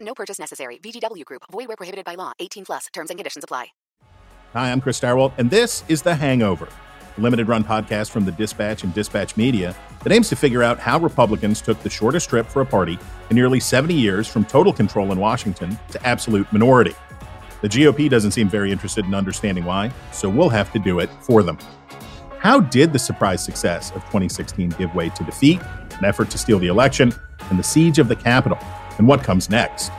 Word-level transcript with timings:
No 0.00 0.14
purchase 0.14 0.38
necessary. 0.38 0.78
VGW 0.78 1.24
Group. 1.24 1.42
Void 1.50 1.68
where 1.68 1.76
prohibited 1.76 2.04
by 2.04 2.14
law. 2.14 2.32
18 2.38 2.64
plus. 2.64 2.86
Terms 2.92 3.10
and 3.10 3.18
conditions 3.18 3.44
apply. 3.44 3.66
Hi, 4.54 4.72
I'm 4.72 4.80
Chris 4.80 4.98
Stirewalt, 4.98 5.32
and 5.36 5.50
this 5.50 5.84
is 5.88 6.00
The 6.00 6.14
Hangover, 6.14 6.68
a 7.18 7.20
limited 7.20 7.48
run 7.48 7.62
podcast 7.62 8.10
from 8.10 8.24
the 8.24 8.32
Dispatch 8.32 8.82
and 8.82 8.94
Dispatch 8.94 9.36
Media 9.36 9.76
that 10.02 10.10
aims 10.10 10.30
to 10.30 10.36
figure 10.36 10.62
out 10.62 10.78
how 10.78 10.98
Republicans 10.98 11.60
took 11.60 11.82
the 11.82 11.90
shortest 11.90 12.30
trip 12.30 12.46
for 12.46 12.62
a 12.62 12.66
party 12.66 12.98
in 13.28 13.36
nearly 13.36 13.60
70 13.60 13.92
years 13.92 14.26
from 14.26 14.46
total 14.46 14.72
control 14.72 15.12
in 15.12 15.18
Washington 15.18 15.78
to 15.90 16.06
absolute 16.06 16.50
minority. 16.50 16.94
The 17.60 17.68
GOP 17.68 18.08
doesn't 18.08 18.30
seem 18.30 18.48
very 18.48 18.72
interested 18.72 19.04
in 19.04 19.14
understanding 19.14 19.66
why, 19.66 19.92
so 20.12 20.30
we'll 20.30 20.48
have 20.48 20.72
to 20.72 20.78
do 20.78 21.00
it 21.00 21.10
for 21.20 21.42
them. 21.42 21.58
How 22.38 22.60
did 22.60 22.94
the 22.94 22.98
surprise 22.98 23.44
success 23.44 23.90
of 23.90 23.96
2016 24.04 24.70
give 24.70 24.94
way 24.94 25.10
to 25.10 25.24
defeat, 25.24 25.60
an 25.98 26.04
effort 26.06 26.30
to 26.30 26.38
steal 26.38 26.58
the 26.58 26.68
election, 26.68 27.12
and 27.50 27.58
the 27.58 27.64
siege 27.64 27.98
of 27.98 28.08
the 28.08 28.16
Capitol? 28.16 28.58
And 28.98 29.08
what 29.08 29.22
comes 29.22 29.48
next? 29.48 29.90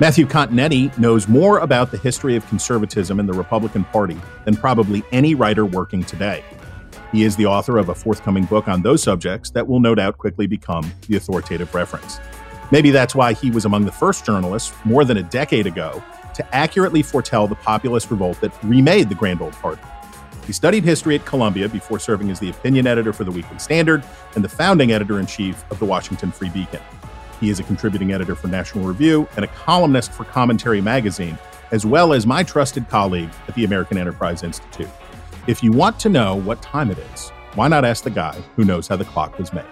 Matthew 0.00 0.26
Continetti 0.26 0.96
knows 0.98 1.28
more 1.28 1.58
about 1.58 1.90
the 1.90 1.98
history 1.98 2.34
of 2.34 2.46
conservatism 2.48 3.20
in 3.20 3.26
the 3.26 3.34
Republican 3.34 3.84
Party 3.84 4.18
than 4.46 4.56
probably 4.56 5.02
any 5.12 5.34
writer 5.34 5.66
working 5.66 6.02
today. 6.02 6.42
He 7.12 7.24
is 7.24 7.36
the 7.36 7.46
author 7.46 7.76
of 7.76 7.90
a 7.90 7.94
forthcoming 7.94 8.44
book 8.44 8.66
on 8.66 8.82
those 8.82 9.02
subjects 9.02 9.50
that 9.50 9.66
will 9.66 9.80
no 9.80 9.94
doubt 9.94 10.16
quickly 10.16 10.46
become 10.46 10.90
the 11.08 11.16
authoritative 11.16 11.74
reference. 11.74 12.18
Maybe 12.70 12.90
that's 12.90 13.14
why 13.14 13.34
he 13.34 13.50
was 13.50 13.64
among 13.64 13.84
the 13.84 13.92
first 13.92 14.24
journalists 14.24 14.72
more 14.84 15.04
than 15.04 15.18
a 15.18 15.22
decade 15.22 15.66
ago 15.66 16.02
to 16.34 16.54
accurately 16.54 17.02
foretell 17.02 17.46
the 17.46 17.56
populist 17.56 18.10
revolt 18.10 18.40
that 18.40 18.52
remade 18.62 19.08
the 19.08 19.14
Grand 19.14 19.42
Old 19.42 19.52
Party. 19.54 19.82
He 20.46 20.52
studied 20.54 20.84
history 20.84 21.16
at 21.16 21.26
Columbia 21.26 21.68
before 21.68 21.98
serving 21.98 22.30
as 22.30 22.40
the 22.40 22.50
opinion 22.50 22.86
editor 22.86 23.12
for 23.12 23.24
the 23.24 23.30
Weekly 23.30 23.58
Standard 23.58 24.02
and 24.34 24.42
the 24.42 24.48
founding 24.48 24.92
editor 24.92 25.20
in 25.20 25.26
chief 25.26 25.62
of 25.70 25.78
the 25.78 25.84
Washington 25.84 26.32
Free 26.32 26.48
Beacon. 26.48 26.80
He 27.40 27.48
is 27.48 27.58
a 27.58 27.62
contributing 27.62 28.12
editor 28.12 28.34
for 28.34 28.48
National 28.48 28.84
Review 28.84 29.26
and 29.36 29.46
a 29.46 29.48
columnist 29.48 30.12
for 30.12 30.24
Commentary 30.24 30.82
Magazine, 30.82 31.38
as 31.70 31.86
well 31.86 32.12
as 32.12 32.26
my 32.26 32.42
trusted 32.42 32.86
colleague 32.90 33.30
at 33.48 33.54
the 33.54 33.64
American 33.64 33.96
Enterprise 33.96 34.42
Institute. 34.42 34.90
If 35.46 35.62
you 35.62 35.72
want 35.72 35.98
to 36.00 36.10
know 36.10 36.36
what 36.36 36.60
time 36.60 36.90
it 36.90 36.98
is, 36.98 37.30
why 37.54 37.68
not 37.68 37.82
ask 37.86 38.04
the 38.04 38.10
guy 38.10 38.38
who 38.56 38.64
knows 38.64 38.86
how 38.86 38.96
the 38.96 39.06
clock 39.06 39.38
was 39.38 39.54
made? 39.54 39.64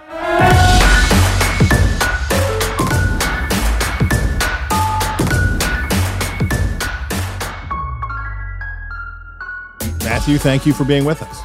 Matthew, 10.05 10.39
thank 10.39 10.65
you 10.65 10.73
for 10.73 10.85
being 10.85 11.05
with 11.05 11.23
us. 11.23 11.43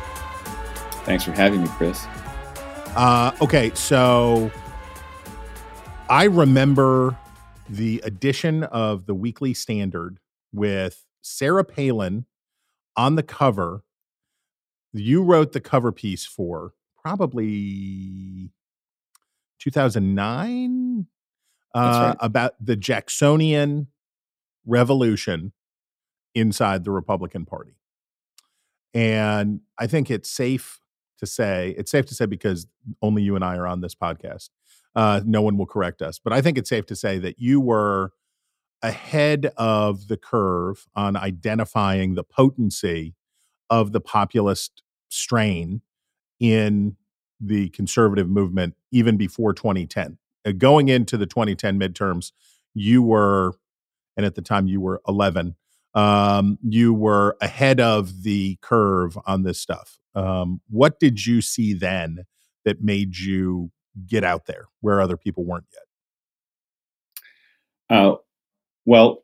Thanks 1.04 1.26
for 1.26 1.34
having 1.34 1.64
me, 1.64 1.68
Chris. 1.68 2.08
Uh, 2.96 3.32
okay, 3.42 3.72
so 3.76 4.50
I 6.10 6.26
remember 6.26 7.18
the 7.70 8.02
edition 8.04 8.64
of 8.66 9.06
the 9.06 9.16
Weekly 9.16 9.54
Standard 9.54 10.20
with 10.52 11.06
Sarah 11.22 11.64
Palin 11.64 12.26
on 12.98 13.16
the 13.16 13.24
cover. 13.24 13.84
You 14.92 15.24
wrote 15.24 15.54
the 15.54 15.62
cover 15.62 15.92
piece 15.92 16.26
for 16.26 16.74
probably 17.02 18.52
2009 19.60 21.08
uh, 21.74 21.80
right. 21.80 22.18
about 22.20 22.54
the 22.60 22.76
Jacksonian 22.76 23.88
revolution 24.66 25.54
inside 26.36 26.84
the 26.84 26.92
Republican 26.92 27.46
Party. 27.46 27.78
And 28.94 29.62
I 29.80 29.88
think 29.88 30.12
it's 30.12 30.30
safe 30.30 30.82
to 31.20 31.26
say, 31.26 31.74
it's 31.78 31.90
safe 31.90 32.06
to 32.08 32.14
say 32.14 32.26
because 32.26 32.68
only 33.02 33.24
you 33.24 33.36
and 33.36 33.44
I 33.44 33.56
are 33.56 33.68
on 33.68 33.82
this 33.82 33.96
podcast. 33.96 34.50
Uh, 34.96 35.22
no 35.26 35.42
one 35.42 35.58
will 35.58 35.66
correct 35.66 36.02
us. 36.02 36.20
But 36.20 36.34
I 36.34 36.42
think 36.42 36.58
it's 36.58 36.70
safe 36.70 36.86
to 36.88 36.96
say 36.96 37.18
that 37.20 37.40
you 37.40 37.60
were 37.60 38.12
ahead 38.82 39.52
of 39.58 40.08
the 40.08 40.18
curve 40.18 40.86
on 40.96 41.16
identifying 41.16 42.16
the 42.16 42.24
potency 42.24 43.16
of 43.70 43.92
the 43.92 44.02
populist 44.02 44.84
strain 45.10 45.82
in 46.40 46.98
the 47.40 47.70
conservative 47.70 48.30
movement 48.30 48.76
even 48.92 49.18
before 49.18 49.54
2010. 49.54 50.18
Uh, 50.46 50.52
going 50.52 50.90
into 50.90 51.18
the 51.18 51.26
2010 51.26 51.80
midterms, 51.80 52.32
you 52.74 53.02
were, 53.02 53.54
and 54.18 54.26
at 54.26 54.36
the 54.36 54.42
time 54.42 54.68
you 54.68 54.82
were 54.82 55.02
11, 55.08 55.56
um, 55.96 56.58
you 56.62 56.94
were 56.94 57.38
ahead 57.42 57.80
of 57.80 58.24
the 58.24 58.58
curve 58.62 59.18
on 59.26 59.44
this 59.44 59.60
stuff. 59.60 60.00
Um, 60.16 60.62
what 60.70 61.00
did 61.00 61.26
you 61.26 61.42
see 61.42 61.74
then 61.74 62.26
that 62.66 62.84
made 62.84 63.18
you 63.18 63.72
get 64.08 64.24
out 64.24 64.46
there 64.46 64.66
where 64.82 65.02
other 65.02 65.18
people 65.18 65.44
weren't 65.44 65.66
yet? 65.72 67.98
Uh, 67.98 68.16
well, 68.86 69.24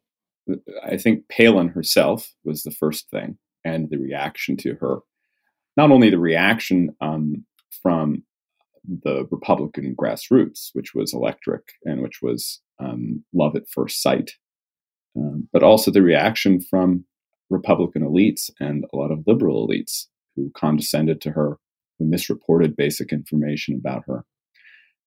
I 0.83 0.97
think 0.97 1.27
Palin 1.29 1.69
herself 1.69 2.33
was 2.43 2.63
the 2.63 2.71
first 2.71 3.09
thing, 3.09 3.37
and 3.63 3.89
the 3.89 3.97
reaction 3.97 4.57
to 4.57 4.75
her. 4.75 4.99
Not 5.77 5.91
only 5.91 6.09
the 6.09 6.19
reaction 6.19 6.95
um, 7.01 7.45
from 7.81 8.23
the 9.03 9.27
Republican 9.31 9.95
grassroots, 9.95 10.69
which 10.73 10.93
was 10.93 11.13
electric 11.13 11.61
and 11.83 12.01
which 12.01 12.21
was 12.21 12.61
um, 12.79 13.23
love 13.33 13.55
at 13.55 13.69
first 13.69 14.01
sight, 14.01 14.31
um, 15.15 15.47
but 15.51 15.63
also 15.63 15.91
the 15.91 16.01
reaction 16.01 16.61
from 16.61 17.05
Republican 17.49 18.03
elites 18.03 18.49
and 18.59 18.85
a 18.93 18.97
lot 18.97 19.11
of 19.11 19.23
liberal 19.27 19.67
elites 19.67 20.05
who 20.35 20.51
condescended 20.55 21.21
to 21.21 21.31
her, 21.31 21.57
who 21.97 22.05
misreported 22.05 22.75
basic 22.75 23.11
information 23.11 23.75
about 23.75 24.03
her. 24.07 24.25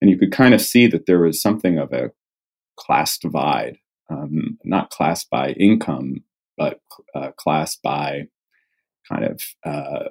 And 0.02 0.10
you 0.10 0.18
could 0.18 0.32
kind 0.32 0.52
of 0.52 0.60
see 0.60 0.88
that 0.88 1.06
there 1.06 1.20
was 1.20 1.40
something 1.40 1.78
of 1.78 1.92
a 1.92 2.10
class 2.76 3.16
divide, 3.16 3.78
um, 4.10 4.58
not 4.64 4.90
class 4.90 5.24
by 5.24 5.52
income, 5.52 6.24
but 6.58 6.80
uh, 7.14 7.30
class 7.38 7.76
by 7.76 8.24
kind 9.10 9.24
of 9.24 9.40
uh, 9.64 10.08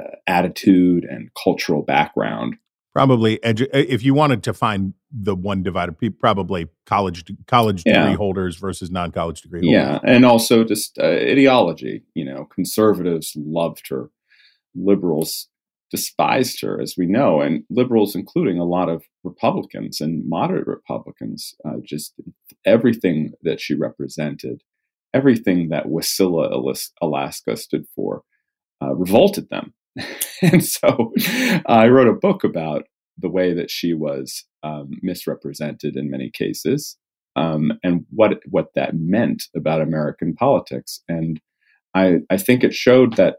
uh, 0.00 0.16
attitude 0.26 1.04
and 1.04 1.30
cultural 1.40 1.82
background 1.82 2.56
probably 2.98 3.38
edu- 3.44 3.68
if 3.72 4.02
you 4.02 4.12
wanted 4.12 4.42
to 4.42 4.52
find 4.52 4.92
the 5.12 5.36
one 5.36 5.62
divided 5.62 5.94
probably 6.18 6.66
college 6.84 7.24
college 7.46 7.84
degree 7.84 8.10
Yeah. 8.10 8.16
holders 8.16 8.56
versus 8.56 8.90
non-college 8.90 9.40
degree 9.42 9.60
holders. 9.60 9.72
Yeah, 9.72 10.00
and 10.02 10.24
also 10.24 10.64
just 10.64 10.98
uh, 10.98 11.06
ideology. 11.06 12.02
You 12.14 12.24
know, 12.24 12.46
conservatives 12.46 13.34
loved 13.36 13.88
her, 13.90 14.10
liberals 14.74 15.48
despised 15.90 16.60
her, 16.62 16.80
as 16.80 16.94
we 16.96 17.06
know, 17.06 17.40
and 17.40 17.64
liberals, 17.70 18.14
including 18.14 18.58
a 18.58 18.64
lot 18.64 18.88
of 18.88 19.04
Republicans 19.24 20.00
and 20.00 20.28
moderate 20.28 20.66
Republicans, 20.66 21.54
uh, 21.64 21.76
just 21.84 22.14
everything 22.64 23.32
that 23.42 23.60
she 23.60 23.74
represented, 23.74 24.62
everything 25.14 25.68
that 25.70 25.86
Wasilla, 25.86 26.50
Alaska 27.00 27.56
stood 27.56 27.86
for, 27.94 28.22
uh, 28.82 28.94
revolted 28.94 29.48
them. 29.48 29.74
and 30.42 30.64
so 30.64 31.12
I 31.66 31.88
wrote 31.88 32.08
a 32.08 32.12
book 32.12 32.44
about 32.44 32.84
the 33.16 33.30
way 33.30 33.52
that 33.54 33.70
she 33.70 33.94
was 33.94 34.44
um, 34.62 34.90
misrepresented 35.02 35.96
in 35.96 36.10
many 36.10 36.30
cases 36.30 36.96
um, 37.38 37.72
and 37.82 38.04
what 38.10 38.40
what 38.48 38.74
that 38.74 38.94
meant 38.94 39.44
about 39.54 39.80
American 39.80 40.34
politics. 40.34 41.02
And 41.08 41.40
I, 41.94 42.18
I 42.30 42.36
think 42.36 42.64
it 42.64 42.74
showed 42.74 43.16
that 43.16 43.36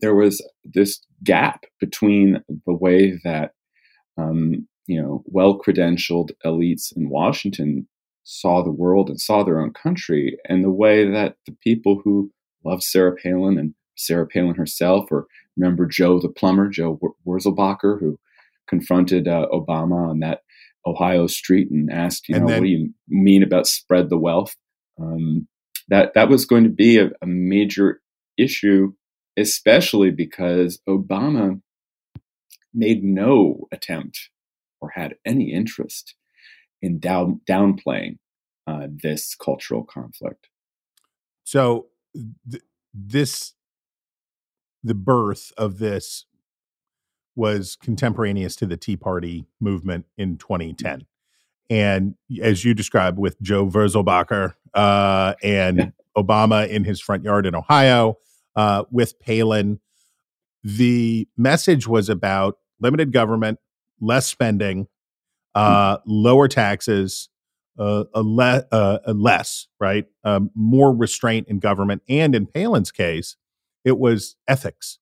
there 0.00 0.14
was 0.14 0.44
this 0.64 1.00
gap 1.22 1.64
between 1.80 2.42
the 2.66 2.74
way 2.74 3.18
that 3.24 3.52
um, 4.18 4.66
you 4.86 5.00
know 5.00 5.22
well 5.26 5.58
credentialed 5.58 6.30
elites 6.44 6.92
in 6.96 7.08
Washington 7.08 7.86
saw 8.24 8.62
the 8.62 8.70
world 8.70 9.08
and 9.10 9.20
saw 9.20 9.42
their 9.42 9.60
own 9.60 9.72
country, 9.72 10.38
and 10.48 10.62
the 10.62 10.70
way 10.70 11.08
that 11.10 11.36
the 11.46 11.56
people 11.62 12.00
who 12.04 12.30
loved 12.64 12.82
Sarah 12.84 13.16
Palin 13.16 13.58
and 13.58 13.74
Sarah 13.96 14.26
Palin 14.26 14.54
herself, 14.54 15.06
or 15.10 15.26
remember 15.56 15.86
Joe 15.86 16.20
the 16.20 16.28
plumber, 16.28 16.68
Joe 16.68 17.00
Wurzelbacher, 17.26 17.98
who 17.98 18.18
confronted 18.68 19.26
uh, 19.26 19.46
Obama 19.52 20.08
on 20.10 20.20
that 20.20 20.42
Ohio 20.86 21.26
street 21.26 21.68
and 21.70 21.90
asked, 21.92 22.28
you 22.28 22.36
And 22.36 22.44
know, 22.44 22.50
then- 22.50 22.60
what 22.60 22.64
do 22.66 22.70
you 22.70 22.94
mean 23.08 23.42
about 23.42 23.66
spread 23.66 24.08
the 24.08 24.18
wealth? 24.18 24.54
Um, 25.00 25.48
that 25.88 26.14
that 26.14 26.28
was 26.28 26.44
going 26.46 26.62
to 26.64 26.70
be 26.70 26.98
a, 26.98 27.10
a 27.20 27.26
major 27.26 28.00
issue, 28.38 28.92
especially 29.36 30.10
because 30.10 30.80
Obama 30.88 31.60
made 32.74 33.02
no 33.04 33.68
attempt 33.70 34.30
or 34.80 34.90
had 34.94 35.14
any 35.24 35.52
interest 35.52 36.14
in 36.80 36.98
down, 36.98 37.40
downplaying 37.48 38.18
uh, 38.66 38.88
this 38.90 39.34
cultural 39.34 39.84
conflict. 39.84 40.48
So 41.44 41.86
th- 42.50 42.62
this 42.92 43.54
the 44.84 44.94
birth 44.94 45.52
of 45.56 45.78
this 45.78 46.26
was 47.36 47.76
contemporaneous 47.76 48.56
to 48.56 48.66
the 48.66 48.76
Tea 48.76 48.96
Party 48.96 49.46
movement 49.60 50.06
in 50.16 50.36
2010. 50.36 51.06
And 51.70 52.16
as 52.42 52.64
you 52.64 52.74
described 52.74 53.18
with 53.18 53.40
Joe 53.40 53.66
Wurzelbacher 53.66 54.54
uh, 54.74 55.34
and 55.42 55.78
yeah. 55.78 55.90
Obama 56.16 56.68
in 56.68 56.84
his 56.84 57.00
front 57.00 57.24
yard 57.24 57.46
in 57.46 57.54
Ohio, 57.54 58.18
uh, 58.56 58.84
with 58.90 59.18
Palin, 59.20 59.80
the 60.62 61.28
message 61.36 61.86
was 61.86 62.08
about 62.08 62.58
limited 62.80 63.12
government, 63.12 63.58
less 64.00 64.26
spending, 64.26 64.88
uh, 65.54 65.98
lower 66.06 66.48
taxes, 66.48 67.28
uh, 67.78 68.04
a 68.14 68.22
le- 68.22 68.64
uh, 68.70 68.98
a 69.06 69.12
less, 69.12 69.66
right? 69.80 70.06
Um, 70.24 70.50
more 70.54 70.94
restraint 70.94 71.48
in 71.48 71.58
government. 71.58 72.02
And 72.08 72.34
in 72.34 72.46
Palin's 72.46 72.90
case, 72.90 73.36
it 73.84 73.98
was 73.98 74.36
ethics. 74.46 74.98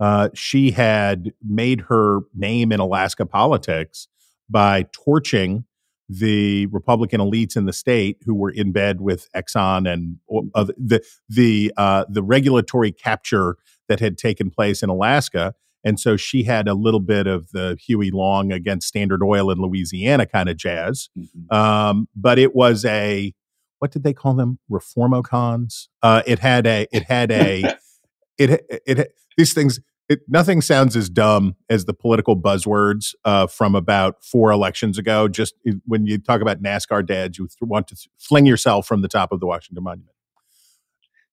Uh, 0.00 0.28
she 0.34 0.72
had 0.72 1.32
made 1.42 1.82
her 1.82 2.20
name 2.34 2.70
in 2.70 2.80
Alaska 2.80 3.26
politics 3.26 4.08
by 4.48 4.86
torching 4.92 5.64
the 6.08 6.66
Republican 6.66 7.20
elites 7.20 7.56
in 7.56 7.66
the 7.66 7.72
state 7.72 8.16
who 8.24 8.34
were 8.34 8.50
in 8.50 8.72
bed 8.72 9.00
with 9.00 9.28
Exxon 9.32 9.90
and 9.90 10.16
uh, 10.54 10.64
the 10.76 11.02
the 11.28 11.72
uh, 11.76 12.04
the 12.08 12.22
regulatory 12.22 12.92
capture 12.92 13.56
that 13.88 14.00
had 14.00 14.16
taken 14.16 14.50
place 14.50 14.82
in 14.82 14.88
Alaska. 14.88 15.54
And 15.84 16.00
so 16.00 16.16
she 16.16 16.42
had 16.42 16.66
a 16.66 16.74
little 16.74 17.00
bit 17.00 17.26
of 17.26 17.50
the 17.52 17.76
Huey 17.86 18.10
Long 18.10 18.52
against 18.52 18.88
Standard 18.88 19.22
Oil 19.22 19.50
in 19.50 19.58
Louisiana 19.58 20.26
kind 20.26 20.48
of 20.48 20.56
jazz. 20.56 21.08
Mm-hmm. 21.16 21.54
Um, 21.54 22.08
but 22.16 22.38
it 22.38 22.54
was 22.54 22.84
a 22.84 23.32
what 23.78 23.92
did 23.92 24.02
they 24.02 24.12
call 24.12 24.34
them? 24.34 24.58
Reformocons. 24.70 25.88
Uh, 26.02 26.22
it 26.26 26.40
had 26.40 26.66
a 26.66 26.86
it 26.90 27.04
had 27.04 27.30
a 27.30 27.76
it, 28.38 28.50
it, 28.68 28.82
it 28.86 29.14
these 29.36 29.52
things 29.52 29.78
it, 30.08 30.20
nothing 30.26 30.62
sounds 30.62 30.96
as 30.96 31.10
dumb 31.10 31.54
as 31.68 31.84
the 31.84 31.92
political 31.92 32.36
buzzwords 32.36 33.14
uh, 33.24 33.46
from 33.46 33.74
about 33.74 34.24
four 34.24 34.50
elections 34.50 34.96
ago. 34.96 35.28
Just 35.28 35.54
when 35.86 36.06
you 36.06 36.18
talk 36.18 36.40
about 36.40 36.62
NASCAR 36.62 37.06
dads, 37.06 37.38
you 37.38 37.48
want 37.60 37.88
to 37.88 38.08
fling 38.16 38.46
yourself 38.46 38.86
from 38.86 39.02
the 39.02 39.08
top 39.08 39.32
of 39.32 39.40
the 39.40 39.46
Washington 39.46 39.84
Monument. 39.84 40.14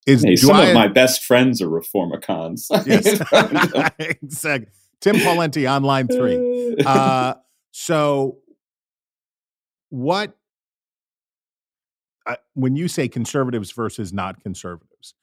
Is 0.05 0.23
hey, 0.23 0.35
some 0.35 0.55
I, 0.55 0.65
of 0.65 0.73
my 0.73 0.87
best 0.87 1.23
friends 1.23 1.61
are 1.61 1.67
reformicons. 1.67 2.67
Yes, 2.85 3.91
exactly. 4.21 4.71
Tim 5.01 5.15
Pawlenty 5.15 5.69
on 5.71 5.83
line 5.83 6.07
three. 6.07 6.63
Uh, 6.85 7.35
so, 7.71 8.39
what 9.89 10.35
uh, 12.25 12.35
when 12.53 12.75
you 12.75 12.89
say 12.89 13.07
conservatives 13.07 13.71
versus 13.71 14.11
not 14.11 14.41
conservatives, 14.41 15.13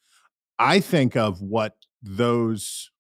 I 0.59 0.81
think 0.81 1.15
of 1.15 1.43
what 1.43 1.77
those 2.03 2.92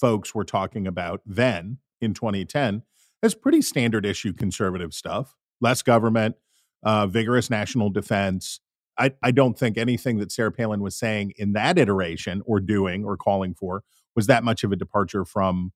folks 0.00 0.34
were 0.34 0.44
talking 0.44 0.86
about 0.86 1.20
then 1.26 1.78
in 2.00 2.14
2010 2.14 2.82
as 3.22 3.34
pretty 3.34 3.60
standard 3.60 4.06
issue 4.06 4.32
conservative 4.32 4.94
stuff 4.94 5.36
less 5.60 5.82
government, 5.82 6.36
uh, 6.82 7.06
vigorous 7.06 7.50
national 7.50 7.90
defense. 7.90 8.60
I, 8.98 9.12
I 9.22 9.30
don't 9.30 9.58
think 9.58 9.78
anything 9.78 10.18
that 10.18 10.32
Sarah 10.32 10.52
Palin 10.52 10.80
was 10.80 10.96
saying 10.96 11.32
in 11.36 11.52
that 11.52 11.78
iteration 11.78 12.42
or 12.44 12.60
doing 12.60 13.04
or 13.04 13.16
calling 13.16 13.54
for 13.54 13.82
was 14.16 14.26
that 14.26 14.44
much 14.44 14.64
of 14.64 14.72
a 14.72 14.76
departure 14.76 15.24
from, 15.24 15.72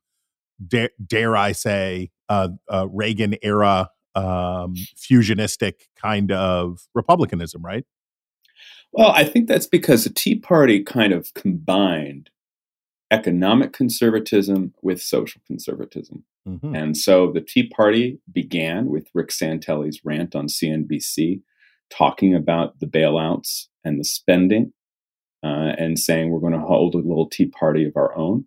dare, 0.66 0.90
dare 1.04 1.36
I 1.36 1.52
say, 1.52 2.10
uh, 2.28 2.48
uh, 2.70 2.88
Reagan 2.90 3.36
era 3.42 3.90
um, 4.14 4.74
fusionistic 4.96 5.74
kind 5.96 6.32
of 6.32 6.86
republicanism, 6.94 7.64
right? 7.64 7.84
Well, 8.92 9.10
I 9.10 9.24
think 9.24 9.48
that's 9.48 9.66
because 9.66 10.04
the 10.04 10.10
Tea 10.10 10.36
Party 10.36 10.82
kind 10.82 11.12
of 11.12 11.34
combined 11.34 12.30
economic 13.14 13.72
conservatism 13.72 14.74
with 14.82 15.00
social 15.00 15.40
conservatism. 15.46 16.24
Mm-hmm. 16.48 16.74
And 16.74 16.96
so 16.96 17.30
the 17.30 17.40
Tea 17.40 17.68
Party 17.68 18.18
began 18.30 18.86
with 18.86 19.08
Rick 19.14 19.28
Santelli's 19.28 20.00
rant 20.04 20.34
on 20.34 20.48
CNBC, 20.48 21.42
talking 21.90 22.34
about 22.34 22.80
the 22.80 22.86
bailouts 22.86 23.68
and 23.84 24.00
the 24.00 24.04
spending, 24.04 24.72
uh, 25.44 25.72
and 25.78 25.98
saying 25.98 26.30
we're 26.30 26.40
going 26.40 26.52
to 26.52 26.58
hold 26.58 26.94
a 26.94 26.98
little 26.98 27.28
Tea 27.28 27.46
Party 27.46 27.84
of 27.84 27.96
our 27.96 28.14
own. 28.16 28.46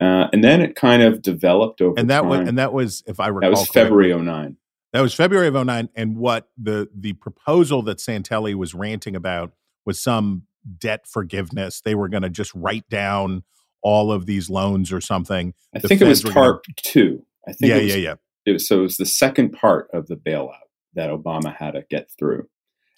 Uh, 0.00 0.28
and 0.32 0.42
then 0.42 0.62
it 0.62 0.74
kind 0.74 1.02
of 1.02 1.20
developed 1.22 1.80
over 1.80 1.98
and 1.98 2.08
that 2.08 2.20
time. 2.20 2.30
was 2.30 2.48
and 2.48 2.56
that 2.56 2.72
was 2.72 3.02
if 3.06 3.18
I 3.18 3.28
recall 3.28 3.50
that 3.50 3.58
was 3.58 3.68
February 3.68 4.14
09. 4.14 4.56
That 4.92 5.00
was 5.00 5.12
February 5.12 5.48
of 5.48 5.54
09. 5.54 5.88
And 5.94 6.16
what 6.16 6.48
the 6.56 6.88
the 6.94 7.14
proposal 7.14 7.82
that 7.82 7.98
Santelli 7.98 8.54
was 8.54 8.74
ranting 8.74 9.16
about 9.16 9.52
was 9.84 10.00
some 10.00 10.44
debt 10.78 11.06
forgiveness. 11.06 11.80
They 11.80 11.94
were 11.94 12.08
going 12.08 12.22
to 12.22 12.30
just 12.30 12.54
write 12.54 12.88
down 12.88 13.42
all 13.82 14.12
of 14.12 14.26
these 14.26 14.50
loans 14.50 14.92
or 14.92 15.00
something. 15.00 15.54
I 15.74 15.78
think 15.78 16.00
it 16.00 16.06
was 16.06 16.22
part 16.22 16.64
gonna, 16.66 16.74
two. 16.76 17.24
I 17.46 17.52
think 17.52 17.70
yeah, 17.70 17.76
it 17.76 17.82
was, 17.84 17.94
yeah, 17.94 18.00
yeah. 18.00 18.14
It 18.46 18.52
was, 18.52 18.68
so 18.68 18.80
it 18.80 18.82
was 18.82 18.96
the 18.96 19.06
second 19.06 19.52
part 19.52 19.88
of 19.92 20.06
the 20.06 20.16
bailout 20.16 20.54
that 20.94 21.10
Obama 21.10 21.54
had 21.54 21.72
to 21.72 21.84
get 21.88 22.10
through. 22.18 22.48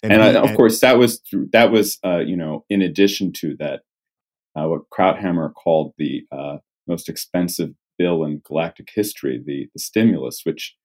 And, 0.03 0.13
and, 0.13 0.23
he, 0.23 0.29
I, 0.29 0.41
of 0.41 0.57
course, 0.57 0.79
that 0.81 0.97
was 0.97 1.19
through, 1.19 1.49
that 1.53 1.71
was 1.71 1.99
uh, 2.03 2.19
you 2.19 2.35
know 2.35 2.65
in 2.69 2.81
addition 2.81 3.31
to 3.33 3.55
that, 3.57 3.81
uh, 4.55 4.67
what 4.67 4.89
Krauthammer 4.89 5.53
called 5.53 5.93
the 5.97 6.25
uh, 6.31 6.57
most 6.87 7.07
expensive 7.07 7.71
bill 7.97 8.23
in 8.23 8.41
galactic 8.45 8.89
history, 8.93 9.41
the 9.43 9.69
the 9.73 9.79
stimulus, 9.79 10.41
which, 10.43 10.75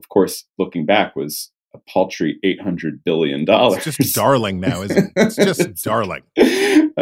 of 0.00 0.08
course, 0.08 0.44
looking 0.58 0.84
back, 0.84 1.14
was 1.14 1.52
a 1.74 1.78
paltry 1.88 2.38
eight 2.42 2.60
hundred 2.60 3.04
billion 3.04 3.44
dollars. 3.44 3.86
It's 3.86 3.96
just 3.96 4.14
darling 4.14 4.58
now, 4.58 4.82
isn't 4.82 4.98
it? 4.98 5.12
It's 5.16 5.36
just 5.36 5.82
darling. 5.84 6.22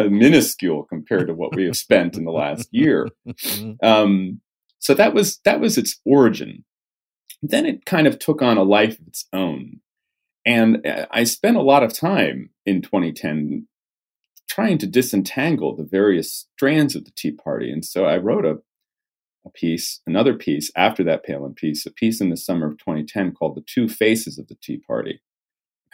Minuscule 0.03 0.85
compared 0.85 1.29
to 1.29 1.35
what 1.35 1.55
we 1.55 1.65
have 1.65 1.77
spent 1.77 2.17
in 2.17 2.25
the 2.25 2.33
last 2.33 2.69
year. 2.73 3.09
Um, 3.83 4.41
so 4.79 4.95
that 4.95 5.15
was 5.15 5.39
that 5.45 5.61
was 5.61 5.79
its 5.79 6.01
origin. 6.05 6.65
Then 7.43 7.67
it 7.67 7.85
kind 7.85 8.07
of 8.07 8.19
took 8.19 8.43
on 8.43 8.59
a 8.59 8.63
life 8.63 8.99
of 8.99 9.07
its 9.07 9.27
own, 9.33 9.81
and 10.45 10.87
uh, 10.87 11.07
I 11.11 11.25
spent 11.25 11.57
a 11.57 11.63
lot 11.63 11.83
of 11.83 11.93
time 11.93 12.51
in 12.67 12.83
2010 12.83 13.67
trying 14.49 14.79
to 14.79 14.87
disentangle 14.87 15.75
the 15.75 15.85
various 15.85 16.47
strands 16.55 16.95
of 16.95 17.05
the 17.05 17.13
Tea 17.17 17.33
Party, 17.33 17.71
and 17.71 17.85
so 17.85 18.05
I 18.05 18.19
wrote 18.19 18.45
a 18.45 18.59
a 19.47 19.51
piece, 19.51 20.01
another 20.07 20.35
piece 20.35 20.71
after 20.77 21.05
that 21.05 21.25
Palin 21.25 21.55
piece, 21.55 21.85
a 21.87 21.91
piece 21.91 22.21
in 22.21 22.31
the 22.31 22.37
summer 22.37 22.67
of 22.67 22.79
2010 22.79 23.33
called 23.33 23.57
The 23.57 23.65
Two 23.67 23.89
Faces 23.89 24.39
of 24.39 24.49
the 24.49 24.57
Tea 24.63 24.79
Party, 24.79 25.21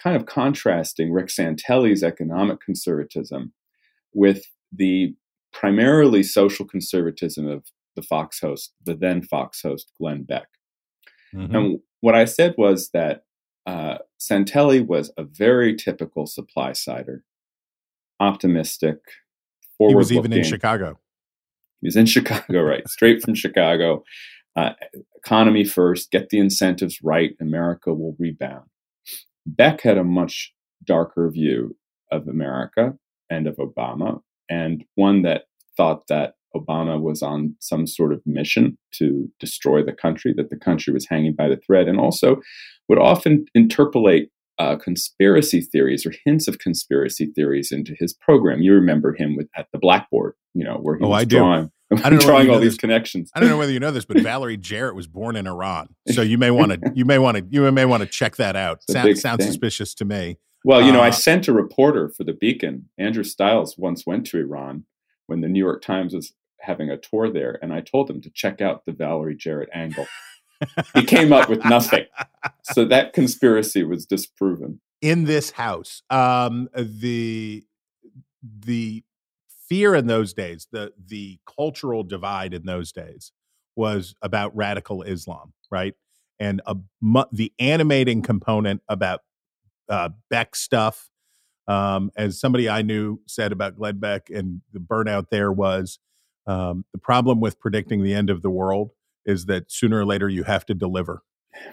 kind 0.00 0.16
of 0.16 0.26
contrasting 0.26 1.12
Rick 1.12 1.28
Santelli's 1.28 2.02
economic 2.02 2.60
conservatism 2.60 3.52
with 4.12 4.44
the 4.72 5.14
primarily 5.52 6.22
social 6.22 6.66
conservatism 6.66 7.46
of 7.46 7.64
the 7.96 8.02
Fox 8.02 8.40
host, 8.40 8.72
the 8.84 8.94
then 8.94 9.22
Fox 9.22 9.62
host, 9.62 9.92
Glenn 10.00 10.22
Beck. 10.22 10.48
Mm-hmm. 11.34 11.54
And 11.54 11.78
what 12.00 12.14
I 12.14 12.24
said 12.24 12.54
was 12.56 12.90
that 12.92 13.24
uh, 13.66 13.98
Santelli 14.20 14.84
was 14.84 15.12
a 15.16 15.24
very 15.24 15.76
typical 15.76 16.26
supply 16.26 16.72
sider, 16.72 17.24
optimistic, 18.18 18.98
forward. 19.76 19.92
He 19.92 19.96
was 19.96 20.12
even 20.12 20.32
in 20.32 20.44
Chicago. 20.44 20.98
He 21.80 21.86
was 21.86 21.96
in 21.96 22.06
Chicago, 22.06 22.62
right? 22.62 22.86
Straight 22.88 23.22
from 23.22 23.34
Chicago. 23.34 24.04
Uh, 24.56 24.72
economy 25.16 25.64
first, 25.64 26.10
get 26.10 26.30
the 26.30 26.38
incentives 26.38 27.00
right, 27.02 27.36
America 27.40 27.94
will 27.94 28.16
rebound. 28.18 28.66
Beck 29.46 29.82
had 29.82 29.96
a 29.96 30.04
much 30.04 30.52
darker 30.84 31.30
view 31.30 31.76
of 32.10 32.28
America 32.28 32.94
and 33.30 33.46
of 33.46 33.56
Obama, 33.56 34.20
and 34.48 34.84
one 34.96 35.22
that 35.22 35.44
thought 35.76 36.06
that 36.08 36.34
Obama 36.54 37.00
was 37.00 37.22
on 37.22 37.54
some 37.60 37.86
sort 37.86 38.12
of 38.12 38.20
mission 38.26 38.76
to 38.94 39.28
destroy 39.38 39.84
the 39.84 39.92
country, 39.92 40.34
that 40.36 40.50
the 40.50 40.56
country 40.56 40.92
was 40.92 41.06
hanging 41.08 41.34
by 41.34 41.48
the 41.48 41.56
thread, 41.56 41.88
and 41.88 41.98
also 41.98 42.36
would 42.88 42.98
often 42.98 43.46
interpolate 43.54 44.30
uh, 44.58 44.76
conspiracy 44.76 45.62
theories 45.62 46.04
or 46.04 46.12
hints 46.24 46.46
of 46.46 46.58
conspiracy 46.58 47.32
theories 47.34 47.72
into 47.72 47.94
his 47.98 48.12
program. 48.12 48.60
You 48.60 48.74
remember 48.74 49.14
him 49.14 49.36
with 49.36 49.48
at 49.56 49.68
the 49.72 49.78
blackboard, 49.78 50.34
you 50.52 50.64
know, 50.64 50.76
where 50.76 50.98
he 50.98 51.04
oh, 51.04 51.08
was 51.08 51.22
I 51.22 51.24
drawing, 51.24 51.70
I 51.92 52.10
don't 52.10 52.12
know 52.20 52.26
drawing 52.26 52.50
all 52.50 52.58
these 52.58 52.76
connections. 52.76 53.30
I 53.34 53.40
don't 53.40 53.48
know 53.48 53.56
whether 53.56 53.72
you 53.72 53.80
know 53.80 53.90
this, 53.90 54.04
but 54.04 54.20
Valerie 54.20 54.58
Jarrett 54.58 54.94
was 54.94 55.06
born 55.06 55.36
in 55.36 55.46
Iran, 55.46 55.94
so 56.12 56.20
you 56.20 56.36
may 56.36 56.50
want 56.50 56.72
to 56.72 56.92
you 56.94 57.04
may 57.04 57.18
want 57.18 57.38
to 57.38 57.46
you 57.48 57.70
may 57.72 57.84
want 57.84 58.02
to 58.02 58.08
check 58.08 58.36
that 58.36 58.54
out. 58.54 58.82
Sound, 58.90 59.18
sounds 59.18 59.46
suspicious 59.46 59.94
to 59.94 60.04
me. 60.04 60.36
Well, 60.64 60.82
you 60.82 60.92
know, 60.92 61.00
uh, 61.00 61.04
I 61.04 61.10
sent 61.10 61.48
a 61.48 61.52
reporter 61.52 62.08
for 62.08 62.24
the 62.24 62.34
Beacon. 62.34 62.90
Andrew 62.98 63.24
Stiles 63.24 63.76
once 63.78 64.06
went 64.06 64.26
to 64.26 64.38
Iran 64.38 64.84
when 65.26 65.40
the 65.40 65.48
New 65.48 65.58
York 65.58 65.82
Times 65.82 66.14
was 66.14 66.32
having 66.60 66.90
a 66.90 66.98
tour 66.98 67.30
there, 67.30 67.58
and 67.62 67.72
I 67.72 67.80
told 67.80 68.10
him 68.10 68.20
to 68.20 68.30
check 68.30 68.60
out 68.60 68.84
the 68.84 68.92
Valerie 68.92 69.36
Jarrett 69.36 69.70
angle 69.72 70.06
he 70.94 71.04
came 71.04 71.32
up 71.32 71.48
with 71.48 71.64
nothing. 71.64 72.06
So 72.62 72.84
that 72.86 73.12
conspiracy 73.12 73.82
was 73.82 74.06
disproven. 74.06 74.80
In 75.02 75.24
this 75.24 75.50
house, 75.50 76.02
um, 76.08 76.68
the 76.74 77.64
the 78.42 79.02
fear 79.68 79.94
in 79.94 80.06
those 80.06 80.32
days, 80.32 80.68
the 80.70 80.92
the 80.96 81.38
cultural 81.46 82.02
divide 82.02 82.54
in 82.54 82.64
those 82.64 82.92
days 82.92 83.32
was 83.76 84.14
about 84.22 84.56
radical 84.56 85.02
Islam, 85.02 85.52
right? 85.70 85.94
And 86.38 86.62
a, 86.64 86.76
the 87.32 87.52
animating 87.58 88.22
component 88.22 88.82
about 88.88 89.20
uh, 89.90 90.10
Beck 90.30 90.56
stuff. 90.56 91.10
Um, 91.68 92.10
as 92.16 92.40
somebody 92.40 92.68
I 92.68 92.82
knew 92.82 93.20
said 93.26 93.52
about 93.52 93.76
Glenn 93.76 93.98
Beck 93.98 94.30
and 94.30 94.62
the 94.72 94.80
burnout 94.80 95.26
there 95.30 95.52
was 95.52 95.98
um, 96.46 96.84
the 96.92 96.98
problem 96.98 97.40
with 97.40 97.60
predicting 97.60 98.02
the 98.02 98.14
end 98.14 98.30
of 98.30 98.42
the 98.42 98.50
world 98.50 98.90
is 99.26 99.46
that 99.46 99.70
sooner 99.70 99.98
or 99.98 100.06
later 100.06 100.28
you 100.28 100.44
have 100.44 100.64
to 100.66 100.74
deliver. 100.74 101.22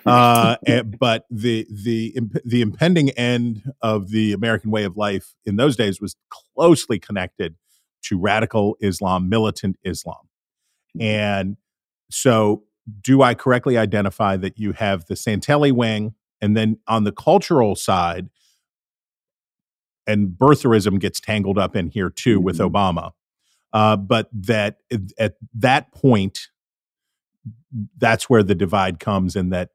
Uh, 0.06 0.58
and, 0.68 1.00
but 1.00 1.26
the 1.30 1.66
the 1.72 2.08
imp- 2.16 2.44
the 2.44 2.62
impending 2.62 3.10
end 3.12 3.64
of 3.82 4.10
the 4.10 4.34
American 4.34 4.72
way 4.72 4.84
of 4.84 4.98
life 4.98 5.34
in 5.46 5.56
those 5.56 5.76
days 5.76 6.02
was 6.02 6.16
closely 6.30 7.00
connected 7.00 7.56
to 8.04 8.20
radical 8.20 8.78
Islam, 8.82 9.30
militant 9.30 9.78
Islam, 9.84 10.30
and 11.00 11.58
so 12.10 12.64
do 13.02 13.22
I 13.22 13.34
correctly 13.34 13.78
identify 13.78 14.38
that 14.38 14.58
you 14.58 14.72
have 14.74 15.06
the 15.06 15.16
Santelli 15.16 15.72
wing, 15.72 16.16
and 16.42 16.56
then 16.58 16.80
on 16.88 17.04
the 17.04 17.12
cultural 17.12 17.76
side, 17.76 18.30
and 20.06 20.30
birtherism 20.30 21.00
gets 21.00 21.20
tangled 21.20 21.58
up 21.58 21.76
in 21.76 21.88
here 21.90 22.10
too 22.10 22.40
with 22.40 22.58
Mhm. 22.60 22.72
Obama, 22.72 23.12
uh, 23.74 23.98
but 23.98 24.30
that 24.34 24.80
at 25.20 25.36
that 25.54 25.92
point 25.92 26.50
that's 27.98 28.30
where 28.30 28.44
the 28.44 28.56
divide 28.56 29.00
comes 29.00 29.36
and 29.36 29.52
that 29.52 29.70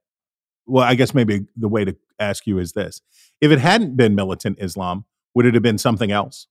well 0.67 0.85
i 0.85 0.95
guess 0.95 1.15
maybe 1.15 1.47
the 1.57 1.69
way 1.69 1.85
to 1.85 1.97
ask 2.19 2.47
you 2.47 2.59
is 2.59 2.73
this. 2.73 3.03
If 3.41 3.51
it 3.51 3.59
hadn't 3.59 3.97
been 3.97 4.15
militant 4.15 4.59
islam 4.61 5.05
would 5.35 5.47
it 5.47 5.55
have 5.55 5.63
been 5.63 5.79
something 5.79 6.11
else? 6.13 6.47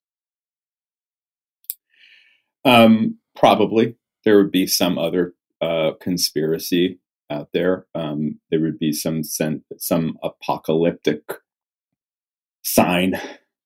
Um, 2.65 3.17
probably. 3.35 3.95
There 4.25 4.37
would 4.37 4.51
be 4.51 4.67
some 4.67 4.97
other 4.97 5.33
uh, 5.61 5.91
conspiracy 5.99 6.99
out 7.31 7.49
there. 7.53 7.87
Um, 7.95 8.39
there 8.51 8.59
would 8.61 8.79
be 8.79 8.93
some 8.93 9.23
sen- 9.23 9.63
some 9.77 10.17
apocalyptic 10.23 11.23
sign. 12.63 13.19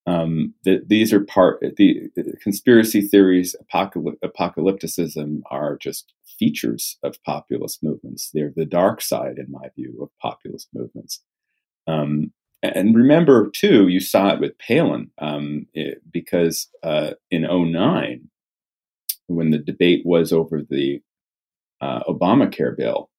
Um, 0.08 0.54
that 0.66 0.88
these 0.88 1.12
are 1.12 1.26
part 1.26 1.62
the, 1.78 2.10
the 2.16 2.38
conspiracy 2.40 3.02
theories, 3.02 3.56
apocalyp- 3.60 4.20
apocalypticism 4.24 5.42
are 5.50 5.78
just 5.78 6.14
features 6.38 6.98
of 7.02 7.22
populist 7.24 7.82
movements. 7.84 8.30
They're 8.32 8.54
the 8.56 8.66
dark 8.66 9.02
side, 9.02 9.40
in 9.40 9.50
my 9.50 9.70
view, 9.76 9.98
of 10.02 10.10
populist 10.22 10.70
movements. 10.76 11.24
Um, 11.88 12.32
and 12.62 12.96
remember, 12.96 13.50
too, 13.50 13.88
you 13.88 14.00
saw 14.00 14.34
it 14.34 14.40
with 14.40 14.58
Palin 14.60 15.12
um, 15.20 15.68
it- 15.74 16.02
because 16.12 16.68
uh, 16.84 17.12
in 17.32 17.42
09, 17.44 18.30
when 19.28 19.50
the 19.52 19.58
debate 19.60 20.04
was 20.06 20.32
over 20.32 20.62
the 20.62 21.02
uh, 21.82 22.04
Obamacare 22.04 22.76
bill, 22.78 23.10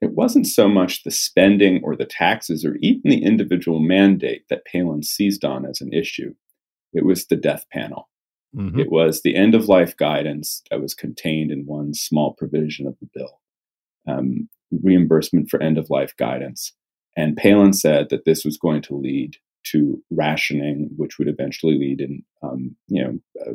it 0.00 0.12
wasn't 0.12 0.46
so 0.46 0.68
much 0.68 1.02
the 1.02 1.10
spending 1.10 1.80
or 1.82 1.96
the 1.96 2.04
taxes 2.04 2.64
or 2.64 2.76
even 2.76 3.10
the 3.10 3.24
individual 3.24 3.80
mandate 3.80 4.44
that 4.48 4.64
Palin 4.64 5.02
seized 5.02 5.44
on 5.44 5.64
as 5.64 5.80
an 5.80 5.92
issue. 5.92 6.34
It 6.92 7.04
was 7.04 7.26
the 7.26 7.36
death 7.36 7.64
panel. 7.72 8.08
Mhm. 8.54 8.78
It 8.78 8.90
was 8.90 9.22
the 9.22 9.34
end 9.34 9.54
of 9.54 9.68
life 9.68 9.96
guidance 9.96 10.62
that 10.70 10.80
was 10.80 10.94
contained 10.94 11.50
in 11.50 11.66
one 11.66 11.94
small 11.94 12.34
provision 12.34 12.86
of 12.86 12.96
the 13.00 13.08
bill 13.12 13.40
um, 14.06 14.48
reimbursement 14.82 15.50
for 15.50 15.60
end 15.60 15.78
of 15.78 15.90
life 15.90 16.16
guidance. 16.16 16.72
And 17.16 17.36
Palin 17.36 17.72
said 17.72 18.08
that 18.10 18.24
this 18.24 18.44
was 18.44 18.56
going 18.56 18.82
to 18.82 18.96
lead 18.96 19.36
to 19.72 20.02
rationing, 20.10 20.90
which 20.96 21.18
would 21.18 21.28
eventually 21.28 21.78
lead 21.78 22.00
in, 22.00 22.22
um, 22.42 22.76
you 22.88 23.02
know, 23.02 23.18
uh, 23.44 23.54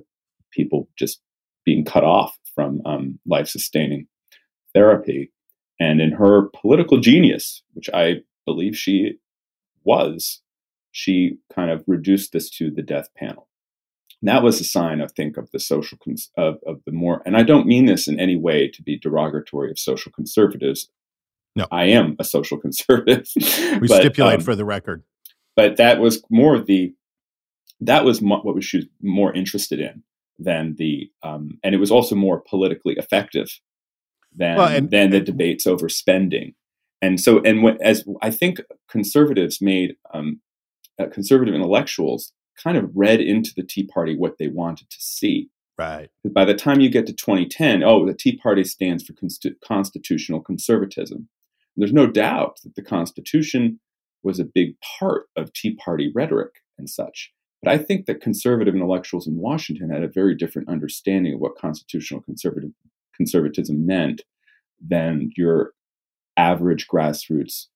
people 0.51 0.89
just 0.97 1.21
being 1.63 1.85
cut 1.85 2.03
off 2.03 2.37
from 2.53 2.81
um, 2.85 3.19
life 3.25 3.47
sustaining 3.47 4.07
therapy. 4.73 5.31
And 5.81 5.99
in 5.99 6.11
her 6.13 6.49
political 6.55 6.99
genius, 6.99 7.63
which 7.73 7.89
I 7.93 8.17
believe 8.45 8.77
she 8.77 9.19
was, 9.83 10.41
she 10.91 11.37
kind 11.53 11.71
of 11.71 11.83
reduced 11.87 12.33
this 12.33 12.49
to 12.51 12.69
the 12.69 12.83
death 12.83 13.09
panel. 13.15 13.47
And 14.21 14.29
that 14.29 14.43
was 14.43 14.61
a 14.61 14.63
sign, 14.63 15.01
I 15.01 15.07
think, 15.07 15.37
of 15.37 15.49
the 15.51 15.59
social 15.59 15.97
cons- 16.03 16.29
of, 16.37 16.57
of 16.67 16.81
the 16.85 16.91
more. 16.91 17.23
And 17.25 17.35
I 17.35 17.43
don't 17.43 17.65
mean 17.65 17.85
this 17.85 18.07
in 18.07 18.19
any 18.19 18.35
way 18.35 18.67
to 18.67 18.83
be 18.83 18.99
derogatory 18.99 19.71
of 19.71 19.79
social 19.79 20.11
conservatives. 20.11 20.89
No. 21.55 21.65
I 21.71 21.85
am 21.85 22.15
a 22.19 22.23
social 22.23 22.59
conservative. 22.59 23.27
we 23.35 23.87
but, 23.87 24.01
stipulate 24.01 24.39
um, 24.39 24.41
for 24.41 24.55
the 24.55 24.65
record 24.65 25.03
but 25.55 25.77
that 25.77 25.99
was 25.99 26.23
more 26.29 26.59
the 26.59 26.93
that 27.79 28.05
was 28.05 28.21
mo- 28.21 28.41
what 28.41 28.63
she 28.63 28.77
was 28.77 28.85
more 29.01 29.33
interested 29.33 29.79
in 29.79 30.03
than 30.39 30.75
the 30.77 31.09
um, 31.23 31.59
and 31.63 31.75
it 31.75 31.79
was 31.79 31.91
also 31.91 32.15
more 32.15 32.41
politically 32.41 32.95
effective 32.97 33.59
than 34.35 34.57
Well, 34.57 34.67
and- 34.67 34.89
than 34.91 35.09
the 35.11 35.19
debates 35.19 35.67
over 35.67 35.89
spending. 35.89 36.53
And 37.01 37.19
so 37.19 37.41
and 37.43 37.63
when, 37.63 37.77
as 37.81 38.03
i 38.21 38.29
think 38.29 38.61
conservatives 38.87 39.59
made 39.61 39.95
um, 40.13 40.39
uh, 40.99 41.07
conservative 41.07 41.55
intellectuals 41.55 42.31
kind 42.61 42.77
of 42.77 42.91
read 42.93 43.19
into 43.21 43.51
the 43.55 43.63
tea 43.63 43.83
party 43.87 44.15
what 44.15 44.37
they 44.37 44.47
wanted 44.47 44.89
to 44.91 44.97
see. 44.99 45.49
Right. 45.77 46.09
By 46.31 46.45
the 46.45 46.53
time 46.53 46.79
you 46.79 46.89
get 46.89 47.07
to 47.07 47.13
2010 47.13 47.83
oh 47.83 48.05
the 48.05 48.13
tea 48.13 48.37
party 48.37 48.63
stands 48.63 49.03
for 49.03 49.13
consti- 49.13 49.55
constitutional 49.65 50.41
conservatism. 50.41 51.27
There's 51.75 51.93
no 51.93 52.05
doubt 52.07 52.59
that 52.63 52.75
the 52.75 52.83
constitution 52.83 53.79
was 54.23 54.39
a 54.39 54.45
big 54.45 54.75
part 54.99 55.27
of 55.35 55.53
tea 55.53 55.73
party 55.75 56.11
rhetoric 56.13 56.51
and 56.77 56.89
such. 56.89 57.31
But 57.63 57.71
i 57.73 57.77
think 57.77 58.05
that 58.05 58.21
conservative 58.21 58.75
intellectuals 58.75 59.27
in 59.27 59.37
washington 59.37 59.89
had 59.89 60.03
a 60.03 60.07
very 60.07 60.35
different 60.35 60.69
understanding 60.69 61.33
of 61.33 61.39
what 61.39 61.57
constitutional 61.57 62.21
conservative 62.21 62.71
conservatism 63.15 63.85
meant 63.85 64.21
than 64.79 65.31
your 65.35 65.73
average 66.37 66.87
grassroots 66.87 67.67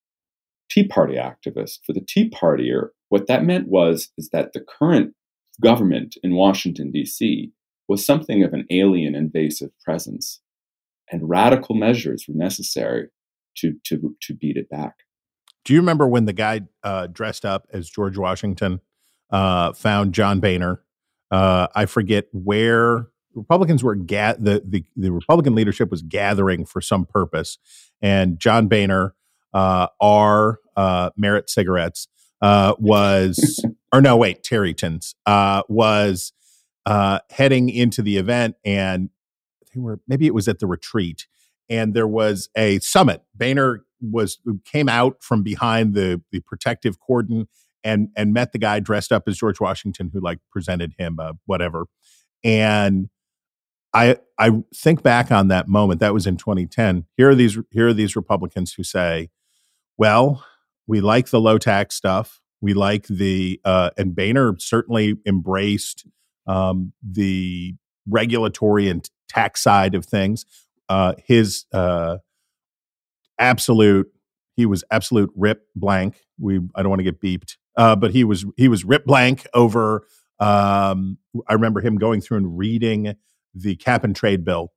tea 0.70 0.86
party 0.86 1.14
activist 1.14 1.78
for 1.84 1.92
the 1.92 2.00
tea 2.00 2.28
partier 2.30 2.88
what 3.08 3.26
that 3.26 3.44
meant 3.44 3.68
was 3.68 4.08
is 4.18 4.30
that 4.30 4.52
the 4.52 4.60
current 4.60 5.14
government 5.62 6.16
in 6.22 6.34
washington 6.34 6.90
d.c 6.90 7.52
was 7.88 8.04
something 8.04 8.42
of 8.42 8.52
an 8.52 8.66
alien 8.70 9.14
invasive 9.14 9.70
presence, 9.84 10.40
and 11.10 11.28
radical 11.28 11.74
measures 11.74 12.24
were 12.26 12.34
necessary 12.34 13.08
to, 13.58 13.74
to, 13.84 14.14
to 14.20 14.34
beat 14.34 14.56
it 14.56 14.68
back. 14.68 14.94
do 15.64 15.72
you 15.72 15.80
remember 15.80 16.06
when 16.06 16.24
the 16.24 16.32
guy 16.32 16.62
uh, 16.82 17.06
dressed 17.06 17.44
up 17.44 17.66
as 17.72 17.88
george 17.88 18.18
washington 18.18 18.80
uh, 19.30 19.72
found 19.72 20.12
john 20.12 20.40
boehner 20.40 20.82
uh, 21.30 21.66
i 21.74 21.86
forget 21.86 22.26
where 22.32 23.06
republicans 23.36 23.84
were 23.84 23.94
ga- 23.94 24.36
the, 24.38 24.62
the, 24.66 24.84
the 24.96 25.12
republican 25.12 25.54
leadership 25.54 25.90
was 25.90 26.02
gathering 26.02 26.64
for 26.64 26.80
some 26.80 27.04
purpose 27.04 27.58
and 28.00 28.38
john 28.38 28.68
boehner 28.68 29.14
uh, 29.54 29.86
r 30.00 30.58
uh, 30.76 31.10
merit 31.16 31.48
cigarettes 31.48 32.08
uh, 32.42 32.74
was 32.78 33.64
or 33.92 34.00
no 34.00 34.16
wait 34.16 34.42
tareyton's 34.42 35.14
uh, 35.26 35.62
was 35.68 36.32
uh, 36.86 37.18
heading 37.30 37.68
into 37.68 38.02
the 38.02 38.16
event 38.16 38.56
and 38.64 39.10
they 39.74 39.80
were 39.80 40.00
maybe 40.08 40.26
it 40.26 40.34
was 40.34 40.48
at 40.48 40.58
the 40.58 40.66
retreat 40.66 41.26
and 41.68 41.94
there 41.94 42.06
was 42.06 42.48
a 42.56 42.78
summit. 42.78 43.22
Boehner 43.34 43.84
was 44.00 44.38
came 44.64 44.88
out 44.88 45.22
from 45.22 45.42
behind 45.42 45.94
the 45.94 46.22
the 46.30 46.40
protective 46.40 47.00
cordon 47.00 47.48
and 47.82 48.08
and 48.14 48.32
met 48.32 48.52
the 48.52 48.58
guy 48.58 48.78
dressed 48.78 49.10
up 49.10 49.26
as 49.26 49.38
george 49.38 49.58
washington 49.58 50.10
who 50.12 50.20
like 50.20 50.38
presented 50.50 50.92
him 50.98 51.16
uh, 51.18 51.32
whatever 51.46 51.86
and 52.44 53.08
i 53.96 54.16
i 54.38 54.50
think 54.74 55.02
back 55.02 55.30
on 55.32 55.48
that 55.48 55.68
moment 55.68 56.00
that 56.00 56.14
was 56.14 56.26
in 56.26 56.36
2010 56.36 57.04
here 57.16 57.30
are 57.30 57.34
these 57.34 57.58
here 57.70 57.88
are 57.88 57.94
these 57.94 58.16
republicans 58.16 58.74
who 58.74 58.82
say 58.82 59.30
well 59.96 60.44
we 60.86 61.00
like 61.00 61.28
the 61.30 61.40
low 61.40 61.58
tax 61.58 61.94
stuff. 61.94 62.40
We 62.60 62.74
like 62.74 63.06
the 63.06 63.60
uh, 63.64 63.90
and 63.96 64.14
boehner 64.14 64.56
certainly 64.58 65.16
embraced 65.26 66.06
um, 66.46 66.92
the 67.02 67.74
regulatory 68.08 68.88
and 68.88 69.08
tax 69.28 69.62
side 69.62 69.94
of 69.94 70.06
things. 70.06 70.46
Uh, 70.88 71.14
his 71.24 71.66
uh, 71.72 72.18
absolute 73.38 74.10
he 74.54 74.64
was 74.64 74.84
absolute 74.90 75.30
rip 75.36 75.66
blank. 75.74 76.22
We 76.38 76.60
i 76.74 76.82
don't 76.82 76.90
want 76.90 77.00
to 77.00 77.04
get 77.04 77.20
beeped. 77.20 77.56
Uh, 77.76 77.96
but 77.96 78.12
he 78.12 78.24
was 78.24 78.46
he 78.56 78.68
was 78.68 78.84
rip 78.84 79.04
blank 79.04 79.46
over 79.52 80.06
um, 80.38 81.18
i 81.48 81.52
remember 81.52 81.80
him 81.80 81.96
going 81.96 82.20
through 82.20 82.38
and 82.38 82.58
reading 82.58 83.14
the 83.56 83.74
cap 83.76 84.04
and 84.04 84.14
trade 84.14 84.44
bill 84.44 84.72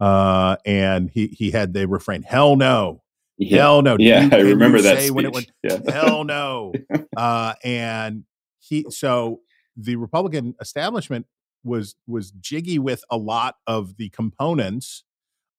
uh, 0.00 0.56
and 0.66 1.08
he 1.10 1.28
he 1.28 1.50
had 1.52 1.72
the 1.72 1.86
refrain 1.86 2.22
hell 2.22 2.56
no 2.56 3.02
hell 3.50 3.80
no 3.82 3.96
yeah, 3.98 4.24
you- 4.24 4.30
I 4.32 4.40
remember 4.40 4.80
that 4.82 4.96
say 4.98 5.02
speech. 5.04 5.12
when 5.14 5.24
it 5.26 5.32
went 5.32 5.50
yeah. 5.62 5.78
hell 5.88 6.24
no 6.24 6.72
uh, 7.16 7.54
and 7.64 8.24
he 8.58 8.84
so 8.90 9.40
the 9.76 9.96
republican 9.96 10.54
establishment 10.60 11.26
was 11.62 11.94
was 12.06 12.30
jiggy 12.32 12.78
with 12.78 13.02
a 13.10 13.16
lot 13.16 13.56
of 13.66 13.96
the 13.96 14.08
components 14.10 15.04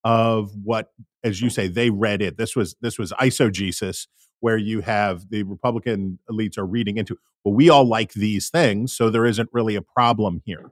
of 0.04 0.52
what 0.64 0.92
as 1.24 1.42
you 1.42 1.50
say 1.50 1.68
they 1.68 1.90
read 1.90 2.22
it 2.22 2.38
this 2.38 2.56
was 2.56 2.76
this 2.82 3.00
was 3.00 3.12
eisegesis 3.14 4.08
where 4.42 4.58
you 4.58 4.82
have 4.82 5.30
the 5.30 5.44
republican 5.44 6.20
elites 6.30 6.58
are 6.58 6.66
reading 6.66 6.98
into 6.98 7.18
well 7.44 7.56
we 7.56 7.70
all 7.70 7.86
like 7.88 8.14
these 8.14 8.50
things 8.50 8.94
so 8.96 9.10
there 9.10 9.26
isn't 9.26 9.50
really 9.54 9.76
a 9.76 9.82
problem 9.82 10.42
here 10.46 10.72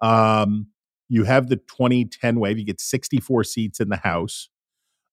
um, 0.00 0.68
you 1.08 1.24
have 1.24 1.48
the 1.48 1.56
2010 1.56 2.40
wave 2.40 2.58
you 2.58 2.64
get 2.64 2.80
64 2.80 3.44
seats 3.44 3.80
in 3.80 3.88
the 3.88 3.96
house 3.96 4.48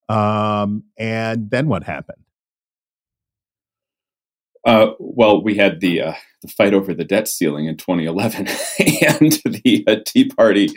um, 0.09 0.83
and 0.97 1.49
then 1.49 1.67
what 1.67 1.83
happened 1.83 2.25
Uh, 4.65 4.93
well, 4.97 5.43
we 5.43 5.55
had 5.55 5.79
the 5.79 6.01
uh, 6.01 6.13
the 6.41 6.47
fight 6.47 6.73
over 6.73 6.93
the 6.93 7.03
debt 7.03 7.27
ceiling 7.27 7.67
in 7.67 7.77
2011, 7.77 8.47
and 8.47 9.31
the 9.45 9.83
uh, 9.87 9.97
Tea 10.05 10.27
Party 10.27 10.69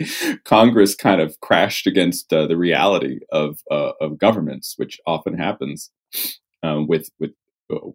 Congress 0.45 0.95
kind 0.95 1.23
of 1.23 1.41
crashed 1.41 1.87
against 1.87 2.31
uh, 2.33 2.47
the 2.47 2.59
reality 2.59 3.21
of 3.33 3.61
uh, 3.71 3.93
of 4.01 4.19
governments, 4.19 4.75
which 4.77 5.01
often 5.07 5.39
happens 5.39 5.91
um, 6.63 6.87
with 6.87 7.11
with 7.19 7.31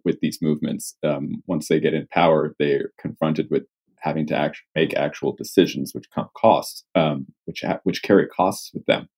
with 0.04 0.18
these 0.20 0.42
movements. 0.42 0.96
Um, 1.04 1.44
once 1.46 1.68
they 1.68 1.78
get 1.78 1.94
in 1.94 2.08
power, 2.08 2.56
they're 2.58 2.90
confronted 2.98 3.48
with 3.48 3.64
having 4.04 4.26
to 4.26 4.36
act- 4.36 4.62
make 4.74 4.94
actual 4.94 5.32
decisions, 5.32 5.94
which 5.94 6.10
come 6.14 6.28
costs, 6.36 6.84
um, 6.94 7.26
which 7.46 7.62
ha- 7.62 7.80
which 7.84 8.02
carry 8.02 8.26
costs 8.28 8.70
with 8.74 8.84
them. 8.86 9.08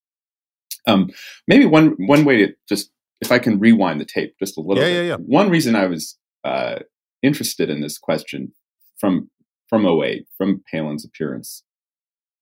Um, 0.87 1.11
maybe 1.49 1.67
one 1.67 1.95
one 1.99 2.25
way 2.25 2.37
to 2.47 2.55
just 2.69 2.91
if 3.21 3.33
I 3.33 3.39
can 3.39 3.59
rewind 3.59 4.01
the 4.01 4.05
tape 4.05 4.35
just 4.39 4.57
a 4.57 4.61
little 4.61 4.83
Yeah, 4.83 4.89
bit. 4.91 4.95
yeah, 4.95 5.09
yeah. 5.09 5.17
One 5.17 5.51
reason 5.51 5.75
I 5.75 5.87
was 5.87 6.17
uh, 6.45 6.81
interested 7.23 7.69
in 7.71 7.81
this 7.81 7.99
question 7.99 8.53
from 8.99 9.31
from 9.69 9.85
08, 9.85 10.27
from 10.39 10.63
Palin's 10.71 11.05
appearance 11.05 11.65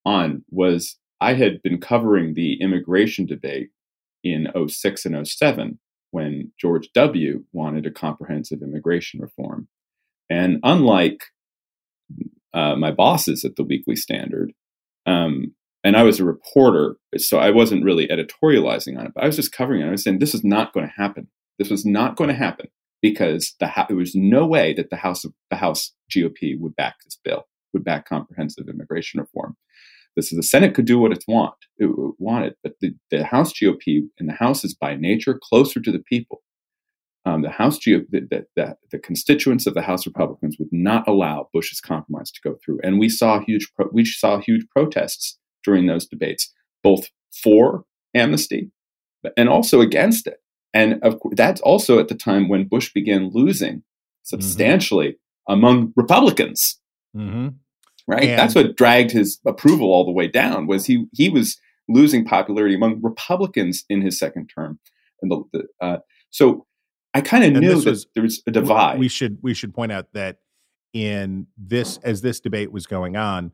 on, 0.05 0.43
was 0.51 0.97
I 1.19 1.33
had 1.33 1.61
been 1.63 1.79
covering 1.79 2.35
the 2.35 2.61
immigration 2.61 3.25
debate 3.25 3.69
in 4.23 4.47
06 4.67 5.05
and 5.05 5.27
07 5.27 5.79
when 6.11 6.51
George 6.59 6.89
W. 6.93 7.43
wanted 7.51 7.85
a 7.87 7.91
comprehensive 7.91 8.61
immigration 8.61 9.19
reform. 9.19 9.67
And 10.29 10.59
unlike 10.63 11.21
uh, 12.55 12.75
my 12.75 12.91
bosses 12.91 13.43
at 13.43 13.55
the 13.55 13.63
Weekly 13.63 13.95
Standard, 13.95 14.53
um, 15.05 15.53
and 15.83 15.95
I 15.95 16.03
was 16.03 16.19
a 16.19 16.25
reporter, 16.25 16.95
so 17.17 17.37
I 17.37 17.51
wasn't 17.51 17.83
really 17.83 18.07
editorializing 18.07 18.97
on 18.97 19.05
it, 19.05 19.11
but 19.13 19.23
I 19.23 19.27
was 19.27 19.35
just 19.35 19.51
covering 19.51 19.81
it. 19.81 19.87
I 19.87 19.91
was 19.91 20.03
saying 20.03 20.19
this 20.19 20.33
is 20.33 20.43
not 20.43 20.73
going 20.73 20.87
to 20.87 20.93
happen. 20.95 21.27
This 21.59 21.69
was 21.69 21.85
not 21.85 22.15
going 22.15 22.29
to 22.29 22.35
happen 22.35 22.67
because 23.01 23.53
the 23.59 23.71
there 23.87 23.95
was 23.95 24.15
no 24.15 24.47
way 24.47 24.73
that 24.73 24.89
the 24.89 24.95
House 24.95 25.23
of 25.23 25.33
the 25.51 25.57
House 25.57 25.91
GOP 26.09 26.59
would 26.59 26.75
back 26.75 26.95
this 27.03 27.19
bill, 27.23 27.43
would 27.73 27.83
back 27.83 28.09
comprehensive 28.09 28.67
immigration 28.67 29.19
reform. 29.19 29.55
This 30.15 30.33
the 30.33 30.41
Senate 30.41 30.73
could 30.73 30.85
do 30.85 30.97
what 30.97 31.11
it 31.11 31.23
want 31.27 31.53
it 31.77 31.89
wanted, 32.19 32.55
but 32.63 32.73
the, 32.81 32.95
the 33.11 33.25
House 33.25 33.51
GOP 33.53 34.07
and 34.17 34.29
the 34.29 34.33
House 34.33 34.63
is 34.63 34.73
by 34.73 34.95
nature 34.95 35.39
closer 35.41 35.79
to 35.81 35.91
the 35.91 35.99
people. 35.99 36.41
Um, 37.27 37.41
the 37.41 37.49
House 37.49 37.79
GOP, 37.79 38.05
the, 38.11 38.19
the, 38.29 38.45
the, 38.55 38.77
the 38.91 38.99
constituents 38.99 39.65
of 39.65 39.73
the 39.73 39.81
House 39.81 40.05
Republicans 40.05 40.57
would 40.59 40.71
not 40.71 41.07
allow 41.07 41.49
Bush's 41.53 41.81
compromise 41.81 42.31
to 42.31 42.39
go 42.43 42.55
through, 42.63 42.79
and 42.83 42.99
we 42.99 43.09
saw 43.09 43.39
huge 43.39 43.71
pro- 43.75 43.89
we 43.91 44.05
saw 44.05 44.39
huge 44.39 44.65
protests 44.69 45.37
during 45.63 45.87
those 45.87 46.05
debates, 46.05 46.53
both 46.83 47.07
for 47.43 47.83
amnesty 48.13 48.71
and 49.35 49.49
also 49.49 49.81
against 49.81 50.27
it. 50.27 50.37
And 50.73 51.01
of 51.03 51.19
course, 51.19 51.33
that's 51.35 51.61
also 51.61 51.97
at 51.99 52.09
the 52.09 52.15
time 52.15 52.47
when 52.47 52.67
Bush 52.67 52.93
began 52.93 53.31
losing 53.33 53.83
substantially 54.23 55.17
among 55.47 55.93
Republicans 55.95 56.79
Mm-hmm. 57.15 57.47
right? 58.07 58.23
And- 58.23 58.37
That's 58.39 58.55
what 58.55 58.75
dragged 58.75 59.11
his 59.11 59.39
approval 59.47 59.87
all 59.93 60.05
the 60.05 60.11
way 60.11 60.27
down. 60.27 60.67
Was 60.67 60.85
he 60.85 61.05
he 61.13 61.29
was 61.29 61.57
losing 61.87 62.25
popularity 62.25 62.75
among 62.75 63.01
Republicans 63.01 63.85
in 63.89 64.01
his 64.01 64.19
second 64.19 64.47
term, 64.53 64.79
and 65.21 65.31
the, 65.31 65.43
the 65.53 65.63
uh, 65.81 65.97
so 66.29 66.65
I 67.15 67.21
kind 67.21 67.43
of 67.45 67.53
knew 67.53 67.69
this 67.75 67.83
that 67.85 67.89
was- 67.89 68.07
there 68.13 68.23
was 68.23 68.43
a 68.45 68.51
divide. 68.51 68.99
We 68.99 69.07
should 69.07 69.39
we 69.41 69.53
should 69.53 69.73
point 69.73 69.91
out 69.91 70.11
that 70.13 70.39
in 70.93 71.47
this 71.57 71.97
as 72.03 72.21
this 72.21 72.39
debate 72.39 72.71
was 72.71 72.85
going 72.85 73.15
on, 73.15 73.51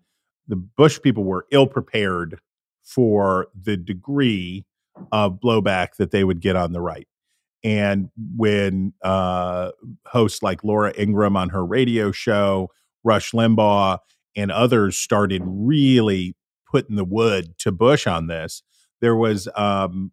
the 0.47 0.55
Bush 0.55 0.99
people 1.01 1.23
were 1.23 1.45
ill 1.51 1.67
prepared 1.67 2.39
for 2.83 3.47
the 3.59 3.77
degree 3.77 4.65
of 5.11 5.39
blowback 5.39 5.95
that 5.97 6.11
they 6.11 6.23
would 6.23 6.41
get 6.41 6.55
on 6.55 6.73
the 6.73 6.81
right. 6.81 7.07
And 7.63 8.09
when 8.35 8.93
uh, 9.03 9.71
hosts 10.07 10.41
like 10.41 10.63
Laura 10.63 10.91
Ingraham 10.99 11.37
on 11.37 11.49
her 11.49 11.63
radio 11.63 12.11
show, 12.11 12.69
Rush 13.03 13.31
Limbaugh, 13.31 13.99
and 14.35 14.51
others 14.51 14.97
started 14.97 15.43
really 15.45 16.35
putting 16.69 16.95
the 16.95 17.05
wood 17.05 17.57
to 17.59 17.71
Bush 17.71 18.07
on 18.07 18.25
this, 18.27 18.63
there 18.99 19.15
was 19.15 19.47
um, 19.55 20.11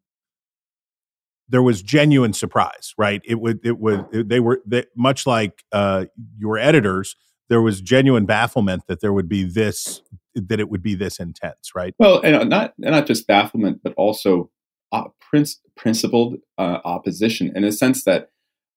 there 1.48 1.62
was 1.62 1.82
genuine 1.82 2.32
surprise, 2.32 2.94
right? 2.98 3.22
It 3.24 3.40
would 3.40 3.60
it 3.64 3.78
would 3.78 4.06
it- 4.12 4.28
they 4.28 4.40
were 4.40 4.60
they, 4.66 4.84
much 4.96 5.26
like 5.26 5.64
uh, 5.72 6.06
your 6.38 6.58
editors. 6.58 7.16
There 7.48 7.62
was 7.62 7.80
genuine 7.80 8.26
bafflement 8.26 8.82
that 8.88 9.00
there 9.00 9.12
would 9.12 9.28
be 9.28 9.44
this 9.44 10.02
that 10.34 10.60
it 10.60 10.68
would 10.68 10.82
be 10.82 10.94
this 10.94 11.18
intense, 11.18 11.72
right? 11.74 11.94
well, 11.98 12.20
and 12.20 12.36
uh, 12.36 12.44
not 12.44 12.74
and 12.82 12.92
not 12.92 13.06
just 13.06 13.26
bafflement, 13.26 13.80
but 13.82 13.94
also 13.96 14.50
uh, 14.92 15.04
princ- 15.20 15.56
principled 15.76 16.36
uh, 16.58 16.78
opposition 16.84 17.50
in 17.56 17.64
a 17.64 17.72
sense 17.72 18.04
that 18.04 18.30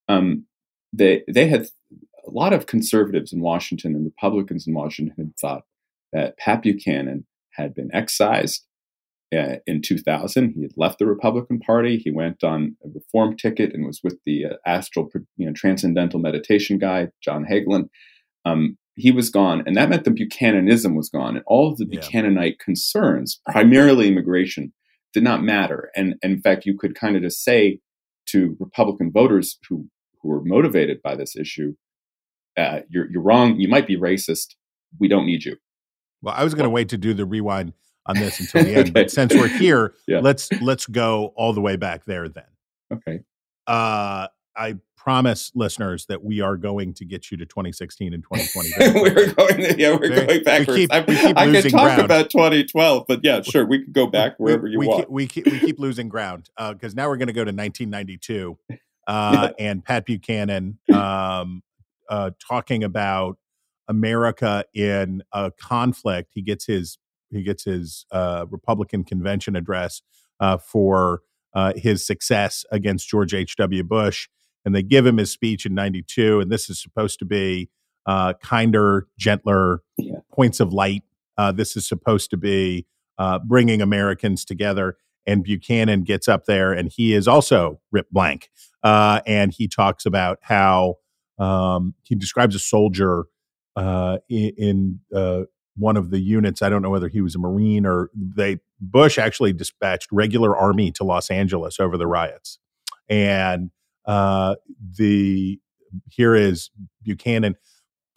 um, 0.08 0.46
they 0.94 1.24
they 1.28 1.48
had 1.48 1.68
a 2.26 2.32
lot 2.32 2.54
of 2.54 2.66
conservatives 2.68 3.34
in 3.34 3.42
Washington 3.42 3.96
and 3.96 4.06
Republicans 4.06 4.66
in 4.68 4.74
Washington 4.74 5.14
had 5.18 5.34
thought 5.38 5.64
that 6.14 6.38
Pat 6.38 6.62
Buchanan 6.62 7.26
had 7.52 7.74
been 7.76 7.90
excised 7.94 8.66
uh, 9.36 9.56
in 9.66 9.82
2000. 9.82 10.54
He 10.56 10.62
had 10.64 10.72
left 10.76 11.00
the 11.00 11.06
Republican 11.06 11.60
Party. 11.60 11.98
He 11.98 12.12
went 12.12 12.44
on 12.44 12.76
a 12.84 12.90
reform 12.94 13.38
ticket 13.38 13.74
and 13.74 13.86
was 13.86 14.02
with 14.04 14.18
the 14.26 14.46
uh, 14.46 14.54
astral, 14.66 15.10
you 15.38 15.46
know, 15.46 15.54
transcendental 15.54 16.20
meditation 16.20 16.78
guy, 16.78 17.08
John 17.24 17.46
Hagelin. 17.46 17.90
Um, 18.46 18.78
he 18.96 19.12
was 19.12 19.30
gone, 19.30 19.64
and 19.66 19.76
that 19.78 19.90
meant 19.90 20.04
the 20.04 20.12
Buchananism 20.12 20.96
was 20.96 21.10
gone, 21.10 21.36
and 21.38 21.46
all 21.48 21.72
of 21.72 21.78
the 21.78 21.88
Yeah. 21.90 22.02
Buchananite 22.02 22.60
concerns, 22.60 23.40
primarily 23.50 24.10
immigration, 24.10 24.74
did 25.14 25.24
not 25.24 25.44
matter. 25.44 25.90
And, 25.96 26.16
and 26.22 26.34
in 26.34 26.42
fact, 26.42 26.66
you 26.66 26.78
could 26.78 26.94
kind 26.96 27.16
of 27.16 27.22
just 27.22 27.44
say 27.44 27.80
to 28.28 28.56
Republican 28.60 29.12
voters 29.12 29.58
who 29.70 29.88
who 30.22 30.30
were 30.30 30.44
motivated 30.44 31.02
by 31.02 31.16
this 31.16 31.36
issue, 31.36 31.74
uh, 32.58 32.82
"You're 32.90 33.10
you're 33.12 33.24
wrong. 33.24 33.60
You 33.60 33.68
might 33.68 33.88
be 33.88 33.98
racist. 33.98 34.56
We 35.00 35.08
don't 35.08 35.26
need 35.26 35.46
you." 35.46 35.56
Well, 36.22 36.36
I 36.38 36.44
was 36.44 36.54
going 36.54 36.66
to 36.66 36.70
wait 36.70 36.90
to 36.90 36.98
do 36.98 37.14
the 37.14 37.26
rewind 37.26 37.74
on 38.06 38.16
this 38.18 38.40
until 38.40 38.64
the 38.64 38.76
end, 38.76 38.94
but 38.94 39.12
since 39.12 39.34
we're 39.34 39.48
here, 39.48 39.94
Yeah. 40.08 40.20
let's 40.20 40.50
let's 40.62 40.88
go 40.88 41.34
all 41.36 41.54
the 41.54 41.62
way 41.62 41.76
back 41.76 42.06
there. 42.06 42.28
Then 42.30 42.44
Okay. 42.92 43.20
uh, 43.68 44.28
I 44.56 44.76
promise 44.98 45.52
listeners 45.56 46.06
that 46.08 46.24
we 46.24 46.42
are 46.42 46.58
going 46.58 46.94
to 46.94 47.06
get 47.06 47.32
you 47.32 47.38
to 47.38 47.46
2016 47.46 48.14
and 48.14 48.24
2020. 48.24 49.00
we're 49.02 49.34
going, 49.34 49.80
yeah, 49.80 49.92
we're 49.94 50.10
Very- 50.14 50.26
going 50.28 50.44
backwards. 50.44 50.68
we 50.70 50.76
keep- 50.88 50.92
I, 50.94 51.00
we 51.02 51.16
keep 51.16 51.38
I 51.38 51.52
can 51.52 51.72
talk 51.72 51.82
ground. 51.96 52.02
about 52.02 52.30
2012, 52.30 53.06
but 53.08 53.22
yeah, 53.24 53.42
sure, 53.42 53.66
we 53.66 53.84
can 53.84 53.92
go 53.94 54.06
back 54.08 54.34
wherever 54.38 54.64
we, 54.64 54.72
you 54.72 54.80
we 54.80 54.88
want. 54.88 55.02
Keep, 55.04 55.10
we, 55.10 55.28
keep, 55.28 55.46
we 55.46 55.60
keep 55.60 55.80
losing 55.80 56.10
ground 56.10 56.50
because 56.58 56.94
now 56.96 57.08
we're 57.08 57.18
going 57.18 57.28
to 57.28 57.34
go 57.34 57.44
to 57.46 57.52
1992 57.52 58.58
uh, 59.08 59.50
and 59.58 59.84
Pat 59.84 60.06
Buchanan 60.06 60.78
um, 60.94 61.64
uh, 62.10 62.32
talking 62.46 62.84
about 62.84 63.38
America 63.88 64.66
in 64.76 65.24
a 65.34 65.52
conflict. 65.52 66.32
He 66.34 66.42
gets 66.42 66.66
his 66.66 66.98
he 67.32 67.44
gets 67.44 67.64
his 67.64 68.06
uh, 68.12 68.46
Republican 68.50 69.04
convention 69.04 69.56
address 69.56 70.02
uh, 70.40 70.58
for 70.58 71.22
uh, 71.54 71.74
his 71.76 72.06
success 72.06 72.66
against 72.72 73.08
George 73.10 73.34
H. 73.34 73.56
W. 73.58 73.84
Bush, 73.84 74.28
and 74.66 74.74
they 74.76 74.84
give 74.84 75.06
him 75.06 75.18
his 75.18 75.32
speech 75.32 75.66
in 75.66 75.74
'92, 75.74 76.40
and 76.40 76.52
this 76.52 76.70
is 76.70 76.82
supposed 76.82 77.20
to 77.20 77.26
be 77.26 77.70
uh, 78.06 78.34
kinder, 78.42 79.08
gentler 79.18 79.82
Yeah. 79.98 80.20
points 80.34 80.60
of 80.60 80.74
light. 80.74 81.04
Uh, 81.38 81.52
this 81.52 81.76
is 81.78 81.88
supposed 81.88 82.30
to 82.32 82.38
be 82.38 82.86
uh, 83.18 83.40
bringing 83.40 83.82
Americans 83.82 84.44
together. 84.46 84.98
And 85.28 85.44
Buchanan 85.44 86.04
gets 86.04 86.28
up 86.28 86.46
there, 86.46 86.74
and 86.74 86.92
he 86.92 87.14
is 87.14 87.28
also 87.28 87.80
ripped 87.92 88.12
blank. 88.12 88.50
Uh, 88.82 89.22
and 89.28 89.54
he 89.54 89.68
talks 89.68 90.04
about 90.08 90.40
how 90.42 90.96
um, 91.38 91.94
he 92.02 92.16
describes 92.16 92.56
a 92.56 92.60
soldier 92.60 93.26
uh, 93.76 94.18
in, 94.30 94.52
in 94.58 95.00
uh, 95.16 95.44
one 95.78 95.98
of 95.98 96.10
the 96.10 96.20
units. 96.20 96.62
I 96.62 96.70
don't 96.70 96.82
know 96.82 96.90
whether 96.90 97.08
he 97.08 97.22
was 97.22 97.36
a 97.36 97.40
Marine 97.40 97.86
or 97.86 98.10
they. 98.14 98.60
Bush 98.80 99.18
actually 99.18 99.54
dispatched 99.54 100.08
regular 100.12 100.56
army 100.56 100.92
to 100.94 101.04
Los 101.04 101.30
Angeles 101.30 101.80
over 101.80 101.98
the 101.98 102.08
riots, 102.08 102.60
and 103.10 103.72
uh, 104.06 104.56
the 104.98 105.60
here 106.10 106.36
is 106.36 106.72
Buchanan 107.04 107.56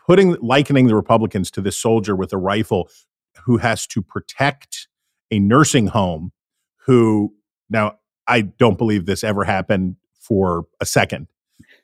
putting 0.06 0.36
likening 0.40 0.86
the 0.86 0.96
Republicans 0.96 1.50
to 1.52 1.60
this 1.60 1.76
soldier 1.76 2.14
with 2.14 2.32
a 2.32 2.38
rifle 2.38 2.88
who 3.44 3.58
has 3.58 3.86
to 3.88 4.02
protect 4.02 4.88
a 5.30 5.38
nursing 5.38 5.88
home. 5.88 6.32
Who 6.86 7.34
now 7.70 7.98
I 8.26 8.42
don't 8.42 8.78
believe 8.78 9.06
this 9.06 9.24
ever 9.24 9.44
happened 9.44 9.96
for 10.18 10.66
a 10.80 10.86
second, 10.86 11.28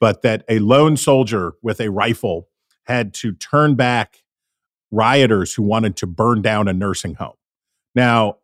but 0.01 0.23
that 0.23 0.45
a 0.49 0.59
lone 0.59 0.97
soldier 0.97 1.55
with 1.63 1.81
a 1.81 1.91
rifle 1.91 2.49
had 2.85 3.15
to 3.15 3.33
turn 3.33 3.75
back 3.75 4.23
rioters 4.91 5.55
who 5.55 5.63
wanted 5.63 5.97
to 5.97 6.07
burn 6.07 6.43
down 6.43 6.69
a 6.69 6.73
nursing 6.73 7.15
home. 7.15 7.35
Now, 7.95 8.39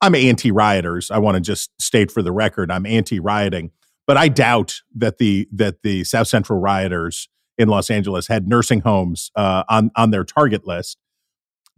I'm 0.00 0.14
anti 0.14 0.50
rioters. 0.50 1.10
I 1.10 1.18
want 1.18 1.36
to 1.36 1.40
just 1.40 1.70
state 1.80 2.10
for 2.10 2.22
the 2.22 2.32
record, 2.32 2.70
I'm 2.70 2.86
anti 2.86 3.18
rioting, 3.18 3.70
but 4.06 4.16
I 4.16 4.28
doubt 4.28 4.80
that 4.94 5.18
the 5.18 5.48
that 5.52 5.82
the 5.82 6.04
South 6.04 6.28
Central 6.28 6.60
rioters 6.60 7.28
in 7.58 7.68
Los 7.68 7.90
Angeles 7.90 8.28
had 8.28 8.46
nursing 8.46 8.80
homes 8.80 9.30
uh, 9.36 9.64
on 9.68 9.90
on 9.96 10.10
their 10.10 10.24
target 10.24 10.66
list. 10.66 10.98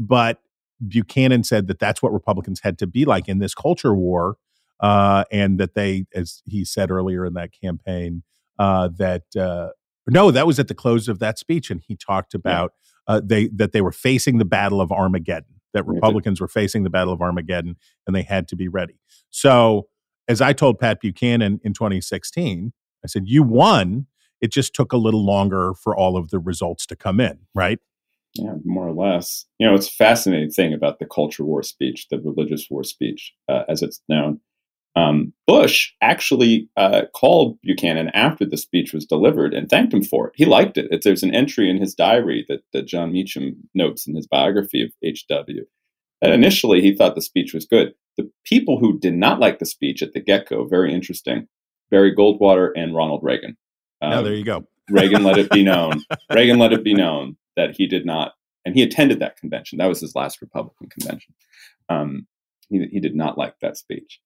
But 0.01 0.41
Buchanan 0.87 1.45
said 1.45 1.67
that 1.69 1.79
that's 1.79 2.03
what 2.03 2.13
Republicans 2.13 2.61
had 2.63 2.79
to 2.79 2.87
be 2.87 3.05
like 3.05 3.29
in 3.29 3.39
this 3.39 3.55
culture 3.55 3.95
war, 3.95 4.37
uh, 4.81 5.25
and 5.31 5.59
that 5.59 5.75
they, 5.75 6.07
as 6.15 6.43
he 6.45 6.65
said 6.65 6.91
earlier 6.91 7.25
in 7.25 7.35
that 7.35 7.51
campaign, 7.53 8.23
uh, 8.59 8.89
that 8.99 9.25
uh, 9.37 9.71
No, 10.09 10.31
that 10.31 10.47
was 10.47 10.59
at 10.59 10.69
the 10.69 10.75
close 10.75 11.09
of 11.09 11.19
that 11.21 11.39
speech, 11.39 11.71
and 11.71 11.83
he 11.87 11.97
talked 11.97 12.35
about 12.35 12.73
uh, 13.09 13.21
they 13.25 13.49
that 13.49 13.73
they 13.73 13.81
were 13.81 13.93
facing 13.93 14.39
the 14.39 14.45
battle 14.45 14.81
of 14.81 14.93
Armageddon. 14.93 15.55
That 15.75 15.87
Republicans 15.87 16.41
were 16.41 16.49
facing 16.49 16.83
the 16.83 16.91
battle 16.91 17.13
of 17.13 17.21
Armageddon, 17.21 17.77
and 18.07 18.17
they 18.17 18.23
had 18.23 18.49
to 18.49 18.57
be 18.57 18.69
ready. 18.69 18.99
So, 19.31 19.89
as 20.27 20.41
I 20.41 20.53
told 20.53 20.79
Pat 20.79 21.01
Buchanan 21.01 21.61
in 21.63 21.73
2016, 21.73 22.73
I 23.05 23.07
said, 23.07 23.25
"You 23.27 23.43
won. 23.43 24.07
It 24.41 24.53
just 24.53 24.75
took 24.75 24.93
a 24.93 24.97
little 24.97 25.25
longer 25.25 25.75
for 25.75 25.97
all 25.97 26.17
of 26.17 26.31
the 26.31 26.39
results 26.39 26.87
to 26.87 26.97
come 26.97 27.21
in, 27.21 27.41
right?" 27.55 27.79
Yeah, 28.35 28.55
more 28.65 28.87
or 28.87 28.93
less. 28.93 29.47
You 29.59 29.67
know, 29.67 29.75
it's 29.75 29.89
a 29.89 29.93
fascinating 29.93 30.51
thing 30.51 30.73
about 30.73 30.99
the 30.99 31.07
culture 31.07 31.45
war 31.45 31.63
speech, 31.63 32.07
the 32.11 32.21
religious 32.21 32.69
war 32.71 32.85
speech, 32.85 33.33
uh, 33.49 33.65
as 33.69 33.83
it's 33.83 34.01
known. 34.09 34.41
Um, 34.99 35.33
Bush 35.47 35.93
actually 36.03 36.69
uh, 36.77 37.03
called 37.15 37.59
Buchanan 37.63 38.11
after 38.15 38.45
the 38.45 38.57
speech 38.57 38.93
was 38.93 39.07
delivered 39.07 39.55
and 39.55 39.69
thanked 39.69 39.95
him 39.95 40.03
for 40.03 40.29
it. 40.29 40.33
He 40.35 40.45
liked 40.45 40.77
it. 40.77 40.89
It's, 40.91 41.05
there's 41.05 41.23
an 41.23 41.35
entry 41.35 41.71
in 41.71 41.79
his 41.79 41.95
diary 41.95 42.45
that, 42.49 42.61
that 42.73 42.87
Jon 42.87 43.13
Meacham 43.13 43.57
notes 43.75 44.07
in 44.07 44.17
his 44.17 44.27
biography 44.27 44.83
of 44.83 44.91
H.W. 45.03 45.65
And 46.21 46.33
initially, 46.33 46.81
he 46.81 46.95
thought 46.95 47.15
the 47.15 47.23
speech 47.23 47.55
was 47.55 47.65
good. 47.65 47.95
The 48.17 48.31
people 48.45 48.79
who 48.79 48.99
did 48.99 49.15
not 49.15 49.39
like 49.39 49.61
the 49.61 49.67
speech 49.67 50.03
at 50.03 50.15
the 50.15 50.21
get 50.21 50.49
go, 50.49 50.65
very 50.65 50.93
interesting, 50.93 51.47
Barry 51.91 52.15
Goldwater 52.15 52.71
and 52.75 52.95
Ronald 52.95 53.21
Reagan. 53.23 53.57
now 54.01 54.19
Um, 54.19 54.25
there 54.25 54.35
you 54.35 54.45
go. 54.45 54.67
Reagan 54.91 55.23
let 55.23 55.39
it 55.39 55.51
be 55.51 55.63
known. 55.63 56.03
Reagan 56.33 56.59
let 56.59 56.73
it 56.73 56.83
be 56.83 56.95
known 56.95 57.37
that 57.57 57.77
he 57.77 57.87
did 57.87 58.05
not, 58.05 58.33
and 58.65 58.75
he 58.75 58.83
attended 58.83 59.21
that 59.21 59.37
convention. 59.37 59.79
That 59.79 59.87
was 59.87 60.01
his 60.01 60.15
last 60.15 60.41
Republican 60.41 60.89
convention. 60.89 61.35
Um, 61.89 62.27
he, 62.71 62.87
he 62.91 63.01
did 63.01 63.15
not 63.15 63.37
like 63.39 63.55
that 63.61 63.77
speech. 63.77 64.19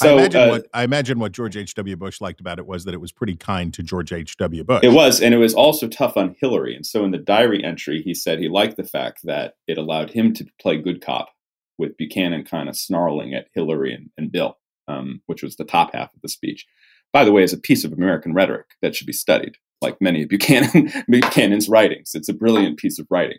So 0.00 0.16
I 0.16 0.20
imagine 0.20 0.40
uh, 0.40 0.48
what 0.48 0.66
I 0.72 0.82
imagine 0.82 1.18
what 1.18 1.32
George 1.32 1.56
H. 1.56 1.74
W. 1.74 1.94
Bush 1.94 2.20
liked 2.22 2.40
about 2.40 2.58
it 2.58 2.66
was 2.66 2.84
that 2.84 2.94
it 2.94 3.00
was 3.00 3.12
pretty 3.12 3.36
kind 3.36 3.72
to 3.74 3.82
George 3.82 4.12
H. 4.12 4.36
W. 4.38 4.64
Bush. 4.64 4.82
it 4.82 4.92
was, 4.92 5.20
and 5.20 5.34
it 5.34 5.38
was 5.38 5.52
also 5.54 5.88
tough 5.88 6.16
on 6.16 6.34
Hillary. 6.40 6.74
And 6.74 6.86
so 6.86 7.04
in 7.04 7.10
the 7.10 7.18
diary 7.18 7.62
entry, 7.62 8.00
he 8.02 8.14
said 8.14 8.38
he 8.38 8.48
liked 8.48 8.78
the 8.78 8.84
fact 8.84 9.20
that 9.24 9.54
it 9.66 9.76
allowed 9.76 10.10
him 10.10 10.32
to 10.34 10.46
play 10.60 10.78
good 10.78 11.04
cop 11.04 11.28
with 11.76 11.96
Buchanan 11.98 12.44
kind 12.44 12.68
of 12.68 12.76
snarling 12.76 13.34
at 13.34 13.48
Hillary 13.54 13.92
and, 13.92 14.10
and 14.16 14.32
Bill, 14.32 14.56
um, 14.88 15.20
which 15.26 15.42
was 15.42 15.56
the 15.56 15.64
top 15.64 15.94
half 15.94 16.14
of 16.14 16.22
the 16.22 16.28
speech. 16.28 16.66
By 17.12 17.24
the 17.24 17.32
way, 17.32 17.42
is 17.42 17.52
a 17.52 17.58
piece 17.58 17.84
of 17.84 17.92
American 17.92 18.32
rhetoric 18.32 18.66
that 18.80 18.94
should 18.94 19.06
be 19.06 19.12
studied, 19.12 19.56
like 19.82 20.00
many 20.00 20.22
of 20.22 20.30
Buchanan, 20.30 20.92
Buchanan's 21.08 21.68
writings. 21.68 22.12
It's 22.14 22.28
a 22.28 22.34
brilliant 22.34 22.78
piece 22.78 22.98
of 22.98 23.06
writing, 23.10 23.38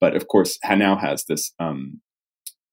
but 0.00 0.16
of 0.16 0.28
course, 0.28 0.58
now 0.64 0.96
has 0.96 1.24
this 1.24 1.52
um, 1.58 2.00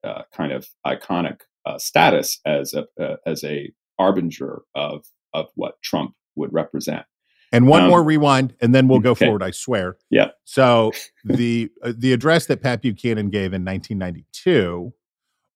uh, 0.04 0.22
kind 0.32 0.52
of 0.52 0.68
iconic 0.86 1.40
uh, 1.66 1.78
status 1.78 2.40
as 2.46 2.72
a 2.74 2.86
uh, 3.02 3.16
as 3.26 3.44
a 3.44 3.72
harbinger 3.98 4.62
of 4.74 5.04
of 5.34 5.48
what 5.54 5.74
Trump 5.82 6.14
would 6.36 6.52
represent. 6.52 7.04
And 7.52 7.68
one 7.68 7.82
Um, 7.84 7.90
more 7.90 8.02
rewind, 8.02 8.54
and 8.60 8.74
then 8.74 8.88
we'll 8.88 9.00
go 9.00 9.12
okay. 9.12 9.26
forward. 9.26 9.42
I 9.42 9.50
swear. 9.52 9.96
Yeah. 10.10 10.30
So 10.44 10.92
the 11.24 11.70
uh, 11.82 11.92
the 11.96 12.12
address 12.12 12.46
that 12.46 12.62
Pat 12.62 12.82
Buchanan 12.82 13.30
gave 13.30 13.52
in 13.52 13.64
1992 13.64 14.92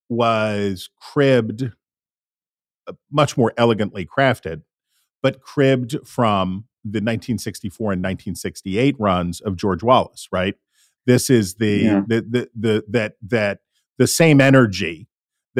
was 0.08 0.88
cribbed, 1.00 1.70
uh, 2.86 2.92
much 3.10 3.36
more 3.36 3.52
elegantly 3.56 4.06
crafted, 4.06 4.62
but 5.22 5.40
cribbed 5.40 5.96
from 6.06 6.64
the 6.84 6.98
1964 6.98 7.92
and 7.92 8.02
1968 8.02 8.96
runs 8.98 9.40
of 9.40 9.56
George 9.56 9.82
Wallace. 9.82 10.28
Right. 10.32 10.54
This 11.06 11.28
is 11.30 11.54
the 11.54 11.76
Yeah. 11.78 12.02
the, 12.06 12.20
the 12.22 12.50
the 12.58 12.84
that 12.88 13.14
that 13.22 13.58
the 13.98 14.06
same 14.06 14.40
energy 14.40 15.08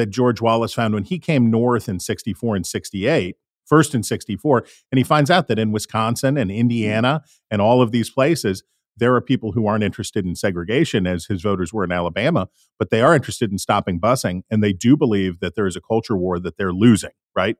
that 0.00 0.10
George 0.10 0.40
Wallace 0.40 0.72
found 0.72 0.94
when 0.94 1.04
he 1.04 1.18
came 1.18 1.50
north 1.50 1.88
in 1.88 2.00
64 2.00 2.56
and 2.56 2.66
68, 2.66 3.36
first 3.66 3.94
in 3.94 4.02
64, 4.02 4.64
and 4.90 4.98
he 4.98 5.04
finds 5.04 5.30
out 5.30 5.46
that 5.48 5.58
in 5.58 5.72
Wisconsin 5.72 6.38
and 6.38 6.50
Indiana 6.50 7.22
and 7.50 7.60
all 7.60 7.82
of 7.82 7.92
these 7.92 8.08
places, 8.10 8.64
there 8.96 9.14
are 9.14 9.20
people 9.20 9.52
who 9.52 9.66
aren't 9.66 9.84
interested 9.84 10.24
in 10.24 10.34
segregation 10.34 11.06
as 11.06 11.26
his 11.26 11.42
voters 11.42 11.72
were 11.72 11.84
in 11.84 11.92
Alabama, 11.92 12.48
but 12.78 12.90
they 12.90 13.02
are 13.02 13.14
interested 13.14 13.52
in 13.52 13.58
stopping 13.58 14.00
busing. 14.00 14.42
And 14.50 14.62
they 14.62 14.72
do 14.72 14.96
believe 14.96 15.40
that 15.40 15.54
there 15.54 15.66
is 15.66 15.76
a 15.76 15.80
culture 15.80 16.16
war 16.16 16.38
that 16.38 16.56
they're 16.56 16.72
losing, 16.72 17.10
right? 17.36 17.56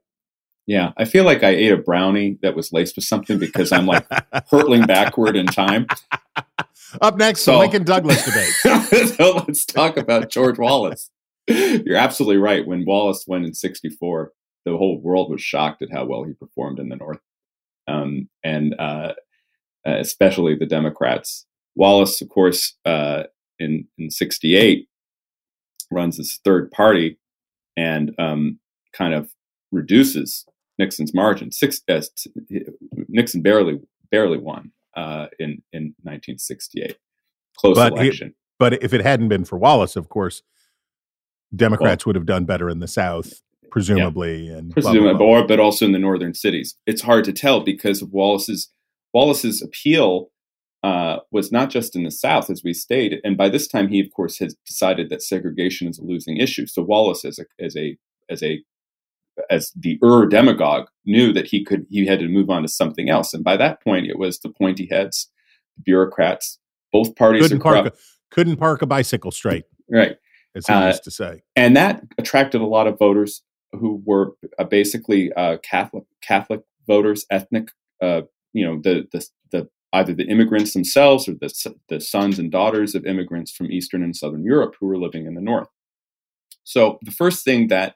Yeah, 0.66 0.92
I 0.96 1.05
feel 1.05 1.24
like 1.24 1.42
I 1.42 1.50
ate 1.50 1.72
a 1.72 1.76
brownie 1.76 2.38
that 2.42 2.55
was 2.57 2.72
laced 2.72 2.96
with 2.96 3.05
something 3.05 3.38
because 3.38 3.72
I'm 3.72 3.87
like 3.87 4.07
hurtling 4.50 4.83
backward 4.83 5.37
in 5.37 5.46
time. 5.46 5.87
Up 7.00 7.16
next, 7.16 7.42
So- 7.42 7.59
Lincoln 7.59 7.85
Douglas 7.85 8.24
debate. 8.24 8.53
so 9.16 9.44
let's 9.46 9.64
talk 9.64 9.96
about 9.96 10.31
George 10.31 10.59
Wallace. 10.59 11.10
You're 11.87 11.97
absolutely 11.97 12.39
right. 12.39 12.67
When 12.67 12.85
Wallace 12.85 13.25
went 13.27 13.45
in 13.45 13.55
'64, 13.55 14.33
the 14.65 14.77
whole 14.77 15.01
world 15.01 15.31
was 15.31 15.41
shocked 15.43 15.83
at 15.83 15.91
how 15.93 16.05
well 16.05 16.25
he 16.25 16.33
performed 16.33 16.79
in 16.79 16.89
the 16.89 16.97
North, 16.97 17.21
um, 17.89 18.29
and 18.45 18.75
uh, 18.79 19.13
especially 19.85 20.55
the 20.55 20.67
Democrats. 20.67 21.47
Wallace, 21.75 22.21
of 22.21 22.29
course, 22.29 22.77
uh, 22.85 23.25
in 23.59 23.87
in 23.99 24.11
'68, 24.11 24.89
runs 25.91 26.17
this 26.17 26.39
third 26.45 26.71
party 26.71 27.19
and 27.77 28.13
um, 28.19 28.59
kind 28.93 29.15
of 29.15 29.31
reduces 29.73 30.45
Nixon's 30.79 31.15
margin. 31.15 31.53
Six, 31.53 31.81
uh, 31.89 32.01
Nixon 33.09 33.43
barely 33.43 33.81
barely 34.11 34.39
won 34.39 34.73
uh, 34.97 35.27
in 35.39 35.63
in 35.73 35.95
1968. 36.03 36.97
Close 37.57 37.77
But 37.77 37.95
he- 37.95 38.01
election. 38.01 38.35
But 38.59 38.83
if 38.83 38.93
it 38.93 39.01
hadn't 39.01 39.29
been 39.29 39.47
for 39.47 39.57
Wallace, 39.57 39.97
of 39.97 40.11
course, 40.11 40.43
Democrats 41.55 42.07
would 42.07 42.17
have 42.17 42.27
done 42.27 42.45
better 42.45 42.69
in 42.71 42.79
the 42.79 42.89
South, 42.89 43.43
presumably. 43.71 44.49
And 44.49 44.75
blah, 44.75 44.83
blah, 44.83 44.93
presumably, 44.93 45.19
blah. 45.19 45.27
or 45.27 45.47
but 45.47 45.61
also 45.61 45.85
in 45.85 45.93
the 45.93 45.99
northern 45.99 46.35
cities. 46.35 46.77
It's 46.87 47.03
hard 47.03 47.25
to 47.25 47.33
tell 47.33 47.61
because 47.61 48.03
of 48.03 48.13
Wallace's 48.13 48.71
Wallace's 49.13 49.61
appeal 49.61 50.31
uh, 50.83 51.19
was 51.31 51.53
not 51.53 51.69
just 51.69 51.95
in 51.95 52.05
the 52.05 52.11
South, 52.11 52.49
as 52.49 52.63
we 52.65 52.73
stated, 52.73 53.21
and 53.25 53.37
by 53.37 53.49
this 53.49 53.69
time 53.69 53.89
he, 53.89 54.01
of 54.01 54.07
course, 54.15 54.39
has 54.39 54.55
decided 54.67 55.11
that 55.11 55.23
segregation 55.23 55.89
is 55.89 55.99
a 55.99 56.05
losing 56.05 56.39
issue. 56.39 56.67
So 56.67 56.83
Wallace, 56.83 57.25
as 57.25 57.39
a 57.39 57.45
as 57.63 57.77
a 57.77 57.99
as 58.31 58.43
a 58.43 58.63
as 59.51 59.73
the 59.77 59.99
Ur 60.03 60.27
demagogue, 60.27 60.87
knew 61.05 61.33
that 61.33 61.47
he 61.47 61.65
could 61.65 61.87
he 61.91 62.07
had 62.07 62.21
to 62.21 62.29
move 62.29 62.49
on 62.49 62.63
to 62.63 62.69
something 62.69 63.11
else, 63.11 63.35
and 63.35 63.45
by 63.45 63.57
that 63.57 63.83
point, 63.83 64.07
it 64.07 64.19
was 64.19 64.39
the 64.39 64.49
pointy 64.49 64.89
heads, 64.91 65.31
the 65.77 65.83
bureaucrats. 65.83 66.59
Both 66.93 67.15
parties 67.15 67.43
couldn't 67.43 67.59
are 67.59 67.75
park, 67.75 67.87
a, 67.87 67.93
couldn't 68.31 68.57
park 68.57 68.83
a 68.83 68.87
bicycle 68.87 69.31
straight, 69.31 69.65
right? 69.91 70.17
As 70.57 70.67
he 70.67 70.73
Uh, 70.73 70.87
used 70.89 71.05
to 71.05 71.11
say. 71.11 71.43
and 71.57 71.77
that 71.77 72.03
attracted 72.19 72.61
a 72.61 72.67
lot 72.67 72.87
of 72.87 72.99
voters 72.99 73.43
who 73.73 74.03
were 74.05 74.33
uh, 74.59 74.65
basically 74.65 75.33
uh, 75.35 75.59
Catholic 75.59 76.05
Catholic 76.23 76.63
voters, 76.87 77.25
ethnic, 77.31 77.71
uh, 78.03 78.23
you 78.53 78.65
know, 78.67 78.81
the, 78.83 79.07
the 79.13 79.27
the 79.53 79.69
either 79.93 80.13
the 80.15 80.27
immigrants 80.27 80.73
themselves 80.73 81.29
or 81.29 81.35
the 81.35 81.75
the 81.89 82.01
sons 82.01 82.39
and 82.39 82.51
daughters 82.51 82.95
of 82.95 83.07
immigrants 83.07 83.53
from 83.53 83.71
Eastern 83.71 84.03
and 84.03 84.17
Southern 84.17 84.45
Europe 84.45 84.75
who 84.81 84.87
were 84.87 84.99
living 84.99 85.27
in 85.27 85.35
the 85.35 85.41
North. 85.41 85.69
So 86.65 86.99
the 87.03 87.11
first 87.13 87.45
thing 87.45 87.69
that 87.69 87.95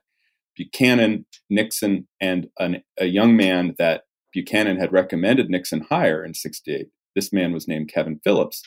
Buchanan, 0.56 1.26
Nixon, 1.50 2.06
and 2.20 2.48
an, 2.58 2.82
a 2.98 3.06
young 3.06 3.36
man 3.36 3.74
that 3.78 4.02
Buchanan 4.32 4.76
had 4.78 4.92
recommended 4.92 5.50
Nixon 5.50 5.80
hire 5.90 6.24
in 6.24 6.34
'68, 6.34 6.88
this 7.16 7.32
man 7.32 7.52
was 7.52 7.66
named 7.68 7.90
Kevin 7.92 8.20
Phillips 8.22 8.62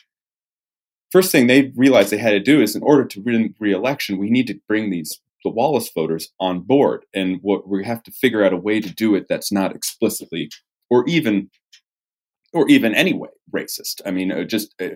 first 1.12 1.32
thing 1.32 1.48
they 1.48 1.72
realized 1.76 2.10
they 2.10 2.18
had 2.18 2.32
to 2.32 2.40
do 2.40 2.62
is 2.62 2.76
in 2.76 2.84
order 2.84 3.06
to 3.06 3.22
win 3.22 3.54
re-election 3.60 4.18
we 4.18 4.30
need 4.30 4.48
to 4.48 4.60
bring 4.68 4.90
these 4.90 5.20
the 5.48 5.50
wallace 5.50 5.90
voters 5.94 6.30
on 6.40 6.62
board. 6.62 7.06
And 7.14 7.40
what 7.42 7.68
we 7.68 7.86
have 7.86 8.04
to 8.04 8.12
figure 8.12 8.44
out 8.44 8.54
a 8.54 8.58
way 8.58 8.82
to 8.82 8.94
do 8.94 9.16
it 9.16 9.28
that's 9.30 9.52
not 9.52 9.76
explicitly 9.76 10.52
or 10.90 11.08
even 11.08 11.50
or 12.54 12.68
even 12.70 12.94
anyway 12.96 13.30
racist. 13.54 14.02
I 14.06 14.12
mean 14.12 14.32
uh, 14.32 14.44
just 14.44 14.74
uh, 14.82 14.90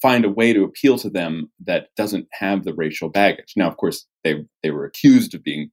find 0.00 0.24
a 0.24 0.30
way 0.30 0.52
to 0.52 0.64
appeal 0.64 0.98
to 0.98 1.10
them 1.10 1.50
that 1.66 1.88
doesn't 1.96 2.28
have 2.32 2.64
the 2.64 2.74
racial 2.74 3.08
baggage. 3.08 3.54
Now 3.56 3.68
of 3.68 3.76
course 3.76 4.06
they 4.24 4.44
they 4.62 4.70
were 4.70 4.84
accused 4.84 5.34
of 5.34 5.42
being 5.42 5.70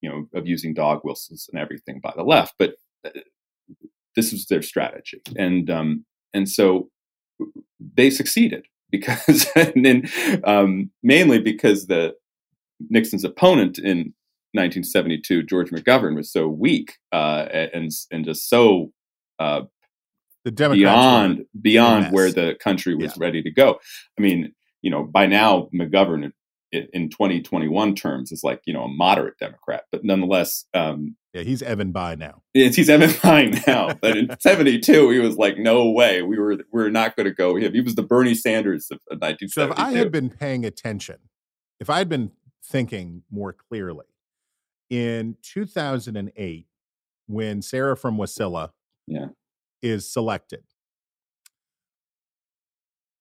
you 0.00 0.10
know 0.10 0.26
of 0.34 0.46
using 0.46 0.74
dog 0.74 1.00
whistles 1.04 1.48
and 1.52 1.60
everything 1.60 2.00
by 2.00 2.12
the 2.16 2.24
left 2.24 2.54
but 2.58 2.74
uh, 3.04 3.10
this 4.16 4.32
was 4.32 4.46
their 4.46 4.62
strategy. 4.62 5.20
And 5.36 5.70
um 5.70 6.04
and 6.34 6.48
so 6.48 6.90
they 7.94 8.10
succeeded 8.10 8.66
because 8.90 9.46
and 9.56 9.84
then 9.84 10.08
um, 10.44 10.90
mainly 11.02 11.38
because 11.40 11.86
the 11.86 12.14
Nixon's 12.88 13.24
opponent 13.24 13.78
in 13.78 14.14
1972, 14.52 15.44
George 15.44 15.70
McGovern, 15.70 16.16
was 16.16 16.32
so 16.32 16.48
weak 16.48 16.94
uh, 17.12 17.46
and 17.52 17.90
and 18.10 18.24
just 18.24 18.48
so 18.48 18.92
uh, 19.38 19.62
The 20.44 20.50
Democrats 20.50 20.80
beyond 20.80 21.44
beyond 21.60 22.12
where 22.12 22.30
the 22.32 22.56
country 22.60 22.94
was 22.94 23.12
Yeah. 23.16 23.24
ready 23.24 23.42
to 23.42 23.50
go. 23.50 23.78
I 24.18 24.22
mean, 24.22 24.52
you 24.82 24.90
know, 24.90 25.04
by 25.04 25.26
now 25.26 25.68
McGovern 25.74 26.32
in, 26.72 26.88
in 26.92 27.08
2021 27.10 27.94
terms 27.94 28.32
is 28.32 28.42
like 28.44 28.60
you 28.66 28.72
know 28.72 28.84
a 28.84 28.88
moderate 28.88 29.38
Democrat, 29.38 29.84
but 29.92 30.04
nonetheless, 30.04 30.66
um, 30.74 31.16
yeah, 31.32 31.42
he's 31.42 31.62
Evan 31.62 31.92
Bayh 31.92 32.18
now. 32.18 32.42
it's, 32.54 32.76
he's 32.76 32.88
Evan 32.88 33.10
Bayh 33.10 33.66
now. 33.66 33.94
But 34.00 34.16
in 34.16 34.28
'72, 34.40 35.10
he 35.10 35.18
was 35.20 35.36
like, 35.36 35.58
"No 35.58 35.90
way, 35.90 36.22
we 36.22 36.38
were 36.38 36.58
we're 36.72 36.90
not 36.90 37.16
going 37.16 37.26
to 37.26 37.34
go 37.34 37.56
him." 37.56 37.72
He 37.74 37.80
was 37.80 37.94
the 37.94 38.02
Bernie 38.02 38.34
Sanders 38.34 38.88
of, 38.90 38.96
of 39.10 39.18
So 39.20 39.66
1972. 39.68 39.72
if 39.72 39.78
I 39.78 39.92
had 39.92 40.10
been 40.12 40.30
paying 40.30 40.64
attention, 40.64 41.16
if 41.78 41.88
I 41.90 41.98
had 41.98 42.08
been 42.08 42.32
thinking 42.64 43.22
more 43.30 43.52
clearly, 43.52 44.06
in 44.90 45.36
2008, 45.42 46.66
when 47.26 47.62
Sarah 47.62 47.96
from 47.96 48.16
Wasilla 48.16 48.70
Yeah. 49.06 49.28
is 49.82 50.10
selected, 50.12 50.64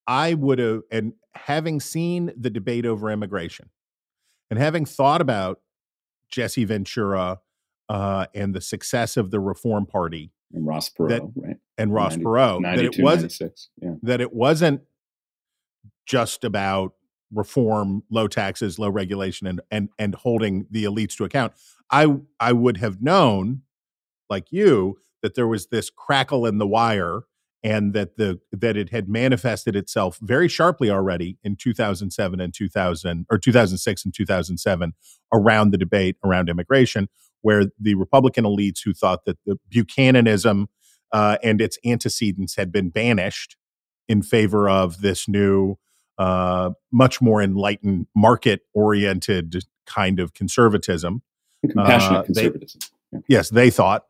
I 0.09 0.33
would 0.33 0.57
have, 0.57 0.81
and 0.91 1.13
having 1.35 1.79
seen 1.79 2.31
the 2.35 2.49
debate 2.49 2.83
over 2.87 3.11
immigration 3.11 3.69
and 4.49 4.57
having 4.57 4.83
thought 4.83 5.21
about 5.21 5.61
Jesse 6.31 6.65
Ventura 6.65 7.41
uh, 7.89 8.25
and 8.33 8.55
the 8.55 8.59
success 8.61 9.17
of 9.17 9.29
the 9.29 9.39
Reform 9.39 9.85
Party 9.85 10.31
and 10.51 10.65
Ross 10.65 10.89
Perot, 10.89 11.09
that, 11.09 11.21
right? 11.35 11.57
And 11.77 11.93
Ross 11.93 12.17
90, 12.17 12.25
Perot, 12.25 12.61
that 12.63 12.83
it 12.83 12.95
was 12.99 13.39
yeah. 13.79 13.91
that 14.01 14.19
it 14.19 14.33
wasn't 14.33 14.81
just 16.07 16.43
about 16.43 16.93
reform, 17.31 18.01
low 18.09 18.27
taxes, 18.27 18.79
low 18.79 18.89
regulation, 18.89 19.45
and 19.45 19.61
and 19.69 19.89
and 19.99 20.15
holding 20.15 20.65
the 20.71 20.85
elites 20.85 21.15
to 21.17 21.23
account. 21.23 21.53
I 21.91 22.17
I 22.39 22.53
would 22.53 22.77
have 22.77 22.99
known, 22.99 23.61
like 24.27 24.51
you, 24.51 24.97
that 25.21 25.35
there 25.35 25.47
was 25.47 25.67
this 25.67 25.91
crackle 25.91 26.47
in 26.47 26.57
the 26.57 26.67
wire 26.67 27.25
and 27.63 27.93
that 27.93 28.17
the 28.17 28.39
that 28.51 28.77
it 28.77 28.89
had 28.89 29.09
manifested 29.09 29.75
itself 29.75 30.17
very 30.21 30.47
sharply 30.47 30.89
already 30.89 31.37
in 31.43 31.55
2007 31.55 32.39
and 32.39 32.53
2000 32.53 33.25
or 33.29 33.37
2006 33.37 34.05
and 34.05 34.13
2007 34.13 34.93
around 35.33 35.71
the 35.71 35.77
debate 35.77 36.15
around 36.23 36.49
immigration 36.49 37.09
where 37.41 37.65
the 37.79 37.95
republican 37.95 38.45
elites 38.45 38.79
who 38.83 38.93
thought 38.93 39.25
that 39.25 39.37
the 39.45 39.57
buchananism 39.69 40.67
uh, 41.11 41.37
and 41.43 41.59
its 41.59 41.77
antecedents 41.85 42.55
had 42.55 42.71
been 42.71 42.89
banished 42.89 43.57
in 44.07 44.21
favor 44.21 44.69
of 44.69 45.01
this 45.01 45.27
new 45.27 45.75
uh, 46.17 46.71
much 46.91 47.21
more 47.21 47.41
enlightened 47.41 48.07
market 48.15 48.61
oriented 48.73 49.63
kind 49.85 50.19
of 50.19 50.33
conservatism 50.33 51.21
compassionate 51.69 52.19
uh, 52.19 52.23
conservatism. 52.23 52.81
They, 53.11 53.19
yes 53.27 53.49
they 53.49 53.69
thought 53.69 54.05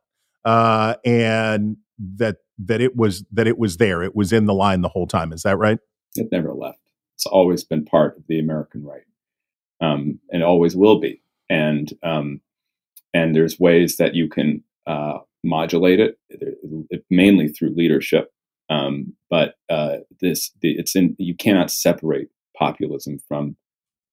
uh, 0.46 0.96
and 1.04 1.78
that 2.00 2.38
that 2.58 2.82
it 2.82 2.96
was 2.96 3.26
that 3.32 3.48
it 3.48 3.58
was 3.58 3.78
there. 3.78 4.02
It 4.04 4.16
was 4.16 4.34
in 4.34 4.46
the 4.46 4.54
line 4.54 4.82
the 4.82 4.90
whole 4.90 5.08
time. 5.08 5.34
Is 5.34 5.44
that 5.44 5.58
right? 5.58 5.80
It 6.16 6.30
never 6.32 6.54
left. 6.54 6.80
It's 7.16 7.26
always 7.26 7.64
been 7.64 7.86
part 7.86 8.18
of 8.18 8.24
the 8.28 8.40
American 8.40 8.84
right, 8.84 9.04
um, 9.82 10.20
and 10.32 10.44
always 10.44 10.76
will 10.76 11.00
be. 11.00 11.22
And 11.50 11.92
um, 12.04 12.42
and 13.14 13.36
there's 13.36 13.60
ways 13.60 13.98
that 13.98 14.16
you 14.16 14.30
can 14.30 14.64
uh, 14.88 15.20
modulate 15.44 16.00
it, 16.00 16.18
mainly 17.10 17.48
through 17.48 17.76
leadership. 17.76 18.32
Um, 18.70 19.14
but 19.30 19.56
uh, 19.70 19.98
this 20.22 20.52
the, 20.62 20.72
it's 20.78 20.96
in 20.96 21.16
you 21.18 21.36
cannot 21.36 21.72
separate 21.72 22.30
populism 22.58 23.20
from 23.28 23.56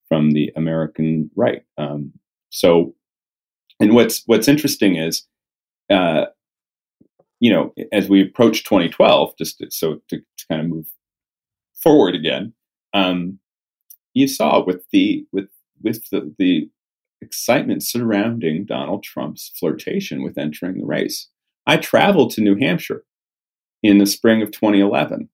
from 0.08 0.32
the 0.32 0.52
American 0.56 1.30
right. 1.36 1.62
Um, 1.76 2.12
so, 2.50 2.94
and 3.80 3.94
what's 3.94 4.22
what's 4.26 4.48
interesting 4.48 4.96
is 4.96 5.26
uh, 5.90 6.26
you 7.40 7.52
know, 7.52 7.74
as 7.92 8.08
we 8.08 8.22
approach 8.22 8.64
2012, 8.64 9.34
just 9.38 9.58
to, 9.58 9.70
so 9.70 10.00
to, 10.08 10.18
to, 10.18 10.46
kind 10.48 10.62
of 10.62 10.68
move 10.68 10.86
forward 11.82 12.14
again, 12.14 12.54
um, 12.94 13.38
you 14.14 14.26
saw 14.26 14.64
with 14.64 14.82
the 14.92 15.26
with 15.32 15.48
with 15.82 16.08
the, 16.10 16.34
the 16.38 16.70
excitement 17.20 17.82
surrounding 17.82 18.64
Donald 18.64 19.02
Trump's 19.02 19.52
flirtation 19.58 20.22
with 20.22 20.38
entering 20.38 20.78
the 20.78 20.86
race. 20.86 21.28
I 21.66 21.76
traveled 21.76 22.30
to 22.32 22.40
New 22.40 22.56
Hampshire 22.56 23.04
in 23.82 23.98
the 23.98 24.06
spring 24.06 24.42
of 24.42 24.50
2011 24.50 25.28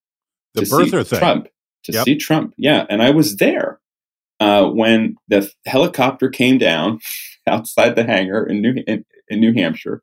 the 0.55 0.63
to 0.63 0.67
birther 0.67 1.05
see 1.05 1.11
thing. 1.11 1.19
Trump. 1.19 1.49
To 1.85 1.93
yep. 1.93 2.05
see 2.05 2.17
Trump, 2.17 2.55
yeah, 2.57 2.87
and 2.89 3.03
I 3.03 3.11
was 3.11 3.39
there 3.39 3.81
uh, 4.39 4.67
when 4.67 5.17
the 5.27 5.51
helicopter 5.67 6.29
came 6.29 6.59
down 6.59 7.01
outside 7.47 7.97
the 7.97 8.05
hangar 8.05 8.45
in 8.45 8.63
New 8.63 8.83
in, 8.87 9.05
in 9.29 9.41
New 9.41 9.53
Hampshire, 9.53 10.03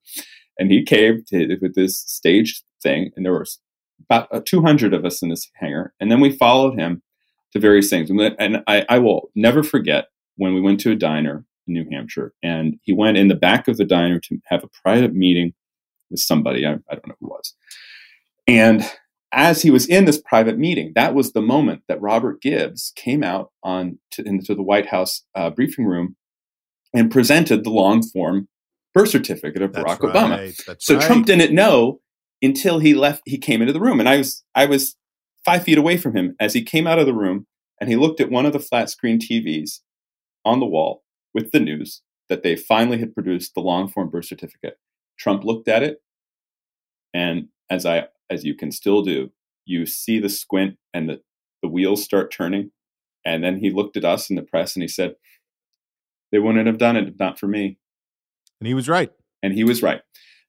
and 0.59 0.71
he 0.71 0.83
came 0.83 1.23
to, 1.29 1.57
with 1.61 1.73
this 1.73 2.03
staged 2.05 2.63
thing, 2.83 3.11
and 3.15 3.25
there 3.25 3.33
were 3.33 3.45
about 4.05 4.27
uh, 4.31 4.41
200 4.45 4.93
of 4.93 5.05
us 5.05 5.21
in 5.21 5.29
this 5.29 5.49
hangar, 5.55 5.93
and 5.99 6.11
then 6.11 6.19
we 6.19 6.31
followed 6.31 6.77
him 6.77 7.01
to 7.53 7.59
various 7.59 7.89
things. 7.89 8.09
And, 8.09 8.21
and 8.37 8.63
I, 8.67 8.85
I 8.89 8.99
will 8.99 9.31
never 9.35 9.63
forget 9.63 10.05
when 10.35 10.53
we 10.53 10.61
went 10.61 10.79
to 10.81 10.91
a 10.91 10.95
diner 10.95 11.45
in 11.67 11.73
New 11.73 11.87
Hampshire, 11.91 12.33
and 12.43 12.75
he 12.83 12.93
went 12.93 13.17
in 13.17 13.29
the 13.29 13.35
back 13.35 13.67
of 13.67 13.77
the 13.77 13.85
diner 13.85 14.19
to 14.19 14.37
have 14.45 14.63
a 14.63 14.81
private 14.83 15.13
meeting 15.13 15.53
with 16.11 16.19
somebody. 16.19 16.65
I, 16.65 16.73
I 16.73 16.95
don't 16.95 17.07
know 17.07 17.15
who 17.19 17.27
it 17.27 17.31
was. 17.31 17.55
And 18.47 18.91
as 19.31 19.61
he 19.61 19.69
was 19.69 19.85
in 19.85 20.05
this 20.05 20.21
private 20.21 20.57
meeting, 20.57 20.93
that 20.95 21.13
was 21.13 21.33
the 21.33 21.41
moment 21.41 21.83
that 21.87 22.01
Robert 22.01 22.41
Gibbs 22.41 22.91
came 22.95 23.23
out 23.23 23.51
on 23.63 23.99
to, 24.11 24.23
into 24.23 24.55
the 24.55 24.63
White 24.63 24.87
House 24.87 25.23
uh, 25.35 25.51
briefing 25.51 25.85
room 25.85 26.15
and 26.93 27.11
presented 27.11 27.63
the 27.63 27.69
long 27.69 28.01
form 28.01 28.47
birth 28.93 29.09
certificate 29.09 29.61
of 29.61 29.71
Barack 29.71 30.01
right. 30.01 30.13
Obama. 30.13 30.65
That's 30.65 30.85
so 30.85 30.95
right. 30.95 31.05
Trump 31.05 31.25
didn't 31.25 31.53
know 31.53 32.01
until 32.41 32.79
he 32.79 32.93
left. 32.93 33.21
He 33.25 33.37
came 33.37 33.61
into 33.61 33.73
the 33.73 33.79
room, 33.79 33.99
and 33.99 34.09
I 34.09 34.17
was 34.17 34.43
I 34.55 34.65
was 34.65 34.95
five 35.45 35.63
feet 35.63 35.77
away 35.77 35.97
from 35.97 36.15
him 36.15 36.35
as 36.39 36.53
he 36.53 36.63
came 36.63 36.87
out 36.87 36.99
of 36.99 37.05
the 37.05 37.13
room, 37.13 37.47
and 37.79 37.89
he 37.89 37.95
looked 37.95 38.19
at 38.19 38.31
one 38.31 38.45
of 38.45 38.53
the 38.53 38.59
flat 38.59 38.89
screen 38.89 39.19
TVs 39.19 39.79
on 40.45 40.59
the 40.59 40.65
wall 40.65 41.03
with 41.33 41.51
the 41.51 41.59
news 41.59 42.01
that 42.29 42.43
they 42.43 42.55
finally 42.55 42.99
had 42.99 43.13
produced 43.13 43.53
the 43.55 43.61
long 43.61 43.87
form 43.87 44.09
birth 44.09 44.25
certificate. 44.25 44.77
Trump 45.17 45.43
looked 45.43 45.67
at 45.67 45.83
it, 45.83 45.97
and 47.13 47.47
as 47.69 47.85
I 47.85 48.07
as 48.29 48.43
you 48.43 48.55
can 48.55 48.71
still 48.71 49.01
do, 49.01 49.31
you 49.65 49.85
see 49.85 50.19
the 50.19 50.29
squint 50.29 50.77
and 50.93 51.09
the 51.09 51.21
the 51.61 51.69
wheels 51.69 52.03
start 52.03 52.31
turning, 52.31 52.71
and 53.25 53.43
then 53.43 53.59
he 53.59 53.69
looked 53.69 53.97
at 53.97 54.05
us 54.05 54.29
in 54.29 54.35
the 54.35 54.41
press 54.41 54.75
and 54.75 54.83
he 54.83 54.87
said, 54.87 55.15
"They 56.31 56.39
wouldn't 56.39 56.67
have 56.67 56.77
done 56.77 56.95
it 56.95 57.07
if 57.07 57.19
not 57.19 57.39
for 57.39 57.47
me." 57.47 57.77
And 58.59 58.67
he 58.67 58.73
was 58.73 58.89
right. 58.89 59.11
And 59.43 59.53
he 59.53 59.63
was 59.63 59.81
right. 59.81 60.01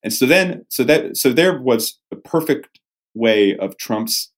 And 0.02 0.12
so 0.12 0.26
then, 0.26 0.64
so 0.68 0.82
that, 0.84 1.16
so 1.16 1.32
there 1.32 1.60
was 1.60 1.98
a 2.10 2.16
perfect 2.16 2.80
way 3.14 3.56
of 3.56 3.76
Trump's 3.76 4.32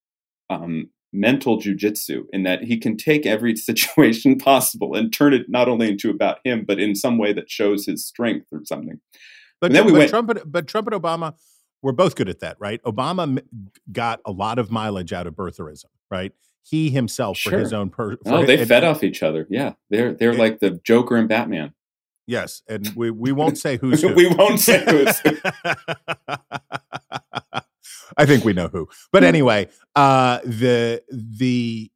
um, 0.50 0.90
mental 1.12 1.58
jujitsu 1.60 2.24
in 2.32 2.42
that 2.42 2.64
he 2.64 2.76
can 2.78 2.96
take 2.96 3.26
every 3.26 3.54
situation 3.68 4.36
possible 4.38 4.94
and 4.94 5.12
turn 5.12 5.32
it 5.32 5.46
not 5.48 5.68
only 5.68 5.88
into 5.88 6.10
about 6.10 6.38
him, 6.44 6.64
but 6.66 6.78
in 6.80 6.94
some 6.94 7.18
way 7.18 7.32
that 7.32 7.50
shows 7.50 7.86
his 7.86 8.04
strength 8.04 8.46
or 8.52 8.60
something. 8.64 9.00
But, 9.60 9.66
And 9.68 9.76
then 9.76 9.84
we 9.86 9.92
but 9.92 9.98
went- 9.98 10.10
Trump, 10.10 10.30
and, 10.30 10.40
but 10.44 10.66
Trump 10.66 10.88
and 10.90 11.00
Obama 11.02 11.34
were 11.82 11.92
both 11.92 12.16
good 12.16 12.28
at 12.28 12.40
that, 12.40 12.56
right? 12.60 12.82
Obama 12.82 13.22
m- 13.38 13.70
got 13.92 14.20
a 14.26 14.32
lot 14.32 14.58
of 14.58 14.70
mileage 14.70 15.12
out 15.12 15.26
of 15.26 15.34
birtherism, 15.34 15.86
right? 16.10 16.32
He 16.64 16.90
himself, 16.90 17.38
for 17.40 17.58
his 17.58 17.72
own 17.72 17.90
per, 17.90 18.16
Oh, 18.26 18.44
they 18.46 18.64
fed 18.64 18.84
off 18.84 19.02
each 19.02 19.22
other. 19.22 19.46
Yeah, 19.50 19.72
they're 19.90 20.12
they're 20.14 20.30
It- 20.32 20.38
like 20.38 20.60
the 20.60 20.80
Joker 20.84 21.16
and 21.16 21.28
Batman. 21.28 21.72
Yes, 22.26 22.62
and 22.68 22.92
we 22.94 23.10
we 23.10 23.32
won't 23.40 23.58
say 23.58 23.76
who's 23.76 24.02
who. 24.02 24.12
We 24.14 24.26
won't 24.28 24.60
say 24.60 24.84
who's 24.84 25.18
who. 25.20 25.36
I 28.16 28.26
think 28.26 28.44
we 28.44 28.52
know 28.52 28.68
who. 28.68 28.88
But 29.10 29.24
anyway, 29.24 29.68
uh 29.96 30.40
the 30.44 31.02
the 31.10 31.90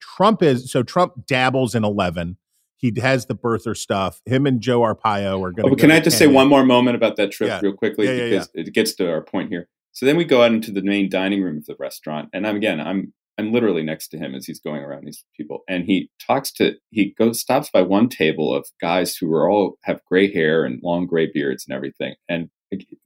Trump 0.00 0.42
is 0.42 0.70
so 0.70 0.82
Trump 0.82 1.26
dabbles 1.26 1.74
in 1.74 1.84
11. 1.84 2.36
He 2.78 2.92
has 3.00 3.26
the 3.26 3.34
birther 3.34 3.76
stuff. 3.76 4.20
Him 4.26 4.46
and 4.46 4.60
Joe 4.60 4.80
Arpaio 4.80 5.42
are 5.42 5.52
going 5.52 5.72
Oh, 5.72 5.76
can 5.76 5.90
I 5.90 6.00
just 6.00 6.18
say 6.18 6.26
one 6.26 6.48
more 6.48 6.64
moment 6.64 6.96
about 6.96 7.16
that 7.16 7.32
trip 7.32 7.48
Yeah. 7.48 7.60
real 7.62 7.72
quickly 7.72 8.06
Yeah, 8.06 8.12
yeah, 8.12 8.28
because 8.30 8.50
it 8.54 8.72
gets 8.74 8.94
to 8.96 9.10
our 9.10 9.22
point 9.22 9.50
here. 9.50 9.68
So 9.92 10.04
then 10.04 10.16
we 10.16 10.24
go 10.24 10.42
out 10.42 10.52
into 10.52 10.70
the 10.70 10.82
main 10.82 11.08
dining 11.08 11.42
room 11.42 11.56
of 11.56 11.64
the 11.64 11.76
restaurant, 11.78 12.28
and 12.34 12.46
I'm 12.46 12.56
again, 12.56 12.80
I'm 12.80 13.14
I'm 13.38 13.52
literally 13.52 13.82
next 13.82 14.08
to 14.08 14.18
him 14.18 14.34
as 14.34 14.46
he's 14.46 14.60
going 14.60 14.82
around 14.82 15.04
these 15.04 15.24
people, 15.36 15.62
and 15.68 15.84
he 15.84 16.10
talks 16.18 16.50
to 16.52 16.74
he 16.90 17.14
goes 17.18 17.40
stops 17.40 17.70
by 17.70 17.82
one 17.82 18.08
table 18.08 18.54
of 18.54 18.66
guys 18.80 19.16
who 19.16 19.32
are 19.34 19.48
all 19.50 19.76
have 19.84 20.00
gray 20.06 20.32
hair 20.32 20.64
and 20.64 20.80
long 20.82 21.06
gray 21.06 21.30
beards 21.32 21.66
and 21.68 21.76
everything, 21.76 22.14
and 22.28 22.48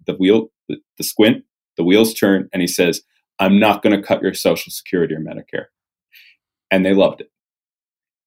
the 0.06 0.14
wheel 0.14 0.48
the, 0.68 0.76
the 0.98 1.04
squint 1.04 1.44
the 1.76 1.84
wheels 1.84 2.12
turn, 2.14 2.48
and 2.52 2.60
he 2.60 2.66
says, 2.68 3.02
"I'm 3.38 3.58
not 3.58 3.82
going 3.82 3.96
to 3.98 4.06
cut 4.06 4.22
your 4.22 4.34
Social 4.34 4.70
Security 4.70 5.14
or 5.14 5.20
Medicare," 5.20 5.66
and 6.70 6.84
they 6.84 6.94
loved 6.94 7.20
it. 7.22 7.30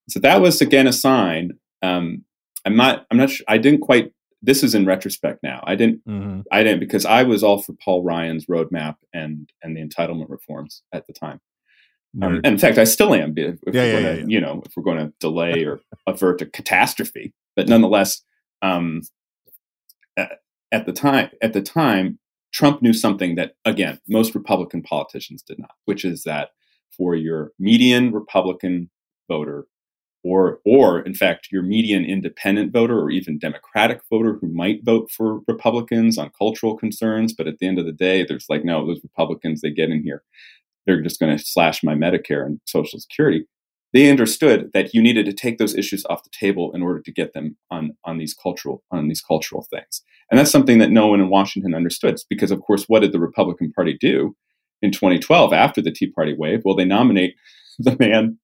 So 0.09 0.19
that 0.19 0.41
was 0.41 0.61
again 0.61 0.87
a 0.87 0.93
sign. 0.93 1.51
Um, 1.81 2.25
I'm 2.65 2.75
not. 2.75 3.05
I'm 3.11 3.17
not. 3.17 3.29
Sure, 3.29 3.45
I 3.47 3.57
didn't 3.57 3.81
quite. 3.81 4.11
This 4.41 4.61
is 4.63 4.75
in 4.75 4.85
retrospect 4.85 5.39
now. 5.41 5.63
I 5.65 5.75
didn't. 5.75 6.05
Mhm. 6.05 6.43
I 6.51 6.63
didn't 6.63 6.81
because 6.81 7.05
I 7.05 7.23
was 7.23 7.43
all 7.43 7.61
for 7.61 7.73
Paul 7.73 8.03
Ryan's 8.03 8.47
roadmap 8.47 8.95
and 9.13 9.49
and 9.61 9.75
the 9.77 9.81
entitlement 9.85 10.29
reforms 10.29 10.83
at 10.91 11.07
the 11.07 11.13
time. 11.13 11.39
Um, 12.21 12.35
and 12.35 12.45
in 12.45 12.57
fact, 12.57 12.77
I 12.77 12.83
still 12.83 13.13
am. 13.13 13.33
If 13.35 13.37
Yeah, 13.37 13.53
we're 13.65 13.73
yeah, 13.73 13.91
gonna, 13.93 14.15
yeah. 14.17 14.25
you 14.27 14.39
know, 14.39 14.61
if 14.65 14.73
we're 14.75 14.83
going 14.83 14.97
to 14.97 15.13
delay 15.19 15.63
or 15.63 15.81
avert 16.07 16.41
a 16.41 16.45
catastrophe, 16.45 17.33
but 17.55 17.67
nonetheless, 17.67 18.21
um, 18.61 19.01
at, 20.15 20.39
at 20.71 20.85
the 20.85 20.93
time, 20.93 21.29
at 21.41 21.53
the 21.53 21.61
time, 21.61 22.19
Trump 22.53 22.81
knew 22.81 22.93
something 22.93 23.35
that 23.35 23.55
again 23.65 23.99
most 24.07 24.35
Republican 24.35 24.83
politicians 24.83 25.41
did 25.41 25.59
not, 25.59 25.71
which 25.85 26.05
is 26.05 26.23
that 26.23 26.49
for 26.95 27.15
your 27.15 27.51
median 27.57 28.11
Republican 28.11 28.89
voter, 29.27 29.65
or 30.23 30.59
or 30.63 31.01
in 31.01 31.15
fact 31.15 31.49
your 31.51 31.63
median 31.63 32.05
independent 32.05 32.71
voter 32.71 32.99
or 32.99 33.09
even 33.09 33.39
Democratic 33.39 34.01
voter 34.09 34.37
who 34.39 34.47
might 34.47 34.83
vote 34.83 35.09
for 35.11 35.39
Republicans 35.47 36.17
on 36.19 36.31
cultural 36.37 36.77
concerns, 36.77 37.33
but 37.33 37.47
at 37.47 37.57
the 37.57 37.67
end 37.67 37.79
of 37.79 37.85
the 37.85 37.91
day, 37.91 38.23
there's 38.23 38.45
like 38.49 38.63
no, 38.63 38.85
those 38.85 39.01
Republicans 39.01 39.61
they 39.61 39.71
get 39.71 39.89
in 39.89 40.03
here, 40.03 40.21
they're 40.85 41.01
just 41.01 41.19
going 41.19 41.35
to 41.35 41.43
slash 41.43 41.83
my 41.83 41.95
Medicare 41.95 42.45
and 42.45 42.59
Social 42.65 42.99
Security. 42.99 43.45
They 43.93 44.09
understood 44.09 44.71
that 44.73 44.93
you 44.93 45.01
needed 45.01 45.25
to 45.27 45.33
take 45.33 45.59
those 45.59 45.75
issues 45.75 46.03
off 46.09 46.23
the 46.23 46.31
table 46.31 46.71
in 46.73 46.81
order 46.81 46.99
to 47.01 47.11
get 47.11 47.33
them 47.33 47.57
on 47.69 47.95
on 48.03 48.17
these 48.17 48.33
cultural 48.33 48.83
on 48.91 49.07
these 49.07 49.21
cultural 49.21 49.67
things. 49.69 50.01
And 50.31 50.39
that's 50.39 50.51
something 50.51 50.79
that 50.79 50.89
no 50.89 51.07
one 51.07 51.19
in 51.19 51.29
Washington 51.29 51.75
understood 51.75 52.17
because, 52.29 52.49
of 52.49 52.61
course, 52.61 52.85
what 52.85 53.01
did 53.01 53.11
the 53.11 53.19
Republican 53.19 53.71
Party 53.71 53.95
do? 53.99 54.35
in 54.83 54.91
2012 54.91 55.53
after 55.53 55.81
the 55.81 55.91
Tea 55.91 56.11
Party 56.11 56.35
wave? 56.37 56.61
Well, 56.63 56.75
they 56.75 56.85
nominate 56.85 57.35
the 57.79 57.97
man 57.99 58.37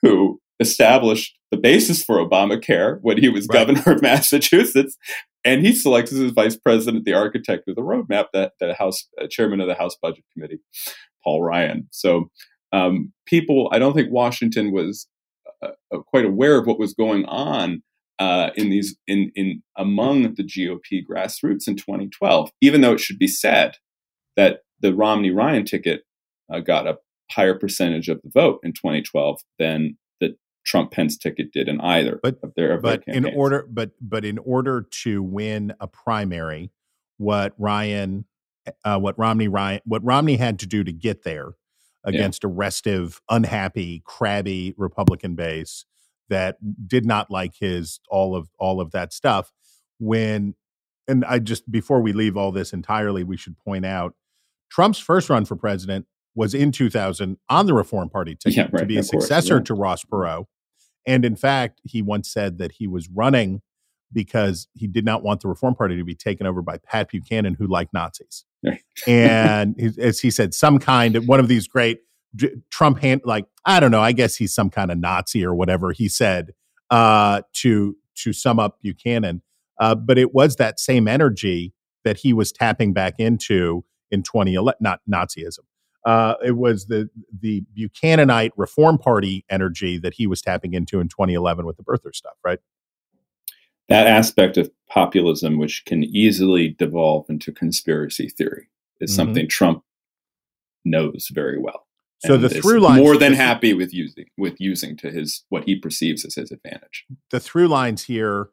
who 0.00 0.40
established 0.60 1.36
the 1.50 1.58
basis 1.58 2.02
for 2.02 2.16
Obamacare 2.16 2.98
when 3.02 3.18
he 3.18 3.28
was 3.28 3.46
right. 3.48 3.66
governor 3.66 3.96
of 3.96 4.02
Massachusetts, 4.02 4.96
and 5.44 5.64
he 5.64 5.74
selects 5.74 6.12
as 6.12 6.18
his 6.18 6.32
vice 6.32 6.56
president 6.56 7.04
the 7.04 7.12
architect 7.12 7.68
of 7.68 7.76
the 7.76 7.82
roadmap, 7.82 8.26
that 8.32 8.52
the 8.58 8.74
House 8.74 9.06
uh, 9.20 9.26
chairman 9.28 9.60
of 9.60 9.68
the 9.68 9.74
House 9.74 9.96
Budget 10.00 10.24
Committee, 10.32 10.60
Paul 11.26 11.42
Ryan. 11.42 11.88
So 11.90 12.30
um, 12.72 13.12
people, 13.26 13.68
I 13.72 13.78
don't 13.78 13.94
think 13.94 14.10
Washington 14.10 14.72
was 14.72 15.08
uh, 15.62 15.68
uh 15.92 15.98
quite 15.98 16.24
aware 16.24 16.58
of 16.58 16.66
what 16.66 16.78
was 16.78 16.94
going 16.94 17.24
on 17.24 17.82
uh, 18.18 18.50
in 18.56 18.70
these 18.70 18.96
in 19.06 19.32
in 19.34 19.62
among 19.76 20.34
the 20.34 20.42
GOP 20.42 21.02
grassroots 21.08 21.68
in 21.68 21.76
2012. 21.76 22.50
Even 22.60 22.80
though 22.80 22.92
it 22.92 23.00
should 23.00 23.18
be 23.18 23.28
said 23.28 23.76
that 24.36 24.60
the 24.80 24.94
Romney 24.94 25.30
Ryan 25.30 25.64
ticket 25.64 26.02
uh, 26.52 26.60
got 26.60 26.86
a 26.86 26.98
higher 27.30 27.58
percentage 27.58 28.08
of 28.08 28.20
the 28.22 28.30
vote 28.32 28.60
in 28.62 28.72
2012 28.72 29.40
than 29.58 29.96
the 30.20 30.36
Trump 30.64 30.92
Pence 30.92 31.16
ticket 31.16 31.52
did 31.52 31.68
in 31.68 31.80
either 31.80 32.20
but, 32.22 32.38
of 32.42 32.52
their. 32.56 32.74
Of 32.74 32.82
but 32.82 33.04
their 33.06 33.16
in 33.16 33.24
order, 33.26 33.66
but 33.68 33.92
but 34.00 34.24
in 34.24 34.38
order 34.38 34.86
to 35.02 35.22
win 35.22 35.74
a 35.80 35.86
primary, 35.86 36.70
what 37.18 37.54
Ryan, 37.58 38.26
uh, 38.84 38.98
what 38.98 39.18
Romney 39.18 39.48
Ryan, 39.48 39.80
what 39.84 40.04
Romney 40.04 40.36
had 40.36 40.58
to 40.60 40.66
do 40.66 40.84
to 40.84 40.92
get 40.92 41.24
there 41.24 41.54
against 42.04 42.44
yeah. 42.44 42.50
a 42.50 42.52
restive, 42.52 43.20
unhappy, 43.28 44.02
crabby 44.04 44.74
Republican 44.76 45.34
base 45.34 45.84
that 46.28 46.56
did 46.88 47.04
not 47.04 47.30
like 47.30 47.54
his 47.58 48.00
all 48.08 48.34
of 48.34 48.48
all 48.58 48.80
of 48.80 48.92
that 48.92 49.12
stuff 49.12 49.52
when 49.98 50.54
and 51.08 51.24
I 51.24 51.38
just 51.38 51.70
before 51.70 52.00
we 52.00 52.12
leave 52.12 52.36
all 52.36 52.52
this 52.52 52.72
entirely 52.72 53.24
we 53.24 53.36
should 53.36 53.56
point 53.58 53.86
out 53.86 54.14
Trump's 54.70 54.98
first 54.98 55.30
run 55.30 55.44
for 55.44 55.56
president 55.56 56.06
was 56.34 56.52
in 56.52 56.72
2000 56.72 57.38
on 57.48 57.66
the 57.66 57.74
Reform 57.74 58.10
Party 58.10 58.34
ticket 58.40 58.56
yeah, 58.56 58.68
right, 58.72 58.80
to 58.80 58.86
be 58.86 58.98
a 58.98 59.02
successor 59.02 59.58
course, 59.58 59.60
yeah. 59.60 59.64
to 59.64 59.74
Ross 59.74 60.04
Perot 60.04 60.46
and 61.06 61.24
in 61.24 61.36
fact 61.36 61.80
he 61.84 62.02
once 62.02 62.28
said 62.28 62.58
that 62.58 62.72
he 62.72 62.86
was 62.86 63.08
running 63.08 63.62
because 64.12 64.68
he 64.72 64.86
did 64.86 65.04
not 65.04 65.22
want 65.22 65.40
the 65.40 65.48
Reform 65.48 65.74
Party 65.74 65.96
to 65.96 66.04
be 66.04 66.14
taken 66.14 66.46
over 66.46 66.62
by 66.62 66.78
Pat 66.78 67.10
Buchanan 67.10 67.54
who 67.54 67.66
liked 67.66 67.92
Nazis 67.92 68.44
and 69.06 69.80
as 69.98 70.20
he 70.20 70.30
said 70.30 70.54
some 70.54 70.78
kind 70.78 71.16
of 71.16 71.26
one 71.26 71.40
of 71.40 71.48
these 71.48 71.66
great 71.68 72.00
Trump 72.70 73.00
hand 73.00 73.22
like 73.24 73.46
I 73.64 73.80
don't 73.80 73.90
know. 73.90 74.00
I 74.00 74.12
guess 74.12 74.36
he's 74.36 74.54
some 74.54 74.70
kind 74.70 74.90
of 74.90 74.98
Nazi 74.98 75.44
or 75.44 75.54
whatever 75.54 75.92
he 75.92 76.08
said 76.08 76.52
uh, 76.90 77.42
to 77.54 77.96
to 78.16 78.32
sum 78.32 78.58
up 78.58 78.80
Buchanan. 78.80 79.42
Uh, 79.78 79.94
but 79.94 80.18
it 80.18 80.34
was 80.34 80.56
that 80.56 80.80
same 80.80 81.06
energy 81.06 81.74
that 82.04 82.18
he 82.18 82.32
was 82.32 82.52
tapping 82.52 82.92
back 82.92 83.14
into 83.18 83.84
in 84.10 84.22
2011. 84.22 84.78
Not 84.80 85.00
Nazism. 85.10 85.60
Uh, 86.04 86.34
it 86.44 86.56
was 86.56 86.86
the 86.86 87.10
the 87.40 87.64
Buchananite 87.76 88.52
Reform 88.56 88.98
Party 88.98 89.44
energy 89.50 89.98
that 89.98 90.14
he 90.14 90.26
was 90.26 90.40
tapping 90.40 90.72
into 90.72 91.00
in 91.00 91.08
2011 91.08 91.66
with 91.66 91.76
the 91.76 91.82
birther 91.82 92.14
stuff, 92.14 92.36
right? 92.44 92.60
That 93.88 94.06
aspect 94.06 94.56
of 94.56 94.70
populism, 94.88 95.58
which 95.58 95.84
can 95.86 96.02
easily 96.02 96.70
devolve 96.70 97.26
into 97.28 97.52
conspiracy 97.52 98.28
theory, 98.28 98.68
is 99.00 99.10
mm-hmm. 99.10 99.16
something 99.16 99.48
Trump 99.48 99.84
knows 100.84 101.28
very 101.32 101.58
well. 101.58 101.86
So 102.20 102.36
the 102.36 102.48
through 102.48 102.80
line 102.80 103.02
more 103.02 103.16
than 103.16 103.34
happy 103.34 103.74
with 103.74 103.92
using 103.92 104.26
with 104.38 104.58
using 104.58 104.96
to 104.98 105.10
his 105.10 105.44
what 105.50 105.64
he 105.64 105.76
perceives 105.76 106.24
as 106.24 106.34
his 106.34 106.50
advantage. 106.50 107.04
The 107.30 107.40
through 107.40 107.68
lines 107.68 108.04
here 108.04 108.48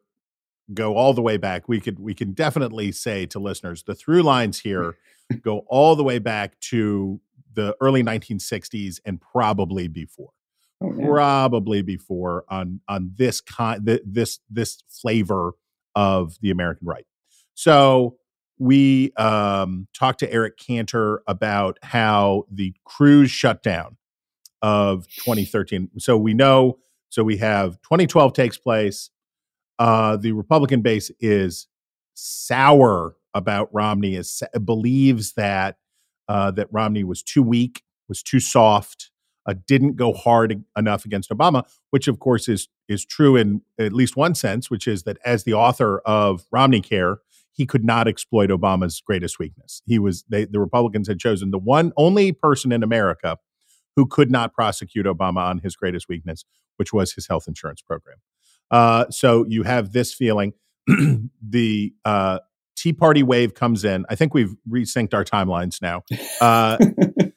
go 0.74 0.96
all 0.96 1.14
the 1.14 1.22
way 1.22 1.38
back. 1.38 1.70
We 1.70 1.80
could 1.80 2.00
we 2.00 2.14
can 2.14 2.34
definitely 2.34 2.92
say 2.92 3.26
to 3.28 3.40
listeners 3.40 3.84
the 3.84 3.96
through 3.96 4.24
lines 4.24 4.60
here 4.60 4.98
go 5.42 5.60
all 5.68 5.96
the 5.96 6.04
way 6.04 6.20
back 6.20 6.60
to 6.60 7.22
the 7.54 7.76
early 7.80 8.04
1960s 8.04 9.00
and 9.06 9.22
probably 9.22 9.88
before. 9.88 10.32
Probably 10.80 11.82
before 11.82 12.46
on 12.50 12.82
on 12.88 13.12
this 13.16 13.40
kind 13.42 13.86
this 14.06 14.40
this 14.50 14.84
flavor 14.90 15.54
of 15.96 16.38
the 16.42 16.52
American 16.52 16.88
right. 16.88 17.06
So 17.54 18.18
we 18.60 19.12
um, 19.14 19.88
talked 19.94 20.20
to 20.20 20.32
Eric 20.32 20.58
Cantor 20.58 21.24
about 21.28 21.78
how 21.84 22.46
the 22.52 22.74
Cruz 22.86 23.32
shutdown 23.32 23.98
of 24.62 25.08
2013. 25.08 25.90
So 25.98 26.18
we 26.18 26.34
know, 26.34 26.80
so 27.10 27.24
we 27.24 27.38
have 27.38 27.74
2012 27.82 28.34
takes 28.34 28.58
place. 28.58 29.10
Uh, 29.80 30.18
the 30.18 30.32
Republican 30.32 30.82
base 30.82 31.12
is 31.20 31.68
sour 32.14 33.16
about 33.34 33.70
Romney, 33.74 34.16
is 34.16 34.44
believes 34.64 35.34
that 35.34 35.78
uh, 36.30 36.52
that 36.52 36.68
Romney 36.72 37.04
was 37.04 37.22
too 37.22 37.44
weak, 37.44 37.84
was 38.08 38.24
too 38.24 38.40
soft, 38.40 39.12
uh, 39.46 39.54
didn't 39.68 39.96
go 39.96 40.14
hard 40.14 40.64
enough 40.78 41.06
against 41.06 41.30
Obama, 41.30 41.64
which 41.90 42.08
of 42.08 42.20
course 42.20 42.48
is 42.48 42.68
is 42.88 43.06
true 43.06 43.36
in 43.36 43.62
at 43.80 43.94
least 43.94 44.16
one 44.16 44.36
sense, 44.36 44.70
which 44.70 44.88
is 44.88 45.04
that 45.04 45.18
as 45.26 45.44
the 45.44 45.54
author 45.54 46.00
of 46.06 46.46
Romney 46.52 46.82
Care, 46.82 47.20
he 47.52 47.66
could 47.66 47.86
not 47.86 48.08
exploit 48.08 48.50
Obama's 48.50 49.02
greatest 49.02 49.40
weakness. 49.40 49.82
He 49.86 50.00
was 50.00 50.24
they, 50.30 50.46
the 50.46 50.60
Republicans 50.60 51.08
had 51.08 51.20
chosen 51.20 51.52
the 51.52 51.60
one 51.60 51.94
only 51.98 52.32
person 52.32 52.72
in 52.72 52.84
America 52.84 53.38
who 53.96 54.08
could 54.08 54.32
not 54.32 54.54
prosecute 54.54 55.06
Obama 55.06 55.38
on 55.38 55.60
his 55.60 55.76
greatest 55.76 56.10
weakness, 56.10 56.46
which 56.78 56.92
was 56.92 57.14
his 57.14 57.28
health 57.28 57.48
insurance 57.48 57.82
program. 57.82 58.18
Uh, 58.72 59.06
so 59.10 59.46
you 59.48 59.64
have 59.64 59.94
this 59.94 60.14
feeling. 60.14 60.54
the 61.42 61.94
uh, 62.04 62.40
Tea 62.76 62.92
Party 62.92 63.24
wave 63.24 63.54
comes 63.54 63.86
in. 63.86 64.06
I 64.10 64.16
think 64.16 64.34
we've 64.34 64.56
resynced 64.68 65.14
our 65.14 65.24
timelines 65.24 65.82
now. 65.82 66.04
Uh, 66.42 66.78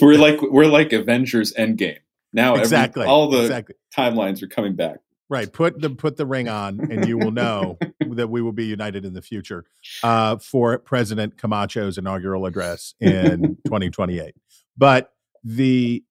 we're 0.00 0.18
like 0.18 0.40
we're 0.42 0.66
like 0.66 0.92
Avengers 0.92 1.52
Endgame 1.54 1.98
now. 2.32 2.54
Exactly, 2.56 3.02
every, 3.02 3.10
all 3.10 3.30
the 3.30 3.42
exactly. 3.42 3.74
timelines 3.96 4.42
are 4.42 4.48
coming 4.48 4.74
back. 4.74 4.98
Right. 5.30 5.50
Put 5.50 5.80
the 5.80 5.90
put 5.90 6.16
the 6.16 6.26
ring 6.26 6.48
on, 6.48 6.80
and 6.92 7.08
you 7.08 7.16
will 7.16 7.30
know 7.30 7.78
that 8.00 8.28
we 8.28 8.42
will 8.42 8.52
be 8.52 8.66
united 8.66 9.04
in 9.04 9.14
the 9.14 9.22
future 9.22 9.64
uh, 10.02 10.36
for 10.36 10.78
President 10.78 11.38
Camacho's 11.38 11.96
inaugural 11.96 12.46
address 12.46 12.94
in 13.00 13.56
2028. 13.66 14.34
But 14.76 15.12
the 15.42 16.04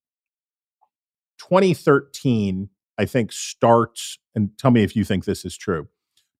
2013, 1.38 2.70
I 2.98 3.06
think, 3.06 3.32
starts. 3.32 4.18
And 4.36 4.58
tell 4.58 4.72
me 4.72 4.84
if 4.84 4.96
you 4.96 5.04
think 5.04 5.26
this 5.26 5.46
is 5.46 5.56
true. 5.56 5.88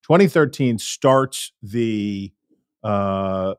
2013 0.02 0.78
starts 0.78 1.52
the 1.62 2.32
uh, 2.82 3.54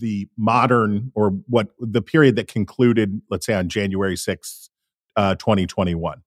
the 0.00 0.28
modern 0.36 1.12
or 1.14 1.30
what 1.46 1.68
the 1.78 2.02
period 2.02 2.36
that 2.36 2.48
concluded, 2.48 3.20
let's 3.30 3.46
say, 3.46 3.54
on 3.54 3.68
January 3.68 4.16
6th, 4.16 4.68
uh, 5.16 5.34
2021 5.36 6.22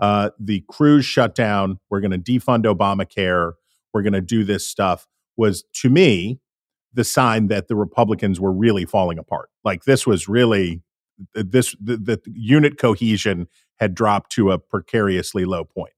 uh, 0.00 0.30
the 0.40 0.64
Cruz 0.68 1.04
shutdown, 1.04 1.78
we're 1.90 2.00
going 2.00 2.10
to 2.10 2.18
defund 2.18 2.64
Obamacare, 2.64 3.52
we're 3.92 4.02
going 4.02 4.14
to 4.14 4.20
do 4.20 4.44
this 4.44 4.66
stuff, 4.66 5.06
was 5.36 5.62
to 5.74 5.90
me 5.90 6.40
the 6.92 7.04
sign 7.04 7.48
that 7.48 7.68
the 7.68 7.76
Republicans 7.76 8.40
were 8.40 8.52
really 8.52 8.84
falling 8.84 9.18
apart. 9.18 9.50
Like 9.62 9.84
this 9.84 10.06
was 10.06 10.26
really 10.26 10.82
this 11.34 11.76
the, 11.80 11.98
the 11.98 12.20
unit 12.32 12.78
cohesion 12.78 13.46
had 13.78 13.94
dropped 13.94 14.32
to 14.32 14.50
a 14.50 14.58
precariously 14.58 15.44
low 15.44 15.64
point. 15.64 15.92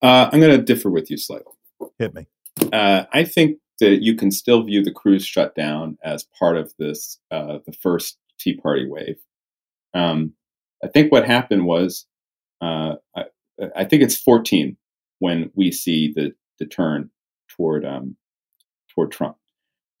Uh, 0.00 0.30
I'm 0.32 0.40
going 0.40 0.56
to 0.56 0.62
differ 0.62 0.90
with 0.90 1.10
you 1.10 1.16
slightly. 1.16 1.52
Hit 1.98 2.14
me. 2.14 2.28
Uh, 2.72 3.04
I 3.12 3.24
think 3.24 3.58
that 3.80 4.02
you 4.02 4.14
can 4.14 4.30
still 4.30 4.62
view 4.62 4.82
the 4.82 4.92
Cruz 4.92 5.24
shutdown 5.24 5.98
as 6.04 6.26
part 6.38 6.56
of 6.56 6.72
this, 6.78 7.18
uh, 7.30 7.58
the 7.66 7.72
first 7.72 8.18
Tea 8.38 8.56
Party 8.56 8.86
wave. 8.88 9.18
Um, 9.94 10.34
I 10.82 10.88
think 10.88 11.10
what 11.10 11.26
happened 11.26 11.64
was 11.64 12.06
uh, 12.60 12.94
I, 13.16 13.24
I, 13.76 13.84
think 13.84 14.02
it's 14.02 14.16
14 14.16 14.76
when 15.18 15.50
we 15.54 15.70
see 15.70 16.12
the, 16.14 16.32
the 16.58 16.66
turn 16.66 17.10
toward 17.48 17.84
um, 17.84 18.16
toward 18.94 19.12
Trump. 19.12 19.36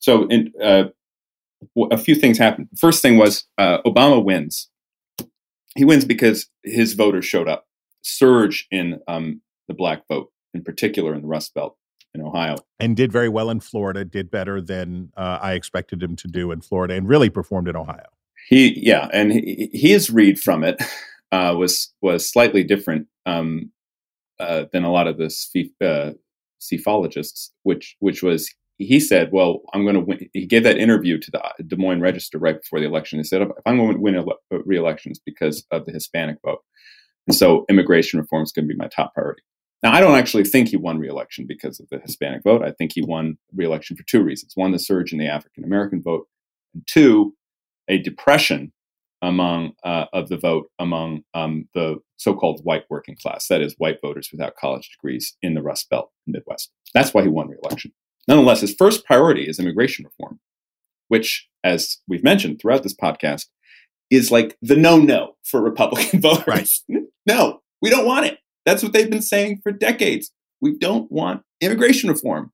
So, 0.00 0.26
in, 0.28 0.52
uh, 0.62 0.84
a 1.90 1.96
few 1.96 2.14
things 2.14 2.38
happened. 2.38 2.68
First 2.78 3.02
thing 3.02 3.16
was 3.16 3.44
uh, 3.58 3.78
Obama 3.82 4.22
wins. 4.22 4.68
He 5.76 5.84
wins 5.84 6.04
because 6.04 6.48
his 6.64 6.94
voters 6.94 7.24
showed 7.24 7.48
up, 7.48 7.66
surge 8.02 8.66
in 8.70 9.00
um, 9.08 9.42
the 9.66 9.74
black 9.74 10.06
vote, 10.08 10.30
in 10.54 10.62
particular 10.62 11.14
in 11.14 11.22
the 11.22 11.26
Rust 11.26 11.54
Belt 11.54 11.77
in 12.14 12.22
Ohio, 12.22 12.56
and 12.78 12.96
did 12.96 13.12
very 13.12 13.28
well 13.28 13.50
in 13.50 13.60
Florida. 13.60 14.04
Did 14.04 14.30
better 14.30 14.60
than 14.60 15.12
uh, 15.16 15.38
I 15.40 15.52
expected 15.52 16.02
him 16.02 16.16
to 16.16 16.28
do 16.28 16.50
in 16.50 16.60
Florida, 16.60 16.94
and 16.94 17.08
really 17.08 17.30
performed 17.30 17.68
in 17.68 17.76
Ohio. 17.76 18.06
He, 18.48 18.80
yeah, 18.80 19.08
and 19.12 19.32
he, 19.32 19.70
his 19.72 20.10
read 20.10 20.40
from 20.40 20.64
it 20.64 20.82
uh, 21.32 21.54
was 21.56 21.92
was 22.00 22.28
slightly 22.28 22.64
different 22.64 23.06
um, 23.26 23.70
uh, 24.40 24.64
than 24.72 24.84
a 24.84 24.92
lot 24.92 25.06
of 25.06 25.18
the 25.18 25.30
uh, 25.80 26.12
which 27.62 27.96
which 27.98 28.22
was 28.22 28.54
he 28.78 29.00
said, 29.00 29.30
"Well, 29.32 29.62
I'm 29.74 29.82
going 29.82 29.94
to 29.94 30.00
win." 30.00 30.28
He 30.32 30.46
gave 30.46 30.62
that 30.62 30.78
interview 30.78 31.18
to 31.18 31.30
the 31.30 31.64
Des 31.64 31.76
Moines 31.76 32.00
Register 32.00 32.38
right 32.38 32.60
before 32.60 32.80
the 32.80 32.86
election. 32.86 33.18
He 33.18 33.24
said, 33.24 33.42
"If 33.42 33.48
I'm 33.66 33.76
going 33.76 33.94
to 33.94 34.00
win 34.00 34.16
uh, 34.16 34.24
re-elections 34.64 35.20
because 35.24 35.64
of 35.70 35.84
the 35.84 35.92
Hispanic 35.92 36.38
vote, 36.44 36.62
and 37.26 37.36
so 37.36 37.64
immigration 37.68 38.20
reform 38.20 38.44
is 38.44 38.52
going 38.52 38.68
to 38.68 38.74
be 38.74 38.78
my 38.78 38.88
top 38.88 39.14
priority." 39.14 39.42
Now, 39.82 39.92
I 39.92 40.00
don't 40.00 40.16
actually 40.18 40.44
think 40.44 40.68
he 40.68 40.76
won 40.76 40.98
re-election 40.98 41.46
because 41.46 41.78
of 41.78 41.88
the 41.88 42.00
Hispanic 42.00 42.42
vote. 42.42 42.64
I 42.64 42.72
think 42.72 42.92
he 42.92 43.02
won 43.02 43.38
re-election 43.54 43.96
for 43.96 44.02
two 44.04 44.22
reasons: 44.22 44.52
one, 44.54 44.72
the 44.72 44.78
surge 44.78 45.12
in 45.12 45.18
the 45.18 45.28
African 45.28 45.64
American 45.64 46.02
vote, 46.02 46.26
and 46.74 46.86
two, 46.86 47.34
a 47.88 47.98
depression 47.98 48.72
among 49.22 49.72
uh, 49.84 50.06
of 50.12 50.28
the 50.28 50.36
vote 50.36 50.70
among 50.78 51.22
um, 51.34 51.68
the 51.74 51.96
so-called 52.16 52.60
white 52.64 52.84
working 52.90 53.16
class, 53.20 53.48
that 53.48 53.60
is, 53.60 53.74
white 53.78 53.98
voters 54.02 54.30
without 54.32 54.56
college 54.56 54.90
degrees 54.90 55.36
in 55.42 55.54
the 55.54 55.62
Rust 55.62 55.88
Belt 55.88 56.10
and 56.26 56.34
Midwest. 56.34 56.70
That's 56.94 57.14
why 57.14 57.22
he 57.22 57.28
won 57.28 57.48
re-election. 57.48 57.92
Nonetheless, 58.26 58.60
his 58.60 58.74
first 58.74 59.04
priority 59.04 59.48
is 59.48 59.58
immigration 59.58 60.04
reform, 60.04 60.40
which, 61.08 61.48
as 61.64 61.98
we've 62.06 62.24
mentioned 62.24 62.60
throughout 62.60 62.82
this 62.82 62.94
podcast, 62.94 63.46
is 64.10 64.30
like 64.30 64.56
the 64.62 64.76
no-no 64.76 65.36
for 65.44 65.62
Republican 65.62 66.20
voters. 66.20 66.46
Right. 66.88 67.02
no, 67.26 67.60
we 67.80 67.90
don't 67.90 68.06
want 68.06 68.26
it. 68.26 68.38
That's 68.68 68.82
what 68.82 68.92
they've 68.92 69.08
been 69.08 69.22
saying 69.22 69.60
for 69.62 69.72
decades. 69.72 70.30
We 70.60 70.76
don't 70.76 71.10
want 71.10 71.40
immigration 71.62 72.10
reform. 72.10 72.52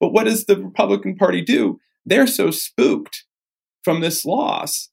But 0.00 0.14
what 0.14 0.24
does 0.24 0.46
the 0.46 0.56
Republican 0.56 1.14
Party 1.14 1.42
do? 1.42 1.78
They're 2.06 2.26
so 2.26 2.50
spooked 2.50 3.24
from 3.84 4.00
this 4.00 4.24
loss 4.24 4.88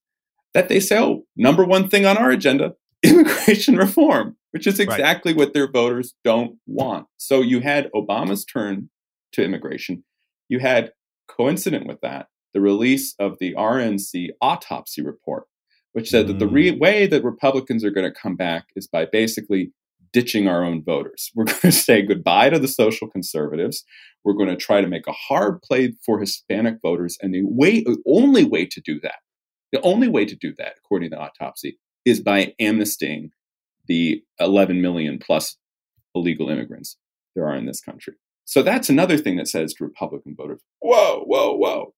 that 0.53 0.67
they 0.67 0.81
say, 0.81 0.99
oh, 0.99 1.23
number 1.37 1.63
one 1.63 1.87
thing 1.87 2.05
on 2.05 2.17
our 2.17 2.29
agenda, 2.29 2.73
immigration 3.03 3.77
reform, 3.77 4.35
which 4.51 4.67
is 4.67 4.81
exactly 4.81 5.31
right. 5.31 5.37
what 5.37 5.53
their 5.53 5.71
voters 5.71 6.13
don't 6.25 6.57
want. 6.67 7.07
So 7.15 7.39
you 7.39 7.61
had 7.61 7.89
Obama's 7.95 8.43
turn 8.43 8.89
to 9.31 9.45
immigration. 9.45 10.03
You 10.49 10.59
had, 10.59 10.91
coincident 11.29 11.87
with 11.87 12.01
that, 12.01 12.27
the 12.53 12.59
release 12.59 13.15
of 13.17 13.37
the 13.39 13.53
RNC 13.53 14.31
autopsy 14.41 15.01
report, 15.01 15.45
which 15.93 16.09
said 16.09 16.25
mm. 16.25 16.27
that 16.27 16.39
the 16.39 16.49
re- 16.49 16.73
mm. 16.73 16.81
way 16.81 17.07
that 17.07 17.23
Republicans 17.23 17.85
are 17.85 17.91
going 17.91 18.11
to 18.11 18.19
come 18.19 18.35
back 18.35 18.65
is 18.75 18.89
by 18.89 19.05
basically 19.05 19.71
ditching 20.14 20.47
our 20.47 20.64
own 20.64 20.84
voters. 20.84 21.32
We're 21.36 21.45
going 21.45 21.59
to 21.59 21.72
say 21.72 22.01
goodbye 22.01 22.49
to 22.51 22.59
the 22.59 22.68
social 22.68 23.09
conservatives. 23.09 23.84
We're 24.24 24.34
going 24.34 24.49
to 24.49 24.55
try 24.55 24.80
to 24.80 24.88
make 24.88 25.05
a 25.07 25.11
hard 25.11 25.61
play 25.61 25.93
for 26.05 26.20
Hispanic 26.20 26.76
voters. 26.82 27.18
And 27.22 27.34
the 27.34 27.41
way, 27.43 27.84
the 27.84 28.01
only 28.07 28.45
way 28.45 28.66
to 28.68 28.80
do 28.80 29.01
that 29.01 29.16
the 29.74 29.82
only 29.82 30.07
way 30.07 30.24
to 30.24 30.36
do 30.36 30.53
that, 30.59 30.76
according 30.78 31.09
to 31.09 31.16
the 31.18 31.22
autopsy, 31.22 31.80
is 32.05 32.22
by 32.22 32.53
amnestying 32.61 33.32
the 33.88 34.24
11 34.39 34.82
million 34.82 35.18
plus 35.18 35.57
illegal 36.16 36.47
immigrants 36.49 36.95
there 37.36 37.47
are 37.47 37.55
in 37.55 37.66
this 37.66 37.82
country. 37.82 38.14
So 38.45 38.61
that's 38.61 38.88
another 38.89 39.18
thing 39.18 39.36
that 39.38 39.47
says 39.47 39.74
to 39.74 39.84
Republican 39.84 40.36
voters, 40.38 40.61
whoa, 40.80 41.24
whoa, 41.26 41.55
whoa. 41.55 41.93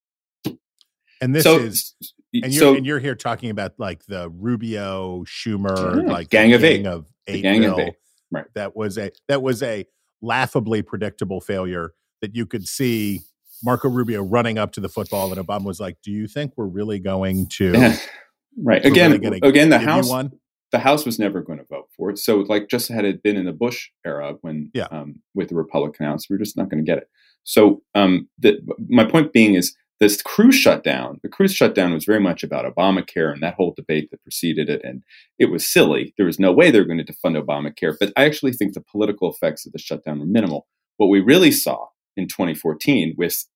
And 1.22 1.36
this 1.36 1.43
so, 1.43 1.57
is, 1.57 1.93
and 2.34 2.53
you're, 2.53 2.59
so, 2.59 2.76
and 2.76 2.86
you're 2.86 2.99
here 2.99 3.16
talking 3.16 3.49
about 3.49 3.74
like 3.78 4.05
the 4.05 4.30
Rubio, 4.30 5.26
Schumer, 5.26 6.03
yeah, 6.03 6.11
like 6.11 6.30
gang 6.30 6.53
of 6.53 6.61
gang 6.61 6.72
eight, 6.72 6.88
of 6.88 7.07
eight, 7.28 7.41
gang 7.41 7.61
bill. 7.61 7.74
of 7.74 7.80
eight. 7.80 7.95
Right. 8.36 8.45
That 8.53 8.75
was 8.75 8.97
a 8.97 9.11
that 9.27 9.41
was 9.41 9.63
a 9.63 9.86
laughably 10.21 10.81
predictable 10.81 11.41
failure 11.41 11.93
that 12.21 12.36
you 12.36 12.45
could 12.45 12.67
see 12.67 13.21
Marco 13.63 13.89
Rubio 13.89 14.23
running 14.23 14.57
up 14.57 14.71
to 14.73 14.81
the 14.81 14.89
football, 14.89 15.31
and 15.31 15.45
Obama 15.45 15.65
was 15.65 15.79
like, 15.79 15.97
"Do 16.03 16.11
you 16.11 16.27
think 16.27 16.53
we're 16.55 16.67
really 16.67 16.99
going 16.99 17.47
to?" 17.53 17.95
right 18.63 18.86
again, 18.86 19.19
really 19.19 19.39
again, 19.41 19.69
the 19.69 19.79
House, 19.79 20.09
one? 20.09 20.31
the 20.71 20.79
House 20.79 21.05
was 21.05 21.19
never 21.19 21.41
going 21.41 21.59
to 21.59 21.65
vote 21.65 21.88
for 21.95 22.09
it. 22.09 22.17
So, 22.19 22.39
like, 22.39 22.67
just 22.69 22.89
had 22.89 23.05
it 23.05 23.23
been 23.23 23.38
in 23.38 23.45
the 23.45 23.53
Bush 23.53 23.89
era 24.05 24.36
when, 24.41 24.71
yeah. 24.73 24.88
um, 24.91 25.21
with 25.33 25.49
the 25.49 25.55
Republican 25.55 26.05
House, 26.05 26.29
we 26.29 26.36
are 26.36 26.39
just 26.39 26.57
not 26.57 26.69
going 26.69 26.83
to 26.83 26.89
get 26.89 26.97
it. 26.97 27.09
So, 27.43 27.81
um, 27.93 28.27
the, 28.39 28.59
my 28.89 29.05
point 29.05 29.31
being 29.31 29.55
is 29.55 29.75
this 30.05 30.21
Cruz 30.21 30.53
shutdown. 30.53 31.19
The 31.23 31.29
Cruz 31.29 31.53
shutdown 31.53 31.91
was 31.91 32.05
very 32.05 32.19
much 32.19 32.43
about 32.43 32.71
Obamacare 32.71 33.33
and 33.33 33.41
that 33.41 33.55
whole 33.55 33.73
debate 33.75 34.11
that 34.11 34.21
preceded 34.21 34.69
it, 34.69 34.81
and 34.83 35.01
it 35.39 35.49
was 35.49 35.67
silly. 35.67 36.13
There 36.15 36.27
was 36.27 36.39
no 36.39 36.51
way 36.53 36.69
they 36.69 36.79
were 36.79 36.85
going 36.85 37.03
to 37.03 37.11
defund 37.11 37.41
Obamacare, 37.41 37.95
but 37.99 38.13
I 38.15 38.25
actually 38.25 38.53
think 38.53 38.73
the 38.73 38.81
political 38.81 39.31
effects 39.31 39.65
of 39.65 39.71
the 39.71 39.79
shutdown 39.79 40.19
were 40.19 40.27
minimal. 40.27 40.67
What 40.97 41.07
we 41.07 41.21
really 41.21 41.51
saw 41.51 41.87
in 42.15 42.27
2014 42.27 43.15
with 43.17 43.47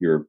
your 0.00 0.26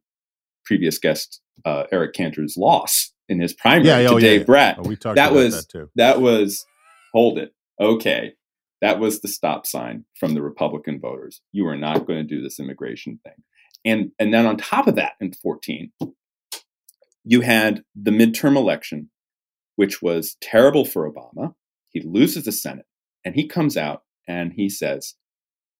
previous 0.65 0.99
guest 0.99 1.39
uh, 1.63 1.83
Eric 1.93 2.13
Cantor's 2.13 2.55
loss 2.57 3.13
in 3.29 3.39
his 3.39 3.53
primary 3.53 3.87
yeah, 3.87 4.09
to 4.09 4.15
oh, 4.15 4.19
Dave 4.19 4.45
yeah, 4.49 4.75
Oh, 4.77 4.83
we 4.83 4.97
talked 4.97 5.15
that 5.15 5.31
was 5.31 5.65
that, 5.67 5.89
that 5.95 6.21
was 6.21 6.65
hold 7.13 7.37
it 7.37 7.53
okay 7.81 8.33
that 8.81 8.99
was 8.99 9.21
the 9.21 9.27
stop 9.27 9.65
sign 9.65 10.05
from 10.17 10.33
the 10.33 10.41
Republican 10.41 10.99
voters. 10.99 11.41
You 11.51 11.67
are 11.67 11.75
not 11.75 12.07
going 12.07 12.19
to 12.19 12.23
do 12.23 12.41
this 12.41 12.59
immigration 12.59 13.19
thing. 13.23 13.43
And 13.85 14.11
and 14.19 14.33
then 14.33 14.45
on 14.45 14.57
top 14.57 14.87
of 14.87 14.95
that 14.95 15.13
in 15.19 15.33
14 15.33 15.91
you 17.23 17.41
had 17.41 17.83
the 17.95 18.11
midterm 18.11 18.55
election 18.55 19.09
which 19.75 20.01
was 20.01 20.35
terrible 20.41 20.83
for 20.83 21.09
Obama. 21.09 21.53
He 21.89 22.01
loses 22.01 22.43
the 22.43 22.51
Senate 22.51 22.85
and 23.23 23.35
he 23.35 23.47
comes 23.47 23.77
out 23.77 24.03
and 24.27 24.53
he 24.53 24.69
says 24.69 25.15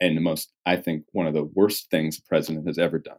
and 0.01 0.15
the 0.15 0.21
most, 0.21 0.51
I 0.65 0.77
think, 0.77 1.03
one 1.11 1.27
of 1.27 1.33
the 1.33 1.43
worst 1.43 1.89
things 1.91 2.17
a 2.17 2.21
president 2.23 2.67
has 2.67 2.77
ever 2.77 2.99
done. 2.99 3.17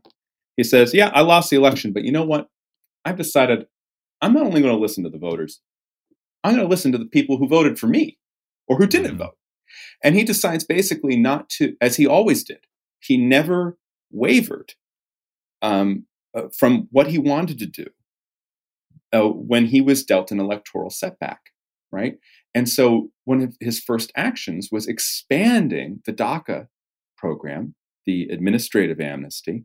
He 0.56 0.64
says, 0.64 0.94
Yeah, 0.94 1.10
I 1.12 1.20
lost 1.20 1.50
the 1.50 1.56
election, 1.56 1.92
but 1.92 2.04
you 2.04 2.12
know 2.12 2.24
what? 2.24 2.48
I've 3.04 3.16
decided 3.16 3.66
I'm 4.20 4.32
not 4.32 4.46
only 4.46 4.62
going 4.62 4.74
to 4.74 4.80
listen 4.80 5.04
to 5.04 5.10
the 5.10 5.18
voters, 5.18 5.60
I'm 6.44 6.54
going 6.54 6.64
to 6.64 6.70
listen 6.70 6.92
to 6.92 6.98
the 6.98 7.06
people 7.06 7.36
who 7.36 7.48
voted 7.48 7.78
for 7.78 7.86
me 7.86 8.18
or 8.66 8.76
who 8.76 8.86
didn't 8.86 9.12
mm-hmm. 9.12 9.18
vote. 9.18 9.36
And 10.02 10.14
he 10.14 10.24
decides 10.24 10.64
basically 10.64 11.16
not 11.16 11.48
to, 11.50 11.76
as 11.80 11.96
he 11.96 12.06
always 12.06 12.42
did, 12.42 12.64
he 12.98 13.16
never 13.16 13.78
wavered 14.10 14.74
um, 15.62 16.06
uh, 16.34 16.48
from 16.56 16.88
what 16.90 17.08
he 17.08 17.18
wanted 17.18 17.58
to 17.58 17.66
do 17.66 17.86
uh, 19.12 19.28
when 19.28 19.66
he 19.66 19.80
was 19.80 20.04
dealt 20.04 20.30
an 20.30 20.40
electoral 20.40 20.90
setback, 20.90 21.40
right? 21.90 22.18
And 22.54 22.68
so 22.68 23.10
one 23.24 23.40
of 23.40 23.56
his 23.60 23.80
first 23.80 24.12
actions 24.16 24.68
was 24.70 24.86
expanding 24.86 26.02
the 26.04 26.12
DACA 26.12 26.68
program, 27.16 27.74
the 28.06 28.28
administrative 28.30 29.00
amnesty, 29.00 29.64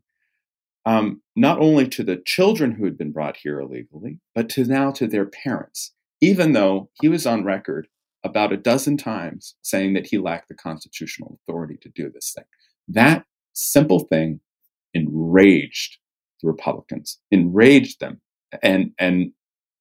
um, 0.85 1.21
not 1.35 1.59
only 1.59 1.87
to 1.87 2.03
the 2.03 2.21
children 2.25 2.71
who 2.71 2.85
had 2.85 2.97
been 2.97 3.11
brought 3.11 3.37
here 3.37 3.59
illegally, 3.59 4.19
but 4.35 4.49
to 4.49 4.65
now 4.65 4.91
to 4.91 5.07
their 5.07 5.25
parents, 5.25 5.93
even 6.21 6.53
though 6.53 6.89
he 7.01 7.07
was 7.07 7.25
on 7.25 7.43
record 7.43 7.87
about 8.23 8.53
a 8.53 8.57
dozen 8.57 8.97
times 8.97 9.55
saying 9.61 9.93
that 9.93 10.07
he 10.07 10.17
lacked 10.17 10.47
the 10.47 10.55
constitutional 10.55 11.39
authority 11.41 11.77
to 11.81 11.89
do 11.89 12.09
this 12.09 12.33
thing. 12.35 12.45
That 12.87 13.25
simple 13.55 13.99
thing 13.99 14.39
enraged 14.93 15.97
the 16.41 16.47
Republicans, 16.47 17.19
enraged 17.31 17.99
them, 17.99 18.21
and 18.61 18.91
and 18.99 19.31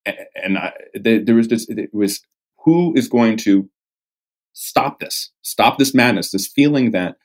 and 0.06 0.58
I, 0.58 0.72
there 0.94 1.34
was 1.34 1.48
this. 1.48 1.68
It 1.68 1.90
was 1.92 2.22
who 2.64 2.94
is 2.96 3.08
going 3.08 3.36
to 3.38 3.68
stop 4.54 5.00
this, 5.00 5.30
stop 5.42 5.78
this 5.78 5.94
madness, 5.94 6.30
this 6.30 6.46
feeling 6.46 6.92
that 6.92 7.16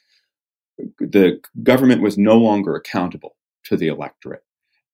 the 1.00 1.40
government 1.64 2.02
was 2.02 2.18
no 2.18 2.38
longer 2.38 2.76
accountable 2.76 3.36
to 3.66 3.78
the 3.78 3.88
electorate. 3.88 4.44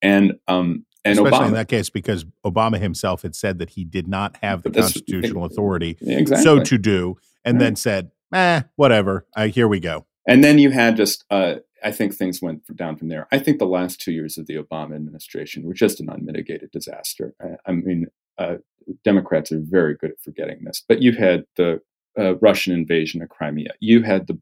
And 0.02 0.34
um, 0.48 0.86
and 1.04 1.18
especially 1.18 1.38
Obama, 1.38 1.48
in 1.48 1.54
that 1.54 1.68
case 1.68 1.90
because 1.90 2.26
Obama 2.46 2.80
himself 2.80 3.22
had 3.22 3.36
said 3.36 3.60
that 3.60 3.72
he 3.72 3.84
did 3.84 4.08
not 4.08 4.38
have 4.42 4.64
the 4.64 4.72
constitutional 4.72 5.46
authority 5.46 5.98
exactly. 6.02 6.44
so 6.44 6.60
to 6.60 6.78
do, 6.78 7.18
and 7.44 7.56
right. 7.56 7.66
then 7.66 7.76
said, 7.76 8.12
"Eh, 8.34 8.64
whatever. 8.76 9.26
Uh, 9.36 9.48
here 9.48 9.68
we 9.68 9.80
go." 9.80 10.06
And 10.28 10.44
then 10.44 10.58
you 10.58 10.72
had 10.72 10.96
just, 10.96 11.24
uh, 11.30 11.56
I 11.84 11.92
think 11.92 12.14
things 12.16 12.42
went 12.42 12.64
down 12.76 12.96
from 12.96 13.10
there. 13.10 13.28
I 13.32 13.40
think 13.40 13.60
the 13.60 13.66
last 13.66 14.02
two 14.02 14.12
years 14.12 14.38
of 14.38 14.48
the 14.48 14.56
Obama 14.56 14.96
administration 14.96 15.64
were 15.64 15.74
just 15.74 16.00
an 16.00 16.10
unmitigated 16.10 16.72
disaster. 16.72 17.36
I, 17.42 17.58
I 17.68 17.72
mean, 17.74 18.08
uh, 18.38 18.56
Democrats 19.04 19.52
are 19.52 19.62
very 19.62 19.96
good 19.96 20.12
at 20.12 20.22
forgetting 20.24 20.64
this, 20.64 20.84
but 20.88 21.02
you 21.02 21.14
had 21.14 21.46
the 21.58 21.82
uh, 22.18 22.36
Russian 22.38 22.74
invasion 22.74 23.22
of 23.22 23.30
Crimea. 23.30 23.74
You 23.80 24.04
had 24.04 24.28
the 24.28 24.40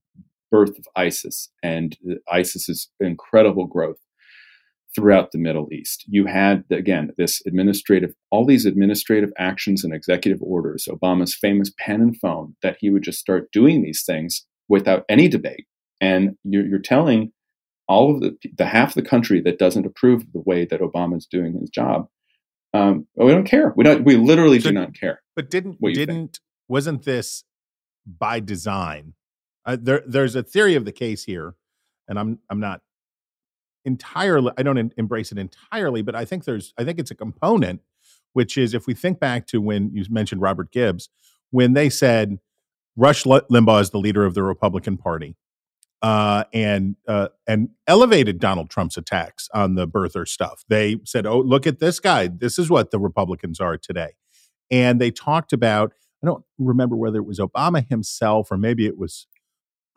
birth 0.51 0.77
of 0.77 0.85
ISIS 0.95 1.49
and 1.61 1.97
ISIS's 2.31 2.89
incredible 2.99 3.65
growth 3.65 3.97
throughout 4.95 5.31
the 5.31 5.39
Middle 5.39 5.67
East. 5.73 6.05
You 6.07 6.27
had, 6.27 6.65
again, 6.69 7.11
this 7.17 7.41
administrative, 7.47 8.13
all 8.29 8.45
these 8.45 8.65
administrative 8.65 9.31
actions 9.37 9.83
and 9.83 9.93
executive 9.93 10.41
orders, 10.41 10.87
Obama's 10.89 11.33
famous 11.33 11.71
pen 11.79 12.01
and 12.01 12.19
phone, 12.19 12.55
that 12.61 12.77
he 12.79 12.89
would 12.89 13.03
just 13.03 13.19
start 13.19 13.51
doing 13.51 13.81
these 13.81 14.03
things 14.03 14.45
without 14.69 15.03
any 15.09 15.27
debate. 15.27 15.65
And 16.03 16.35
you're, 16.43 16.65
you're 16.65 16.79
telling 16.79 17.31
all 17.87 18.13
of 18.13 18.19
the, 18.19 18.35
the 18.57 18.65
half 18.65 18.93
the 18.93 19.01
country 19.01 19.39
that 19.39 19.57
doesn't 19.57 19.85
approve 19.85 20.21
of 20.21 20.33
the 20.33 20.41
way 20.41 20.65
that 20.65 20.81
Obama's 20.81 21.25
doing 21.25 21.57
his 21.57 21.69
job, 21.69 22.09
um, 22.73 23.07
we 23.15 23.31
don't 23.31 23.45
care. 23.45 23.73
We 23.77 23.85
don't. 23.85 24.03
We 24.03 24.17
literally 24.17 24.59
so, 24.59 24.69
do 24.69 24.73
not 24.73 24.93
care. 24.93 25.21
But 25.33 25.49
didn't 25.49 25.77
didn't 25.81 26.41
wasn't 26.67 27.03
this 27.03 27.45
by 28.05 28.41
design? 28.41 29.13
Uh, 29.65 29.77
there, 29.79 30.03
there's 30.05 30.35
a 30.35 30.43
theory 30.43 30.75
of 30.75 30.83
the 30.83 30.91
case 30.91 31.23
here, 31.23 31.55
and 32.09 32.19
I'm 32.19 32.39
I'm 32.49 32.59
not 32.59 32.81
entirely. 33.85 34.51
I 34.57 34.63
don't 34.63 34.91
embrace 34.97 35.31
it 35.31 35.37
entirely, 35.37 36.01
but 36.01 36.15
I 36.15 36.25
think 36.25 36.43
there's. 36.43 36.73
I 36.77 36.83
think 36.83 36.99
it's 36.99 37.11
a 37.11 37.15
component, 37.15 37.79
which 38.33 38.57
is 38.57 38.73
if 38.73 38.87
we 38.87 38.93
think 38.93 39.21
back 39.21 39.47
to 39.47 39.61
when 39.61 39.91
you 39.93 40.03
mentioned 40.09 40.41
Robert 40.41 40.69
Gibbs, 40.71 41.07
when 41.51 41.73
they 41.73 41.89
said 41.89 42.39
Rush 42.97 43.23
Limbaugh 43.23 43.81
is 43.81 43.91
the 43.91 43.99
leader 43.99 44.25
of 44.25 44.33
the 44.33 44.43
Republican 44.43 44.97
Party, 44.97 45.37
uh, 46.03 46.43
and 46.53 46.95
uh, 47.07 47.29
and 47.47 47.69
elevated 47.87 48.39
Donald 48.39 48.69
Trump's 48.69 48.97
attacks 48.97 49.49
on 49.53 49.73
the 49.73 49.87
birther 49.87 50.27
stuff. 50.27 50.63
They 50.67 50.97
said, 51.05 51.25
"Oh, 51.25 51.39
look 51.39 51.65
at 51.65 51.79
this 51.79 51.99
guy. 51.99 52.27
This 52.27 52.59
is 52.59 52.69
what 52.69 52.91
the 52.91 52.99
Republicans 52.99 53.59
are 53.59 53.77
today." 53.77 54.11
And 54.69 55.01
they 55.01 55.09
talked 55.09 55.53
about. 55.53 55.93
I 56.21 56.25
don't 56.25 56.45
remember 56.57 56.95
whether 56.95 57.17
it 57.17 57.25
was 57.25 57.39
Obama 57.39 57.85
himself 57.85 58.49
or 58.49 58.57
maybe 58.57 58.85
it 58.85 58.97
was 58.97 59.27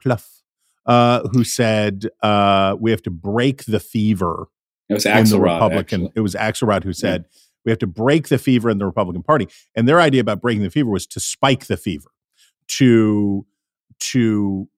Plouffe 0.05 0.43
uh, 0.85 1.21
who 1.33 1.45
said 1.45 2.07
uh, 2.21 2.77
we 2.81 2.91
have 2.91 3.03
to 3.03 3.11
break 3.11 3.65
the 3.65 3.79
fever. 3.79 4.49
It 4.89 4.95
was 4.95 5.05
Axelrod. 5.05 5.55
Republican. 5.55 6.07
Actually. 6.07 6.13
It 6.17 6.21
was 6.21 6.35
Axelrod 6.35 6.83
who 6.85 6.93
said 6.93 7.27
yeah. 7.31 7.41
We 7.67 7.73
have 7.73 7.81
to 7.81 7.87
break 7.89 8.29
the 8.29 8.39
fever 8.39 8.71
in 8.71 8.79
the 8.79 8.87
Republican 8.87 9.25
Party. 9.25 9.49
And 9.75 9.89
their 9.89 10.01
idea 10.01 10.21
about 10.21 10.41
breaking 10.41 10.63
the 10.63 10.71
fever 10.71 10.89
was 10.89 11.05
to 11.09 11.21
spike 11.21 11.67
the 11.67 11.77
fever, 11.77 12.13
to 12.69 13.45
to 13.99 14.69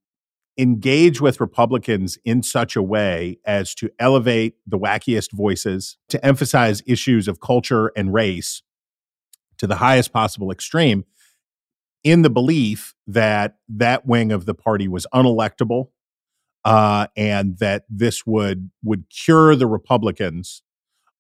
engage 0.59 1.21
with 1.21 1.41
Republicans 1.41 2.19
in 2.25 2.43
such 2.43 2.75
a 2.75 2.83
way 2.83 3.39
as 3.45 3.75
to 3.77 3.91
elevate 3.99 4.57
the 4.67 4.79
wackiest 4.79 5.33
voices, 5.33 5.97
to 6.09 6.25
emphasize 6.25 6.83
issues 6.87 7.29
of 7.29 7.41
culture 7.41 7.93
and 7.97 8.13
race 8.13 8.63
to 9.59 9.67
the 9.67 9.77
highest 9.77 10.13
possible 10.13 10.51
extreme, 10.51 11.05
in 12.05 12.23
the 12.23 12.31
belief 12.31 12.95
that 13.07 13.57
that 13.69 14.07
wing 14.07 14.33
of 14.33 14.47
the 14.47 14.55
party 14.55 14.89
was 14.89 15.07
unelectable 15.15 15.89
uh, 16.65 17.07
and 17.17 17.59
that 17.59 17.85
this 17.89 18.27
would 18.27 18.71
would 18.83 19.05
cure 19.11 19.55
the 19.57 19.67
Republicans 19.67 20.63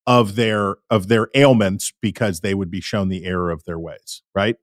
of 0.06 0.36
their 0.36 0.76
of 0.90 1.08
their 1.08 1.28
ailments 1.34 1.92
because 2.00 2.40
they 2.40 2.54
would 2.54 2.70
be 2.70 2.80
shown 2.80 3.08
the 3.08 3.24
error 3.24 3.50
of 3.50 3.64
their 3.64 3.78
ways. 3.78 4.22
Right? 4.34 4.56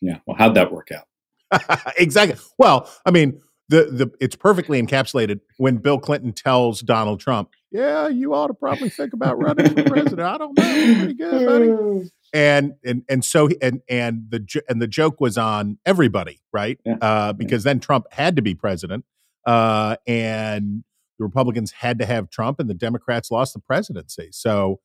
Yeah. 0.00 0.18
Well, 0.26 0.36
how'd 0.36 0.54
that 0.54 0.72
work 0.72 0.88
out? 0.92 1.92
exactly. 1.98 2.36
Well, 2.58 2.90
I 3.06 3.10
mean, 3.10 3.40
the 3.68 3.84
the 3.84 4.10
it's 4.20 4.36
perfectly 4.36 4.82
encapsulated 4.82 5.40
when 5.56 5.78
Bill 5.78 5.98
Clinton 5.98 6.32
tells 6.32 6.80
Donald 6.80 7.20
Trump, 7.20 7.50
"Yeah, 7.70 8.08
you 8.08 8.34
ought 8.34 8.48
to 8.48 8.54
probably 8.54 8.90
think 8.90 9.12
about 9.12 9.40
running 9.42 9.74
for 9.74 9.82
president." 9.84 10.20
I 10.20 10.38
don't 10.38 10.56
know, 10.56 10.94
pretty 10.98 11.14
good, 11.14 11.46
buddy. 11.46 12.10
And 12.34 12.74
and 12.84 13.04
and 13.08 13.24
so 13.24 13.48
and 13.62 13.80
and 13.88 14.24
the 14.28 14.62
and 14.68 14.82
the 14.82 14.88
joke 14.88 15.20
was 15.20 15.38
on 15.38 15.78
everybody, 15.86 16.40
right? 16.52 16.80
Yeah. 16.84 16.96
Uh, 17.00 17.32
because 17.32 17.62
then 17.62 17.78
Trump 17.78 18.06
had 18.10 18.34
to 18.34 18.42
be 18.42 18.56
president, 18.56 19.04
uh, 19.46 19.94
and 20.04 20.82
the 21.20 21.24
Republicans 21.24 21.70
had 21.70 22.00
to 22.00 22.06
have 22.06 22.30
Trump, 22.30 22.58
and 22.58 22.68
the 22.68 22.74
Democrats 22.74 23.30
lost 23.30 23.54
the 23.54 23.60
presidency. 23.60 24.30
So 24.32 24.80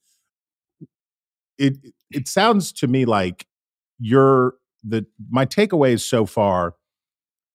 it 1.57 1.77
it 2.11 2.27
sounds 2.27 2.71
to 2.73 2.87
me 2.87 3.05
like 3.05 3.47
you're 3.99 4.53
the 4.83 5.07
my 5.29 5.47
takeaways 5.47 6.01
so 6.01 6.27
far 6.27 6.75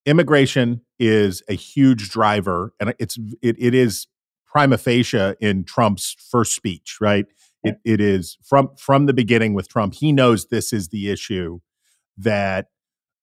immigration 0.07 0.81
is 0.99 1.43
a 1.49 1.55
huge 1.55 2.11
driver 2.11 2.73
and 2.81 2.95
it's 2.99 3.19
it, 3.43 3.57
it 3.59 3.75
is 3.75 4.07
prima 4.47 4.79
facie 4.79 5.35
in 5.41 5.65
trump's 5.65 6.17
first 6.31 6.55
speech 6.55 6.99
right? 7.01 7.27
It, 7.63 7.79
it 7.85 8.01
is 8.01 8.37
from 8.43 8.71
from 8.77 9.07
the 9.07 9.15
beginning 9.15 9.55
with 9.55 9.69
trump 9.69 9.95
he 9.95 10.13
knows 10.13 10.49
this 10.49 10.73
is 10.73 10.89
the 10.89 11.11
issue 11.11 11.61
that 12.19 12.67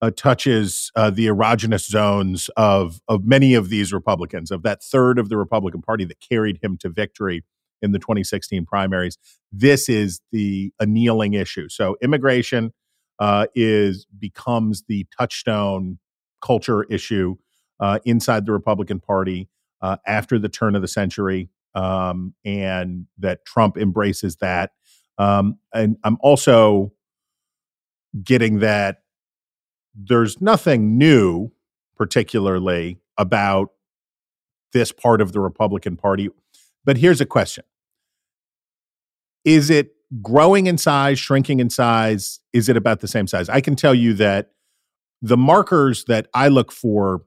uh, 0.01 0.09
touches 0.15 0.91
uh, 0.95 1.11
the 1.11 1.27
erogenous 1.27 1.87
zones 1.87 2.49
of 2.57 3.01
of 3.07 3.23
many 3.23 3.53
of 3.53 3.69
these 3.69 3.93
republicans 3.93 4.49
of 4.49 4.63
that 4.63 4.81
third 4.81 5.19
of 5.19 5.29
the 5.29 5.37
republican 5.37 5.81
party 5.81 6.05
that 6.05 6.19
carried 6.19 6.59
him 6.63 6.75
to 6.77 6.89
victory 6.89 7.43
in 7.81 7.91
the 7.91 7.99
2016 7.99 8.65
primaries. 8.65 9.17
This 9.51 9.89
is 9.89 10.21
the 10.31 10.71
annealing 10.79 11.33
issue. 11.33 11.69
So 11.69 11.97
immigration 12.01 12.73
uh, 13.19 13.47
is 13.55 14.05
becomes 14.17 14.83
the 14.87 15.05
touchstone 15.17 15.99
culture 16.41 16.83
issue 16.83 17.35
uh, 17.79 17.99
inside 18.05 18.45
the 18.45 18.51
Republican 18.51 18.99
Party 18.99 19.49
uh, 19.81 19.97
after 20.05 20.37
the 20.37 20.49
turn 20.49 20.75
of 20.75 20.81
the 20.81 20.87
century, 20.87 21.49
um, 21.73 22.33
and 22.45 23.07
that 23.17 23.45
Trump 23.45 23.77
embraces 23.77 24.37
that. 24.37 24.71
Um, 25.17 25.57
and 25.73 25.97
I'm 26.03 26.17
also 26.21 26.93
getting 28.23 28.59
that 28.59 29.03
there's 29.95 30.41
nothing 30.41 30.97
new, 30.97 31.51
particularly 31.95 32.99
about 33.17 33.71
this 34.73 34.91
part 34.91 35.21
of 35.21 35.33
the 35.33 35.39
Republican 35.39 35.97
Party. 35.97 36.29
But 36.85 36.97
here's 36.97 37.21
a 37.21 37.25
question 37.25 37.63
Is 39.43 39.69
it 39.69 39.93
growing 40.21 40.67
in 40.67 40.77
size, 40.77 41.19
shrinking 41.19 41.59
in 41.59 41.69
size? 41.69 42.39
Is 42.53 42.69
it 42.69 42.77
about 42.77 43.01
the 43.01 43.07
same 43.07 43.27
size? 43.27 43.49
I 43.49 43.61
can 43.61 43.75
tell 43.75 43.95
you 43.95 44.13
that 44.15 44.51
the 45.21 45.37
markers 45.37 46.05
that 46.05 46.27
I 46.33 46.47
look 46.47 46.71
for 46.71 47.23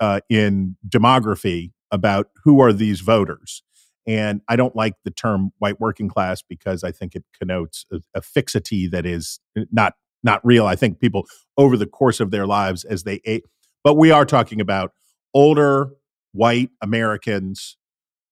uh, 0.00 0.20
in 0.28 0.76
demography 0.88 1.72
about 1.90 2.28
who 2.44 2.60
are 2.60 2.72
these 2.72 3.00
voters. 3.00 3.62
And 4.06 4.40
I 4.48 4.56
don't 4.56 4.74
like 4.74 4.94
the 5.04 5.10
term 5.10 5.52
white 5.58 5.80
working 5.80 6.08
class 6.08 6.42
because 6.42 6.82
I 6.82 6.90
think 6.90 7.14
it 7.14 7.24
connotes 7.38 7.86
a, 7.92 8.00
a 8.14 8.20
fixity 8.20 8.88
that 8.88 9.06
is 9.06 9.38
not 9.70 9.94
not 10.24 10.44
real. 10.44 10.66
I 10.66 10.76
think 10.76 11.00
people 11.00 11.26
over 11.56 11.76
the 11.76 11.86
course 11.86 12.20
of 12.20 12.30
their 12.30 12.46
lives 12.46 12.84
as 12.84 13.04
they 13.04 13.20
age, 13.24 13.42
but 13.84 13.94
we 13.94 14.10
are 14.10 14.24
talking 14.24 14.60
about 14.60 14.92
older 15.34 15.90
white 16.32 16.70
Americans 16.80 17.76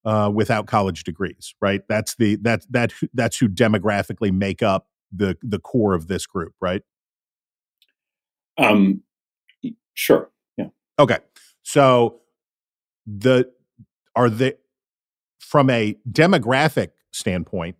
uh, 0.04 0.30
without 0.32 0.66
college 0.66 1.04
degrees, 1.04 1.54
right? 1.60 1.82
That's 1.88 2.16
the 2.16 2.36
that 2.36 2.64
that 2.70 2.92
that's 3.14 3.38
who 3.38 3.48
demographically 3.48 4.32
make 4.32 4.62
up 4.62 4.86
the 5.12 5.36
the 5.42 5.58
core 5.58 5.94
of 5.94 6.08
this 6.08 6.26
group, 6.26 6.54
right? 6.60 6.82
Um, 8.60 9.02
sure. 9.94 10.30
Yeah. 10.56 10.66
Okay. 10.98 11.18
So 11.62 12.20
the 13.06 13.50
are 14.14 14.30
they 14.30 14.54
from 15.38 15.70
a 15.70 15.96
demographic 16.10 16.90
standpoint, 17.10 17.76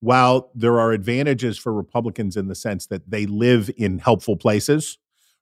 while 0.00 0.50
there 0.54 0.78
are 0.78 0.92
advantages 0.92 1.58
for 1.58 1.72
Republicans 1.72 2.36
in 2.36 2.48
the 2.48 2.54
sense 2.54 2.86
that 2.86 3.10
they 3.10 3.26
live 3.26 3.70
in 3.76 3.98
helpful 3.98 4.36
places, 4.36 4.98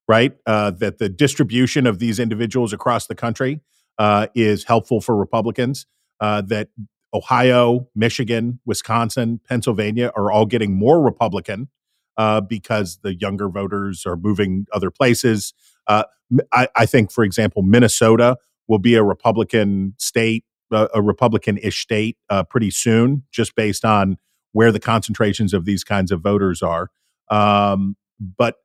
right? 0.07 0.37
Uh, 0.47 0.71
that 0.71 0.99
the 0.99 1.09
distribution 1.09 1.87
of 1.87 1.99
these 1.99 2.19
individuals 2.19 2.73
across 2.73 3.07
the 3.07 3.15
country 3.15 3.61
uh, 3.99 4.27
is 4.35 4.65
helpful 4.65 5.01
for 5.01 5.17
Republicans. 5.17 5.87
Uh, 6.21 6.41
that 6.43 6.69
Ohio, 7.13 7.89
Michigan, 7.95 8.61
Wisconsin, 8.65 9.41
Pennsylvania 9.49 10.13
are 10.17 10.31
all 10.31 10.47
getting 10.47 10.75
more 10.75 11.01
Republican 11.01 11.69
uh, 12.17 12.41
because 12.41 12.99
the 13.03 13.15
younger 13.15 13.49
voters 13.49 14.05
are 14.07 14.17
moving 14.17 14.67
other 14.73 14.91
places. 14.91 15.53
Uh, 15.87 16.05
I, 16.53 16.69
I, 16.77 16.87
think, 16.87 17.11
for 17.11 17.25
example, 17.25 17.63
Minnesota 17.63 18.37
will 18.69 18.79
be 18.79 18.95
a 18.95 19.03
Republican 19.03 19.95
state, 19.99 20.45
uh, 20.73 20.89
a 20.95 21.03
Republican 21.03 21.59
ish 21.59 21.81
state 21.81 22.17
pretty 22.49 22.71
soon, 22.71 23.25
just 23.31 23.55
based 23.55 23.85
on 23.85 24.17
where 24.53 24.73
the 24.73 24.81
concentrations 24.81 25.53
of 25.53 25.65
these 25.65 25.85
kinds 25.85 26.11
of 26.13 26.21
voters 26.21 26.63
are. 26.63 26.91
Um, 27.31 27.97
but 28.21 28.57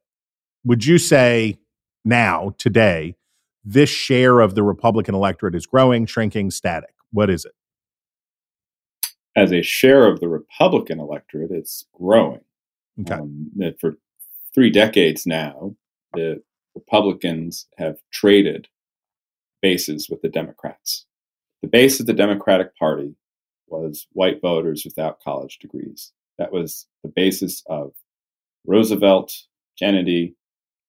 would 0.63 0.85
you 0.85 0.97
say 0.97 1.57
now, 2.05 2.53
today, 2.57 3.15
this 3.63 3.89
share 3.89 4.39
of 4.39 4.55
the 4.55 4.63
Republican 4.63 5.15
electorate 5.15 5.55
is 5.55 5.65
growing, 5.65 6.05
shrinking, 6.05 6.51
static? 6.51 6.93
What 7.11 7.29
is 7.29 7.45
it? 7.45 7.53
As 9.35 9.51
a 9.51 9.61
share 9.61 10.05
of 10.05 10.19
the 10.19 10.27
Republican 10.27 10.99
electorate, 10.99 11.51
it's 11.51 11.85
growing. 11.93 12.41
Okay. 13.01 13.13
Um, 13.13 13.51
for 13.79 13.97
three 14.53 14.69
decades 14.69 15.25
now, 15.25 15.75
the 16.13 16.41
Republicans 16.75 17.67
have 17.77 17.97
traded 18.11 18.67
bases 19.61 20.09
with 20.09 20.21
the 20.21 20.29
Democrats. 20.29 21.05
The 21.61 21.67
base 21.67 21.99
of 21.99 22.05
the 22.05 22.13
Democratic 22.13 22.75
Party 22.77 23.15
was 23.67 24.07
white 24.13 24.41
voters 24.41 24.83
without 24.85 25.19
college 25.21 25.59
degrees. 25.59 26.11
That 26.37 26.51
was 26.51 26.87
the 27.03 27.11
basis 27.13 27.63
of 27.67 27.91
Roosevelt, 28.65 29.33
Kennedy, 29.77 30.35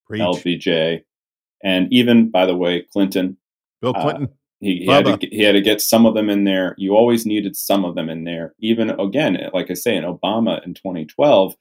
Preach. 0.07 0.23
LBJ, 0.23 1.05
and 1.63 1.93
even, 1.93 2.31
by 2.31 2.47
the 2.47 2.57
way, 2.57 2.83
Clinton. 2.93 3.37
Bill 3.81 3.93
uh, 3.97 4.03
Clinton. 4.03 4.25
Uh, 4.25 4.35
he, 4.61 4.81
he 4.81 4.87
had, 4.87 5.07
to, 5.07 5.27
he 5.27 5.43
had 5.43 5.53
to 5.53 5.61
get 5.63 5.81
some 5.81 6.05
of 6.05 6.15
them 6.15 6.29
in 6.29 6.45
there. 6.45 6.75
You 6.77 6.95
always 6.95 7.25
needed 7.25 7.57
some 7.57 7.85
of 7.85 7.95
them 7.95 8.11
in 8.11 8.25
there. 8.25 8.55
Even 8.59 8.91
again, 8.91 9.39
like 9.55 9.71
I 9.71 9.75
say, 9.75 9.97
in 9.97 10.05
Obama 10.05 10.65
in 10.65 10.75
2012, 10.75 11.55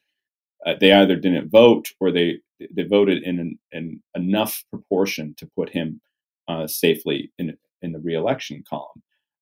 uh, 0.66 0.74
they 0.80 0.92
either 0.92 1.16
didn't 1.16 1.50
vote 1.50 1.90
or 2.00 2.12
they 2.12 2.40
they 2.72 2.84
voted 2.84 3.24
in 3.24 3.40
an, 3.40 3.60
in 3.72 4.02
enough 4.16 4.64
proportion 4.70 5.34
to 5.38 5.46
put 5.56 5.70
him 5.70 6.02
uh, 6.48 6.68
safely 6.68 7.32
in 7.38 7.58
in 7.82 7.92
the 7.92 8.00
reelection 8.00 8.64
column. 8.70 9.02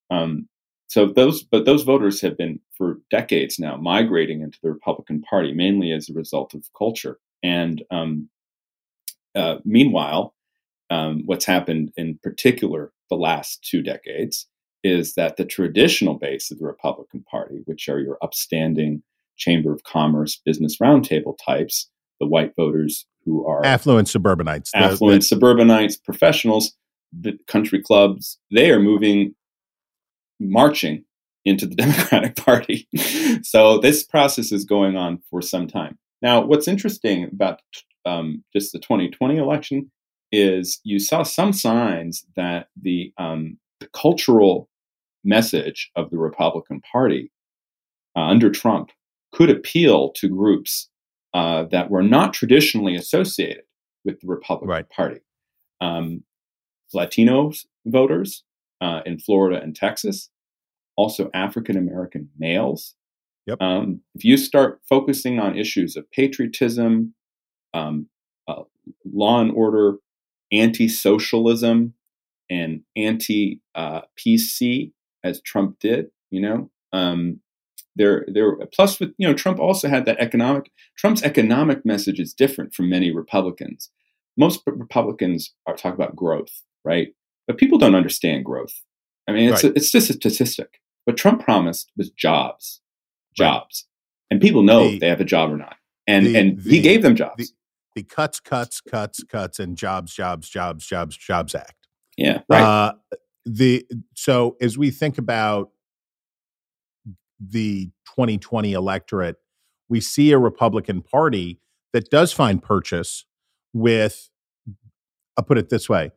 Um, 0.10 0.48
so 0.88 1.06
those, 1.06 1.44
but 1.44 1.66
those 1.66 1.84
voters 1.84 2.22
have 2.22 2.38
been 2.38 2.60
for 2.74 3.00
decades 3.10 3.60
now 3.60 3.76
migrating 3.76 4.42
into 4.42 4.58
the 4.64 4.72
Republican 4.72 5.22
Party 5.22 5.54
mainly 5.54 5.92
as 5.92 6.10
a 6.10 6.14
result 6.14 6.54
of 6.54 6.64
culture. 6.78 7.20
And 7.44 7.84
um, 7.92 8.30
uh, 9.36 9.58
meanwhile, 9.66 10.34
um, 10.90 11.24
what's 11.26 11.46
happened 11.46 11.92
in 11.98 12.18
particular 12.24 12.94
the 13.10 13.16
last 13.16 13.64
two 13.64 13.82
decades 13.82 14.48
is 14.84 15.16
that 15.16 15.36
the 15.36 15.46
traditional 15.46 16.14
base 16.14 16.52
of 16.52 16.60
the 16.60 16.66
Republican 16.66 17.24
Party, 17.30 17.62
which 17.66 17.90
are 17.90 18.00
your 18.00 18.18
upstanding 18.22 19.04
Chamber 19.38 19.72
of 19.72 19.84
Commerce 19.84 20.42
business 20.46 20.78
roundtable 20.82 21.36
types, 21.44 21.90
the 22.20 22.28
white 22.28 22.54
voters 22.56 23.06
who 23.26 23.46
are 23.46 23.66
affluent 23.66 24.08
suburbanites, 24.08 24.72
affluent 24.74 25.22
the, 25.22 25.26
the, 25.26 25.28
suburbanites, 25.28 25.98
professionals, 25.98 26.74
the 27.18 27.38
country 27.48 27.82
clubs, 27.82 28.40
they 28.52 28.72
are 28.72 28.80
moving, 28.80 29.36
marching 30.40 31.04
into 31.46 31.66
the 31.66 31.76
Democratic 31.84 32.36
Party. 32.36 32.88
so 33.44 33.78
this 33.80 34.04
process 34.04 34.52
is 34.52 34.66
going 34.66 34.96
on 34.96 35.20
for 35.30 35.42
some 35.42 35.68
time. 35.68 35.98
Now, 36.22 36.42
what's 36.42 36.68
interesting 36.68 37.26
about 37.26 37.62
um, 38.06 38.44
just 38.54 38.72
the 38.72 38.80
2020 38.80 39.38
election 39.38 39.92
is 40.32 40.80
you 40.84 41.00
saw 41.00 41.24
some 41.24 41.54
signs 41.54 42.26
that 42.36 42.68
the, 42.82 43.14
um, 43.18 43.58
the 43.80 43.88
cultural 43.94 44.70
message 45.24 45.92
of 45.96 46.10
the 46.10 46.18
Republican 46.18 46.82
Party 46.92 47.32
uh, 48.16 48.22
under 48.22 48.50
Trump 48.50 48.90
could 49.38 49.50
appeal 49.52 50.10
to 50.10 50.28
groups 50.28 50.90
uh, 51.36 51.66
that 51.66 51.92
were 51.92 52.02
not 52.02 52.34
traditionally 52.34 52.96
associated 52.96 53.64
with 54.04 54.20
the 54.20 54.28
Republican 54.28 54.70
Right. 54.70 54.90
Party. 54.90 55.20
Um, 55.80 56.24
Latino 56.92 57.52
voters 57.86 58.44
uh, 58.82 59.02
in 59.06 59.20
Florida 59.20 59.62
and 59.62 59.76
Texas, 59.76 60.32
also 60.96 61.30
African 61.36 61.78
American 61.78 62.30
males. 62.40 62.96
Yep. 63.46 63.62
Um, 63.62 64.02
if 64.16 64.26
you 64.26 64.38
start 64.38 64.82
focusing 64.90 65.40
on 65.40 65.56
issues 65.56 65.96
of 65.96 66.10
patriotism, 66.10 67.14
um, 67.76 68.08
uh, 68.48 68.64
law 69.06 69.40
and 69.40 69.52
order, 69.52 69.98
anti 70.52 70.88
socialism, 70.88 71.94
and 72.50 72.82
anti 72.96 73.62
uh, 73.76 74.02
PC, 74.18 74.94
as 75.24 75.42
Trump 75.42 75.78
did, 75.80 76.08
you 76.32 76.42
know, 76.42 76.72
um, 76.92 77.40
there, 77.98 78.26
there. 78.32 78.56
Plus, 78.74 79.00
with 79.00 79.14
you 79.18 79.28
know, 79.28 79.34
Trump 79.34 79.60
also 79.60 79.88
had 79.90 80.06
that 80.06 80.20
economic. 80.20 80.72
Trump's 80.98 81.24
economic 81.24 81.86
message 81.86 82.20
is 82.20 82.34
different 82.34 82.74
from 82.74 82.90
many 82.90 83.12
Republicans. 83.12 83.90
Most 84.38 84.62
Republicans 84.66 85.54
are 85.66 85.76
talk 85.76 85.94
about 85.94 86.16
growth, 86.16 86.62
right? 86.86 87.10
But 87.48 87.58
people 87.58 87.78
don't 87.78 87.96
understand 87.96 88.46
growth. 88.46 88.74
I 89.28 89.32
mean, 89.34 89.52
it's 89.52 89.64
Right. 89.64 89.74
it's 89.76 89.92
just 89.92 90.10
a 90.10 90.14
statistic. 90.14 90.80
What 91.06 91.18
Trump 91.18 91.42
promised 91.44 91.92
was 91.98 92.10
jobs, 92.12 92.82
Right. 93.40 93.48
jobs, 93.48 93.88
and 94.30 94.40
people 94.42 94.64
know 94.64 94.84
The- 94.88 94.94
if 94.96 95.00
they 95.00 95.10
have 95.10 95.22
a 95.22 95.26
job 95.26 95.52
or 95.52 95.58
not. 95.58 95.78
And 96.06 96.26
the- 96.28 96.38
and 96.38 96.60
the- 96.64 96.70
he 96.70 96.80
gave 96.80 97.02
them 97.02 97.16
jobs. 97.16 97.50
the- 97.50 97.54
The 97.96 98.04
cuts, 98.04 98.40
cuts, 98.40 98.80
cuts, 98.80 99.24
cuts, 99.24 99.60
and 99.60 99.76
jobs, 99.76 100.14
jobs, 100.14 100.48
jobs, 100.50 100.86
jobs, 100.86 101.18
jobs 101.18 101.56
act. 101.56 101.88
yeah, 102.16 102.42
right. 102.48 102.62
Uh, 102.62 102.94
the 103.46 103.86
so 104.14 104.56
as 104.62 104.78
we 104.78 104.92
think 104.92 105.18
about 105.18 105.72
the 107.40 107.92
2020 108.16 108.74
electorate, 108.74 109.38
we 109.90 110.02
see 110.02 110.32
a 110.32 110.38
Republican 110.38 111.02
Party 111.02 111.60
that 111.94 112.10
does 112.10 112.32
find 112.34 112.62
purchase 112.62 113.26
with. 113.74 114.30
I'll 115.38 115.44
put 115.44 115.58
it 115.58 115.70
this 115.70 115.88
way: 115.88 116.12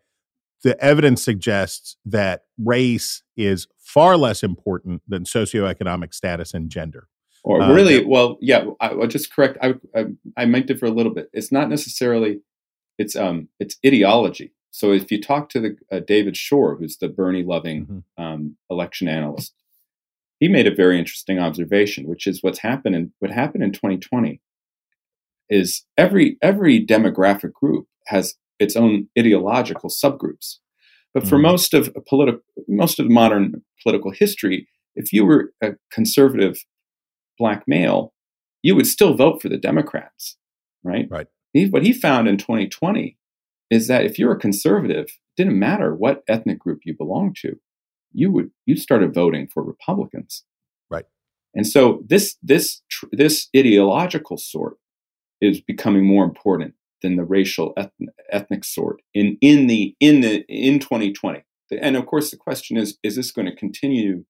the 0.65 0.83
evidence 0.83 1.23
suggests 1.23 1.97
that 2.05 2.45
race 2.59 3.23
is 3.37 3.67
far 3.79 4.17
less 4.17 4.43
important 4.43 5.03
than 5.07 5.25
socioeconomic 5.25 6.15
status 6.15 6.55
and 6.55 6.71
gender. 6.71 7.09
Or 7.45 7.63
Uh, 7.63 7.73
really, 7.75 8.05
well, 8.05 8.37
yeah. 8.41 8.65
I, 8.81 8.89
I'll 8.89 9.07
just 9.07 9.33
correct. 9.35 9.59
I, 9.63 9.75
I 9.95 10.07
I 10.37 10.45
might 10.47 10.67
differ 10.67 10.87
a 10.87 10.91
little 10.91 11.13
bit. 11.13 11.31
It's 11.33 11.51
not 11.53 11.69
necessarily. 11.69 12.41
It's 12.99 13.17
um. 13.17 13.49
It's 13.59 13.77
ideology. 13.87 14.53
So 14.73 14.93
if 14.93 15.11
you 15.11 15.21
talk 15.21 15.49
to 15.51 15.61
the 15.61 15.77
uh, 15.91 16.01
David 16.01 16.37
Shor, 16.37 16.77
who's 16.77 16.97
the 16.99 17.09
Bernie 17.09 17.43
loving 17.43 17.87
Mhm. 18.19 18.23
um, 18.23 18.57
election 18.71 19.09
analyst, 19.09 19.55
he 20.41 20.49
made 20.49 20.67
a 20.67 20.75
very 20.75 20.99
interesting 20.99 21.39
observation, 21.39 22.09
which 22.09 22.27
is 22.27 22.43
what's 22.43 22.59
happened 22.59 22.97
in 22.97 23.13
what 23.21 23.31
happened 23.31 23.63
in 23.63 23.73
2020 23.73 24.41
is 25.49 25.85
every 25.97 26.37
every 26.43 26.85
demographic 26.85 27.53
group 27.53 27.87
has 28.07 28.35
its 28.59 28.77
own 28.77 29.09
ideological 29.19 29.91
subgroups. 29.91 30.57
But 31.15 31.27
for 31.27 31.39
Mhm. 31.39 31.43
most 31.43 31.75
of 31.75 31.93
political 32.09 32.41
most 32.69 32.99
of 33.01 33.09
modern 33.09 33.63
political 33.83 34.11
history, 34.13 34.69
if 34.97 35.13
you 35.13 35.25
were 35.25 35.53
a 35.63 35.73
conservative 35.91 36.59
black 37.39 37.67
male, 37.67 38.13
you 38.63 38.75
would 38.77 38.87
still 38.87 39.15
vote 39.15 39.41
for 39.43 39.49
the 39.49 39.57
Democrats, 39.59 40.37
right? 40.85 41.09
Right. 41.11 41.27
He, 41.53 41.67
what 41.67 41.83
he 41.85 41.93
found 41.93 42.29
in 42.29 42.37
2020 42.37 43.17
is 43.71 43.89
that 43.89 44.05
if 44.05 44.19
you're 44.19 44.33
a 44.33 44.39
conservative, 44.39 45.07
it 45.07 45.13
didn't 45.37 45.59
matter 45.59 45.95
what 45.95 46.23
ethnic 46.29 46.59
group 46.59 46.81
you 46.85 46.95
belonged 46.97 47.37
to, 47.41 47.59
you 48.13 48.31
would 48.33 48.51
you 48.67 48.77
started 48.77 49.15
voting 49.15 49.47
for 49.47 49.63
Republicans. 49.63 50.45
Right. 50.91 51.07
And 51.55 51.67
so 51.67 52.03
this 52.07 52.37
this 52.43 52.83
tr- 52.91 53.07
this 53.13 53.49
ideological 53.57 54.39
sort 54.39 54.77
is 55.41 55.61
becoming 55.61 56.05
more 56.05 56.25
important 56.25 56.75
than 57.03 57.17
the 57.17 57.25
racial 57.25 57.73
ethnic, 57.77 58.11
ethnic 58.31 58.65
sort 58.65 59.01
in 59.15 59.37
in 59.41 59.67
the 59.67 59.95
in 60.01 60.21
the 60.21 60.45
in 60.49 60.79
2020. 60.79 61.43
And 61.81 61.97
of 61.97 62.07
course, 62.07 62.31
the 62.31 62.37
question 62.37 62.77
is: 62.77 62.99
Is 63.03 63.17
this 63.17 63.31
going 63.31 63.47
to 63.47 63.55
continue 63.55 64.25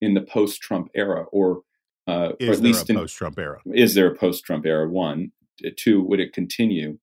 in 0.00 0.14
the 0.14 0.20
post-Trump 0.20 0.90
era, 0.94 1.24
or, 1.32 1.62
uh, 2.06 2.10
or 2.10 2.32
at 2.32 2.38
there 2.38 2.56
least 2.56 2.88
a 2.88 2.92
in, 2.92 2.98
post-Trump 2.98 3.38
era? 3.38 3.60
is 3.72 3.94
there 3.94 4.08
a 4.08 4.14
post-Trump 4.14 4.66
era? 4.66 4.88
One, 4.88 5.32
two, 5.76 6.02
would 6.02 6.20
it 6.20 6.32
continue? 6.32 6.98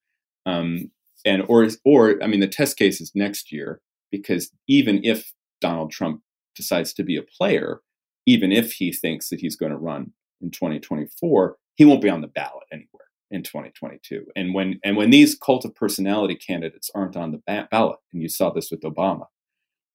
Um, 0.45 0.91
and 1.25 1.43
or 1.47 1.63
is- 1.63 1.79
or 1.85 2.21
I 2.23 2.27
mean, 2.27 2.39
the 2.39 2.47
test 2.47 2.77
case 2.77 2.99
is 3.01 3.11
next 3.15 3.51
year 3.51 3.81
because 4.11 4.51
even 4.67 5.03
if 5.03 5.33
Donald 5.63 5.91
Trump 5.91 6.21
decides 6.57 6.93
to 6.93 7.03
be 7.03 7.15
a 7.15 7.23
player, 7.23 7.79
even 8.27 8.51
if 8.51 8.73
he 8.73 8.91
thinks 8.91 9.29
that 9.29 9.39
he's 9.39 9.55
going 9.55 9.71
to 9.71 9.77
run 9.77 10.11
in 10.41 10.51
2024, 10.51 11.55
he 11.75 11.85
won't 11.85 12.01
be 12.01 12.09
on 12.09 12.19
the 12.19 12.27
ballot 12.27 12.65
anywhere 12.71 13.07
in 13.31 13.43
2022. 13.43 14.25
And 14.35 14.53
when 14.53 14.79
and 14.83 14.97
when 14.97 15.09
these 15.09 15.35
cult 15.35 15.63
of 15.63 15.73
personality 15.73 16.35
candidates 16.35 16.91
aren't 16.93 17.15
on 17.15 17.31
the 17.31 17.41
ba- 17.47 17.69
ballot, 17.71 17.99
and 18.11 18.21
you 18.21 18.27
saw 18.27 18.51
this 18.51 18.69
with 18.69 18.81
Obama, 18.81 19.27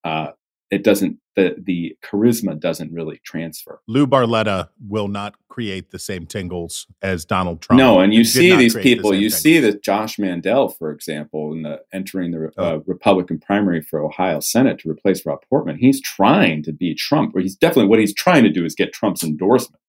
uh, 0.03 0.31
it 0.71 0.83
doesn't 0.83 1.17
the 1.35 1.55
the 1.63 1.97
charisma 2.03 2.59
doesn't 2.59 2.91
really 2.91 3.19
transfer. 3.23 3.81
Lou 3.87 4.05
Barletta 4.05 4.69
will 4.87 5.07
not 5.07 5.35
create 5.49 5.91
the 5.91 5.99
same 5.99 6.25
tingles 6.25 6.85
as 7.01 7.25
Donald 7.25 7.61
Trump. 7.61 7.79
No, 7.79 7.99
and 7.99 8.13
you 8.13 8.23
see 8.23 8.55
these 8.55 8.73
create 8.73 8.83
the 8.83 8.95
people. 8.95 9.13
You 9.13 9.29
tingles. 9.29 9.41
see 9.41 9.59
that 9.59 9.83
Josh 9.83 10.19
Mandel, 10.19 10.69
for 10.69 10.91
example, 10.91 11.51
in 11.53 11.63
the 11.63 11.81
entering 11.91 12.31
the 12.31 12.47
uh, 12.57 12.61
Oh. 12.61 12.83
Republican 12.85 13.39
primary 13.39 13.81
for 13.81 14.03
Ohio 14.03 14.39
Senate 14.39 14.79
to 14.79 14.89
replace 14.89 15.25
Rob 15.25 15.39
Portman, 15.49 15.77
he's 15.77 16.01
trying 16.01 16.61
to 16.63 16.71
beat 16.71 16.97
Trump. 16.97 17.35
Or 17.35 17.39
he's 17.39 17.55
definitely 17.55 17.87
what 17.89 17.99
he's 17.99 18.13
trying 18.13 18.43
to 18.43 18.49
do 18.51 18.63
is 18.65 18.75
get 18.75 18.93
Trump's 18.93 19.23
endorsement. 19.23 19.81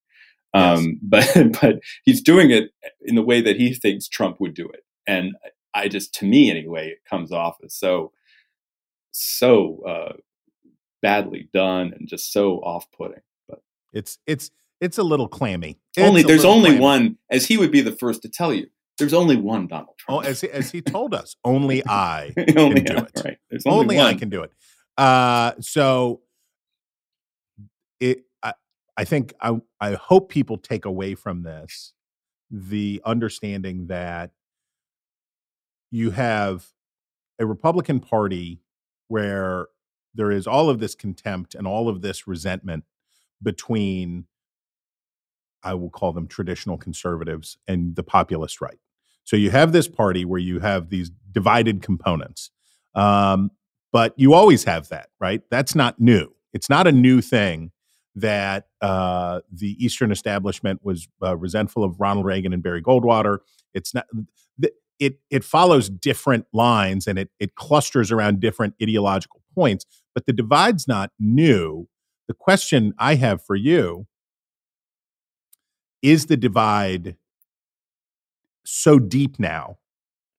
Um, 0.55 0.99
but 1.03 1.29
but 1.61 1.81
he's 2.05 2.23
doing 2.23 2.51
it 2.51 2.71
in 3.03 3.15
the 3.17 3.23
way 3.23 3.41
that 3.43 3.57
he 3.57 3.75
thinks 3.75 4.09
Trump 4.09 4.41
would 4.41 4.55
do 4.55 4.69
it, 4.69 4.85
and 5.07 5.35
I 5.75 5.87
just, 5.89 6.13
to 6.15 6.25
me 6.25 6.51
anyway, 6.51 6.89
it 6.89 6.99
comes 7.09 7.31
off 7.31 7.59
as 7.65 7.75
so 7.75 8.13
so 9.13 9.83
uh, 9.87 10.13
badly 11.03 11.49
done 11.53 11.93
and 11.99 12.09
just 12.09 12.33
so 12.33 12.57
off-putting. 12.59 13.21
But 13.49 13.61
It's 13.93 14.19
it's 14.27 14.51
it's 14.81 14.99
a 14.99 15.03
little 15.03 15.29
clammy. 15.29 15.79
It's 15.97 16.07
only 16.07 16.23
there's 16.23 16.45
only 16.45 16.71
clammy. 16.71 16.81
one, 16.81 17.19
as 17.31 17.47
he 17.47 17.57
would 17.57 17.71
be 17.71 17.81
the 17.81 17.93
first 17.93 18.23
to 18.23 18.29
tell 18.29 18.53
you. 18.53 18.67
There's 18.99 19.15
only 19.15 19.37
one 19.37 19.67
Donald 19.67 19.95
Oh, 20.11 20.21
Trump. 20.21 20.27
as 20.27 20.41
he, 20.43 20.51
as 20.51 20.71
he 20.71 20.83
told 20.83 21.15
us, 21.15 21.35
only 21.43 21.83
I 21.89 22.33
only 22.57 22.83
can 22.83 22.97
do 22.97 23.03
it. 23.03 23.21
Right. 23.25 23.39
There's 23.49 23.65
only, 23.65 23.99
only. 23.99 24.11
I 24.11 24.15
can 24.15 24.29
do 24.29 24.43
it. 24.43 24.53
Uh, 24.99 25.53
so 25.61 26.21
it, 27.99 28.25
I, 28.43 28.53
I 28.99 29.05
think 29.05 29.33
I, 29.41 29.59
I 29.81 29.93
hope 29.95 30.29
people 30.29 30.59
take 30.59 30.85
away 30.85 31.15
from 31.15 31.43
this 31.45 31.95
the 32.51 33.01
understanding 33.07 33.87
that 33.87 34.33
you 35.91 36.11
have 36.11 36.67
a 37.39 37.47
Republican 37.47 38.01
Party 38.01 38.61
where 39.09 39.69
there 40.15 40.31
is 40.31 40.47
all 40.47 40.71
of 40.71 40.81
this 40.81 40.95
contempt 40.95 41.55
and 41.55 41.67
all 41.67 41.89
of 41.89 42.03
this 42.03 42.27
resentment 42.27 42.85
between, 43.43 44.27
I 45.63 45.75
will 45.75 45.91
call 45.91 46.13
them 46.13 46.27
traditional 46.29 46.79
conservatives 46.79 47.59
and 47.69 47.97
the 47.97 48.03
populist 48.03 48.61
right. 48.61 48.79
So 49.25 49.37
you 49.37 49.51
have 49.51 49.73
this 49.73 49.89
party 49.89 50.25
where 50.25 50.41
you 50.41 50.61
have 50.61 50.91
these 50.91 51.11
divided 51.33 51.83
components. 51.83 52.51
Um, 52.95 53.51
but 53.93 54.15
you 54.17 54.35
always 54.35 54.65
have 54.65 54.89
that, 54.89 55.09
right? 55.21 55.43
That's 55.51 55.75
not 55.75 56.01
new. 56.01 56.35
It's 56.53 56.71
not 56.71 56.87
a 56.87 56.93
new 56.93 57.21
thing 57.21 57.73
that 58.17 58.67
uh, 58.81 59.41
the 59.53 59.77
Eastern 59.85 60.13
establishment 60.13 60.81
was 60.85 61.09
uh, 61.23 61.37
resentful 61.37 61.85
of 61.85 62.01
Ronald 62.01 62.27
Reagan 62.27 62.53
and 62.53 62.63
Barry 62.63 62.83
Goldwater. 62.83 63.39
It's 63.75 63.95
not. 63.95 64.07
th- 64.61 64.75
It 64.99 65.21
it 65.31 65.45
follows 65.45 65.89
different 65.89 66.47
lines 66.53 67.07
and 67.07 67.19
it 67.19 67.31
it 67.41 67.55
clusters 67.55 68.13
around 68.13 68.41
different 68.41 68.75
ideological 68.83 69.40
points. 69.61 69.85
But 70.15 70.27
the 70.27 70.33
divide's 70.33 70.89
not 70.89 71.11
new. 71.19 71.89
The 72.29 72.35
question 72.35 72.95
I 72.99 73.17
have 73.17 73.45
for 73.45 73.57
you 73.57 74.07
is: 76.03 76.27
the 76.27 76.37
divide 76.37 77.17
so 78.65 78.99
deep 78.99 79.39
now, 79.39 79.79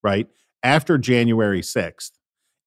right? 0.04 0.28
After 0.64 0.98
January 0.98 1.62
sixth, 1.62 2.18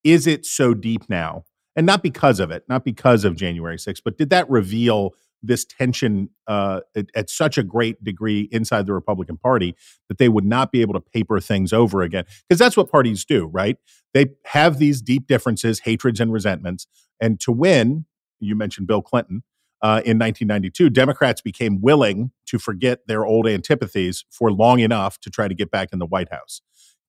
is 0.05 0.27
it 0.27 0.47
so 0.47 0.75
deep 0.75 1.09
now? 1.09 1.45
And 1.77 1.87
not 1.87 2.03
because 2.03 2.39
of 2.39 2.51
it, 2.53 2.65
not 2.69 2.85
because 2.85 3.25
of 3.25 3.35
January 3.35 3.79
6th, 3.79 4.03
but 4.05 4.17
did 4.17 4.31
that 4.31 4.49
reveal 4.49 5.15
this 5.47 5.65
tension 5.65 6.31
uh, 6.47 6.81
at, 6.97 7.07
at 7.15 7.31
such 7.31 7.59
a 7.59 7.63
great 7.63 8.03
degree 8.03 8.49
inside 8.53 8.87
the 8.87 8.93
Republican 8.93 9.37
Party 9.37 9.75
that 10.09 10.19
they 10.19 10.29
would 10.29 10.45
not 10.45 10.73
be 10.73 10.81
able 10.81 10.95
to 10.95 11.01
paper 11.01 11.41
things 11.41 11.73
over 11.73 12.03
again? 12.03 12.25
Because 12.49 12.59
that's 12.59 12.77
what 12.77 12.91
parties 12.91 13.25
do, 13.25 13.47
right? 13.47 13.77
They 14.13 14.27
have 14.47 14.79
these 14.79 15.03
deep 15.03 15.27
differences, 15.27 15.81
hatreds, 15.81 16.21
and 16.21 16.33
resentments. 16.33 16.87
And 17.21 17.41
to 17.41 17.53
win, 17.53 18.07
you 18.41 18.55
mentioned 18.55 18.87
Bill 18.87 19.03
Clinton. 19.03 19.43
Uh, 19.83 20.01
in 20.07 20.19
1992, 20.19 20.89
Democrats 20.89 21.43
became 21.43 21.83
willing 21.83 22.31
to 22.47 22.59
forget 22.59 23.07
their 23.07 23.27
old 23.27 23.47
antipathies 23.47 24.25
for 24.31 24.51
long 24.51 24.81
enough 24.81 25.21
to 25.21 25.29
try 25.29 25.47
to 25.47 25.55
get 25.55 25.71
back 25.71 25.91
in 25.93 25.99
the 25.99 26.07
White 26.07 26.33
House. 26.33 26.63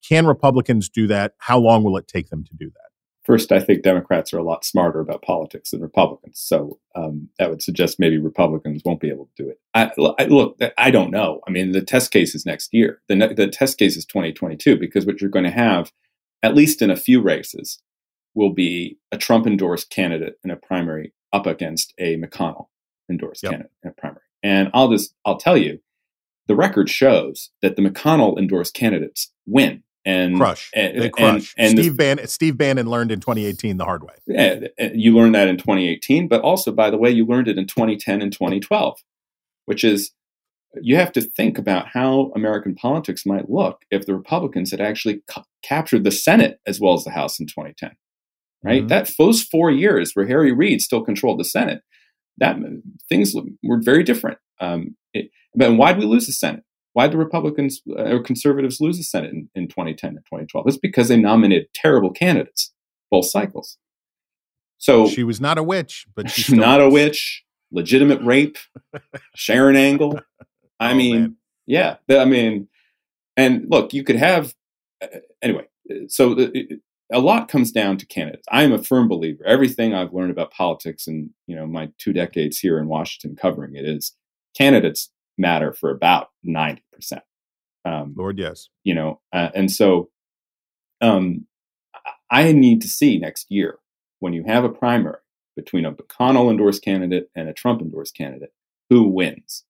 Can 0.08 0.28
Republicans 0.28 0.90
do 0.90 1.08
that? 1.08 1.36
How 1.38 1.58
long 1.58 1.84
will 1.84 1.96
it 1.98 2.08
take 2.08 2.30
them 2.30 2.44
to 2.44 2.54
do 2.54 2.66
that? 2.66 2.90
First, 3.26 3.52
I 3.52 3.60
think 3.60 3.82
Democrats 3.82 4.34
are 4.34 4.38
a 4.38 4.44
lot 4.44 4.64
smarter 4.64 5.00
about 5.00 5.22
politics 5.22 5.72
than 5.72 5.82
Republicans. 5.82 6.40
So 6.40 6.80
um, 6.96 7.30
that 7.40 7.50
would 7.50 7.62
suggest 7.62 8.00
maybe 8.00 8.18
Republicans 8.18 8.84
won't 8.86 9.00
be 9.00 9.10
able 9.10 9.26
to 9.26 9.44
do 9.44 9.50
it. 9.50 9.60
I, 9.74 9.92
I, 10.20 10.26
look, 10.26 10.60
I 10.78 10.92
don't 10.92 11.12
know. 11.12 11.42
I 11.48 11.52
mean, 11.52 11.72
the 11.72 11.82
test 11.82 12.12
case 12.12 12.36
is 12.36 12.46
next 12.46 12.74
year. 12.74 13.02
The, 13.08 13.34
the 13.36 13.48
test 13.48 13.78
case 13.78 13.98
is 13.98 14.06
2022 14.06 14.78
because 14.78 15.06
what 15.06 15.22
you're 15.22 15.30
going 15.30 15.46
to 15.46 15.52
have, 15.52 15.92
at 16.44 16.56
least 16.56 16.82
in 16.82 16.90
a 16.90 16.98
few 16.98 17.22
races, 17.22 17.80
will 18.36 18.54
be 18.54 18.98
a 19.12 19.18
Trump 19.18 19.48
endorsed 19.48 19.90
candidate 19.90 20.36
in 20.44 20.52
a 20.52 20.56
primary 20.56 21.14
up 21.34 21.48
against 21.48 21.94
a 21.98 22.18
McConnell 22.18 22.68
endorsed 23.10 23.44
yep. 23.44 23.52
candidate 23.52 23.72
in 23.84 23.90
a 23.90 23.94
primary. 23.94 24.22
And 24.44 24.70
I'll 24.74 24.90
just 24.90 25.16
I'll 25.26 25.38
tell 25.38 25.58
you, 25.58 25.80
the 26.48 26.56
record 26.56 26.90
shows 26.90 27.50
that 27.62 27.76
the 27.76 27.82
McConnell 27.82 28.38
endorsed 28.38 28.76
candidates 28.76 29.32
win 29.48 29.84
and 30.06 30.38
crush. 30.38 30.70
And, 30.74 31.02
they 31.02 31.10
crush. 31.10 31.54
And, 31.58 31.70
and 31.70 31.80
Steve 31.80 31.98
Bannon, 31.98 32.28
Steve 32.28 32.58
Bannon 32.58 32.88
learned 32.88 33.12
in 33.12 33.20
2018 33.20 33.78
the 33.78 33.86
hard 33.86 34.04
way. 34.04 34.14
Yeah, 34.28 34.68
you 34.94 35.16
learned 35.16 35.36
that 35.36 35.48
in 35.48 35.58
2018, 35.58 36.28
but 36.28 36.42
also, 36.42 36.72
by 36.72 36.90
the 36.90 36.98
way, 36.98 37.10
you 37.10 37.26
learned 37.26 37.48
it 37.48 37.58
in 37.58 37.66
2010 37.66 38.22
and 38.22 38.32
2012, 38.32 39.04
which 39.66 39.84
is 39.84 40.12
you 40.82 40.98
have 40.98 41.12
to 41.14 41.22
think 41.22 41.58
about 41.58 41.88
how 41.88 42.32
American 42.36 42.76
politics 42.76 43.26
might 43.26 43.50
look 43.50 43.84
if 43.92 44.06
the 44.06 44.14
Republicans 44.14 44.72
had 44.72 44.82
actually 44.82 45.22
ca- 45.28 45.46
captured 45.64 46.04
the 46.04 46.12
Senate 46.12 46.60
as 46.68 46.80
well 46.80 46.94
as 46.94 47.04
the 47.04 47.12
House 47.12 47.40
in 47.40 47.48
2010. 47.48 47.92
Right, 48.64 48.80
mm-hmm. 48.80 48.88
that 48.88 49.12
those 49.20 49.44
four 49.44 49.70
years 49.70 50.12
where 50.14 50.26
Harry 50.26 50.52
Reid 50.52 50.82
still 50.82 51.04
controlled 51.04 51.40
the 51.40 51.46
Senate, 51.46 51.82
that 52.40 52.58
things 53.10 53.36
were 53.64 53.80
very 53.80 54.04
different. 54.04 54.40
Um, 54.60 54.96
it, 55.14 55.30
but 55.54 55.74
why 55.74 55.94
did 55.94 56.00
we 56.00 56.08
lose 56.08 56.26
the 56.26 56.34
Senate? 56.34 56.64
Why 56.96 57.08
did 57.08 57.14
the 57.14 57.18
Republicans 57.18 57.82
uh, 57.90 58.04
or 58.04 58.24
conservatives 58.24 58.80
lose 58.80 58.98
the 58.98 59.04
Senate 59.04 59.34
in, 59.34 59.50
in 59.54 59.68
2010 59.68 60.12
and 60.12 60.20
2012? 60.20 60.66
It's 60.66 60.78
because 60.78 61.10
they 61.10 61.18
nominated 61.18 61.68
terrible 61.74 62.10
candidates 62.10 62.74
both 63.12 63.26
cycles. 63.26 63.78
So 64.78 65.10
she 65.10 65.24
was 65.24 65.42
not 65.42 65.58
a 65.58 65.64
witch, 65.64 66.08
but 66.16 66.30
she's 66.30 66.50
not 66.56 66.80
was. 66.80 66.88
a 66.88 66.90
witch. 66.90 67.44
Legitimate 67.70 68.22
rape, 68.22 68.58
Sharron 69.36 69.76
Angle. 69.76 70.22
I 70.80 70.92
oh, 70.94 70.96
mean, 70.96 71.20
man. 71.20 71.36
yeah. 71.66 71.98
I 72.10 72.24
mean, 72.24 72.70
and 73.36 73.66
look, 73.70 73.94
you 73.94 74.06
could 74.06 74.16
have 74.16 74.56
uh, 75.04 75.08
anyway. 75.42 75.66
So 76.08 76.34
the, 76.34 76.80
a 77.12 77.20
lot 77.20 77.50
comes 77.50 77.72
down 77.74 77.98
to 77.98 78.06
candidates. 78.06 78.48
I 78.50 78.64
am 78.64 78.72
a 78.72 78.82
firm 78.82 79.10
believer. 79.10 79.44
Everything 79.46 79.94
I've 79.94 80.14
learned 80.14 80.32
about 80.32 80.52
politics 80.52 81.08
and 81.08 81.32
you 81.46 81.58
know 81.58 81.68
my 81.68 81.90
two 81.98 82.14
decades 82.14 82.58
here 82.58 82.80
in 82.80 82.88
Washington 82.88 83.36
covering 83.36 83.76
it 83.76 83.84
is 83.84 84.16
candidates 84.56 85.12
matter 85.38 85.74
for 85.74 85.90
about 85.90 86.30
90%. 86.46 86.80
Um, 87.84 88.16
Lord, 88.18 88.40
yes. 88.40 88.70
You 88.84 88.96
know, 88.96 89.22
uh, 89.32 89.50
and 89.54 89.72
so 89.72 90.10
um, 91.02 91.46
I 92.32 92.52
need 92.52 92.82
to 92.82 92.88
see 92.88 93.20
next 93.20 93.48
year 93.50 93.80
when 94.20 94.34
you 94.34 94.44
have 94.48 94.64
a 94.64 94.70
primary 94.70 95.20
between 95.56 95.86
a 95.86 95.92
McConnell 95.92 96.50
endorsed 96.50 96.84
candidate 96.84 97.30
and 97.36 97.48
a 97.48 97.54
Trump 97.54 97.82
endorsed 97.82 98.16
candidate, 98.16 98.52
who 98.90 99.08
wins? 99.08 99.64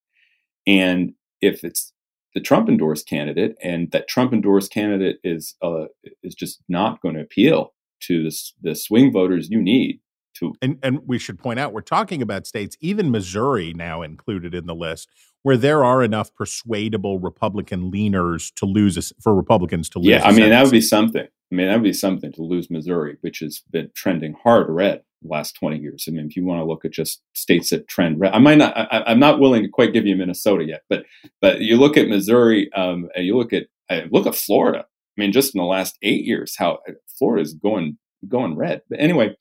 And 0.66 1.13
if 1.41 1.63
it's 1.63 1.93
the 2.34 2.41
Trump 2.41 2.68
endorsed 2.68 3.07
candidate 3.07 3.55
and 3.63 3.91
that 3.91 4.07
Trump 4.07 4.34
endorsed 4.34 4.72
candidate 4.72 5.20
is 5.24 5.55
uh, 5.61 5.86
is 6.22 6.36
just 6.36 6.61
not 6.68 7.01
going 7.01 7.16
to 7.16 7.22
appeal 7.22 7.74
to 8.01 8.24
the, 8.24 8.36
the 8.61 8.76
swing 8.76 9.11
voters 9.11 9.49
you 9.49 9.61
need 9.61 10.01
to 10.36 10.53
and 10.61 10.78
and 10.84 10.99
we 11.05 11.18
should 11.18 11.39
point 11.39 11.59
out 11.59 11.72
we're 11.72 11.80
talking 11.82 12.22
about 12.22 12.45
states 12.45 12.76
even 12.82 13.09
Missouri 13.09 13.74
now 13.74 14.01
included 14.01 14.53
in 14.53 14.66
the 14.66 14.76
list 14.76 15.09
where 15.46 15.58
there 15.58 15.84
are 15.84 16.02
enough 16.02 16.34
persuadable 16.34 17.20
Republican 17.20 17.91
leaners 17.91 18.52
to 18.56 18.66
lose 18.66 18.98
a, 18.98 19.04
for 19.22 19.36
Republicans 19.36 19.88
to 19.88 20.00
lose. 20.00 20.08
Yeah, 20.08 20.26
I 20.26 20.32
mean 20.32 20.50
that 20.50 20.64
would 20.64 20.72
be 20.72 20.82
something. 20.82 21.22
I 21.22 21.56
mean 21.56 21.68
that 21.68 21.76
would 21.76 21.84
be 21.84 21.93
something 21.93 22.32
to 22.32 22.41
lose 22.41 22.72
Missouri, 22.72 23.18
which 23.22 23.41
has 23.41 23.62
been 23.70 23.91
trending 23.93 24.34
hard 24.41 24.68
red 24.72 25.04
the 25.22 25.28
last 25.28 25.52
twenty 25.52 25.78
years. 25.78 26.06
I 26.08 26.12
mean, 26.12 26.26
if 26.26 26.36
you 26.36 26.43
want 26.43 26.62
to 26.62 26.66
look 26.66 26.84
at 26.84 26.93
just 26.93 27.22
states 27.34 27.70
that 27.70 27.88
trend 27.88 28.20
red, 28.20 28.34
I 28.34 28.39
might 28.39 28.58
not. 28.58 28.76
I, 28.76 29.12
am 29.12 29.20
not 29.20 29.39
willing 29.39 29.62
to 29.62 29.70
quite 29.70 29.93
give 29.93 30.08
you 30.08 30.16
Minnesota 30.16 30.66
yet, 30.66 30.82
but 30.89 31.06
but 31.41 31.62
you 31.62 31.78
look 31.78 31.96
at 31.96 32.08
Missouri, 32.08 32.74
um, 32.74 33.10
and 33.16 33.24
you 33.28 33.38
look 33.38 33.54
at 33.54 33.68
uh, 33.91 34.02
look 34.10 34.26
at 34.26 34.34
Florida. 34.34 34.80
I 34.80 35.22
mean, 35.22 35.32
just 35.32 35.54
in 35.54 35.60
the 35.60 35.66
last 35.66 35.96
eight 36.02 36.26
years, 36.26 36.56
how 36.58 36.80
uh, 36.89 36.93
Florida 37.20 37.43
is 37.43 37.54
going 37.54 38.00
going 38.28 38.56
red. 38.56 38.82
But 38.89 39.00
anyway, 39.00 39.36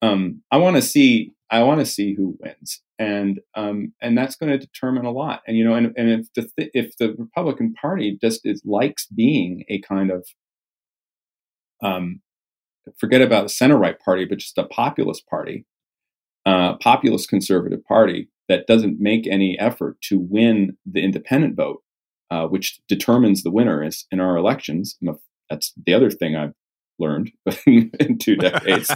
um, 0.00 0.40
I 0.50 0.56
want 0.56 0.76
to 0.76 0.82
see 0.82 1.34
I 1.52 1.62
want 1.64 1.80
to 1.80 1.86
see 1.86 2.14
who 2.14 2.36
wins, 2.40 2.80
and 2.98 3.38
um, 3.54 3.92
and 4.00 4.16
that's 4.16 4.36
going 4.36 4.50
to 4.50 4.58
determine 4.58 5.04
a 5.04 5.10
lot. 5.10 5.42
And 5.46 5.56
you 5.56 5.64
know, 5.64 5.74
and, 5.74 5.92
and 5.98 6.08
if 6.08 6.32
the 6.34 6.50
th- 6.56 6.70
if 6.72 6.96
the 6.96 7.14
Republican 7.18 7.74
Party 7.74 8.18
just 8.20 8.40
is 8.44 8.62
likes 8.64 9.06
being 9.06 9.64
a 9.68 9.80
kind 9.82 10.10
of 10.10 10.26
um, 11.82 12.22
forget 12.98 13.20
about 13.20 13.42
the 13.42 13.48
center 13.50 13.76
right 13.76 14.00
party, 14.00 14.24
but 14.24 14.38
just 14.38 14.56
a 14.56 14.64
populist 14.64 15.26
party, 15.28 15.66
uh, 16.46 16.78
populist 16.78 17.28
conservative 17.28 17.84
party 17.84 18.30
that 18.48 18.66
doesn't 18.66 18.98
make 18.98 19.26
any 19.26 19.58
effort 19.58 20.00
to 20.04 20.18
win 20.18 20.78
the 20.90 21.04
independent 21.04 21.54
vote, 21.54 21.82
uh, 22.30 22.46
which 22.46 22.80
determines 22.88 23.42
the 23.42 23.50
winners 23.50 24.06
in 24.10 24.20
our 24.20 24.38
elections. 24.38 24.98
That's 25.50 25.74
the 25.84 25.92
other 25.92 26.10
thing 26.10 26.34
I've 26.34 26.54
learned 27.02 27.32
in 27.66 28.18
two 28.18 28.36
decades. 28.36 28.90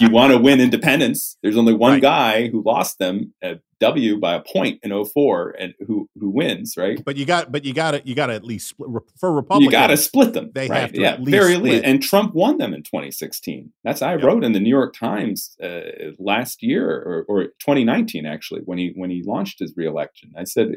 you 0.00 0.10
want 0.10 0.32
to 0.32 0.38
win 0.38 0.60
independents. 0.60 1.36
There's 1.42 1.56
only 1.56 1.74
one 1.74 1.94
right. 1.94 2.02
guy 2.02 2.48
who 2.48 2.62
lost 2.62 2.98
them 2.98 3.34
at 3.42 3.60
W 3.80 4.18
by 4.18 4.34
a 4.34 4.40
point 4.40 4.80
in 4.82 5.04
04 5.04 5.56
and 5.58 5.74
who 5.86 6.08
who 6.18 6.30
wins, 6.30 6.74
right? 6.76 7.04
But 7.04 7.16
you 7.16 7.26
got 7.26 7.52
but 7.52 7.64
you 7.64 7.74
got 7.74 7.90
to 7.90 8.02
you 8.04 8.14
got 8.14 8.26
to 8.26 8.34
at 8.34 8.44
least 8.44 8.68
split, 8.68 8.88
for 9.18 9.32
Republicans. 9.32 9.64
You 9.66 9.70
got 9.70 9.88
to 9.88 9.96
split 9.96 10.32
them. 10.32 10.50
They 10.54 10.68
right? 10.68 10.80
have 10.80 10.92
to 10.92 11.00
yeah, 11.00 11.16
very 11.20 11.56
least. 11.56 11.84
And 11.84 12.02
Trump 12.02 12.34
won 12.34 12.58
them 12.58 12.72
in 12.72 12.82
2016. 12.82 13.72
That's 13.82 14.00
I 14.00 14.14
yep. 14.14 14.22
wrote 14.22 14.44
in 14.44 14.52
the 14.52 14.60
New 14.60 14.70
York 14.70 14.94
Times 14.94 15.56
uh, 15.62 15.80
last 16.18 16.62
year 16.62 16.88
or, 16.88 17.24
or 17.28 17.44
2019 17.60 18.24
actually 18.24 18.62
when 18.64 18.78
he 18.78 18.92
when 18.96 19.10
he 19.10 19.22
launched 19.22 19.58
his 19.58 19.74
reelection. 19.76 20.32
I 20.36 20.44
said 20.44 20.76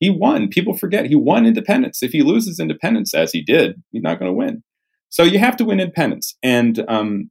he 0.00 0.10
won. 0.10 0.48
People 0.48 0.76
forget 0.76 1.06
he 1.06 1.14
won 1.14 1.46
independents. 1.46 2.02
If 2.02 2.12
he 2.12 2.22
loses 2.22 2.60
independents, 2.60 3.14
as 3.14 3.32
he 3.32 3.42
did, 3.42 3.82
he's 3.90 4.02
not 4.02 4.18
going 4.18 4.28
to 4.28 4.36
win. 4.36 4.62
So 5.14 5.22
you 5.22 5.38
have 5.38 5.56
to 5.58 5.64
win 5.64 5.78
independents. 5.78 6.36
And 6.42 6.84
um, 6.88 7.30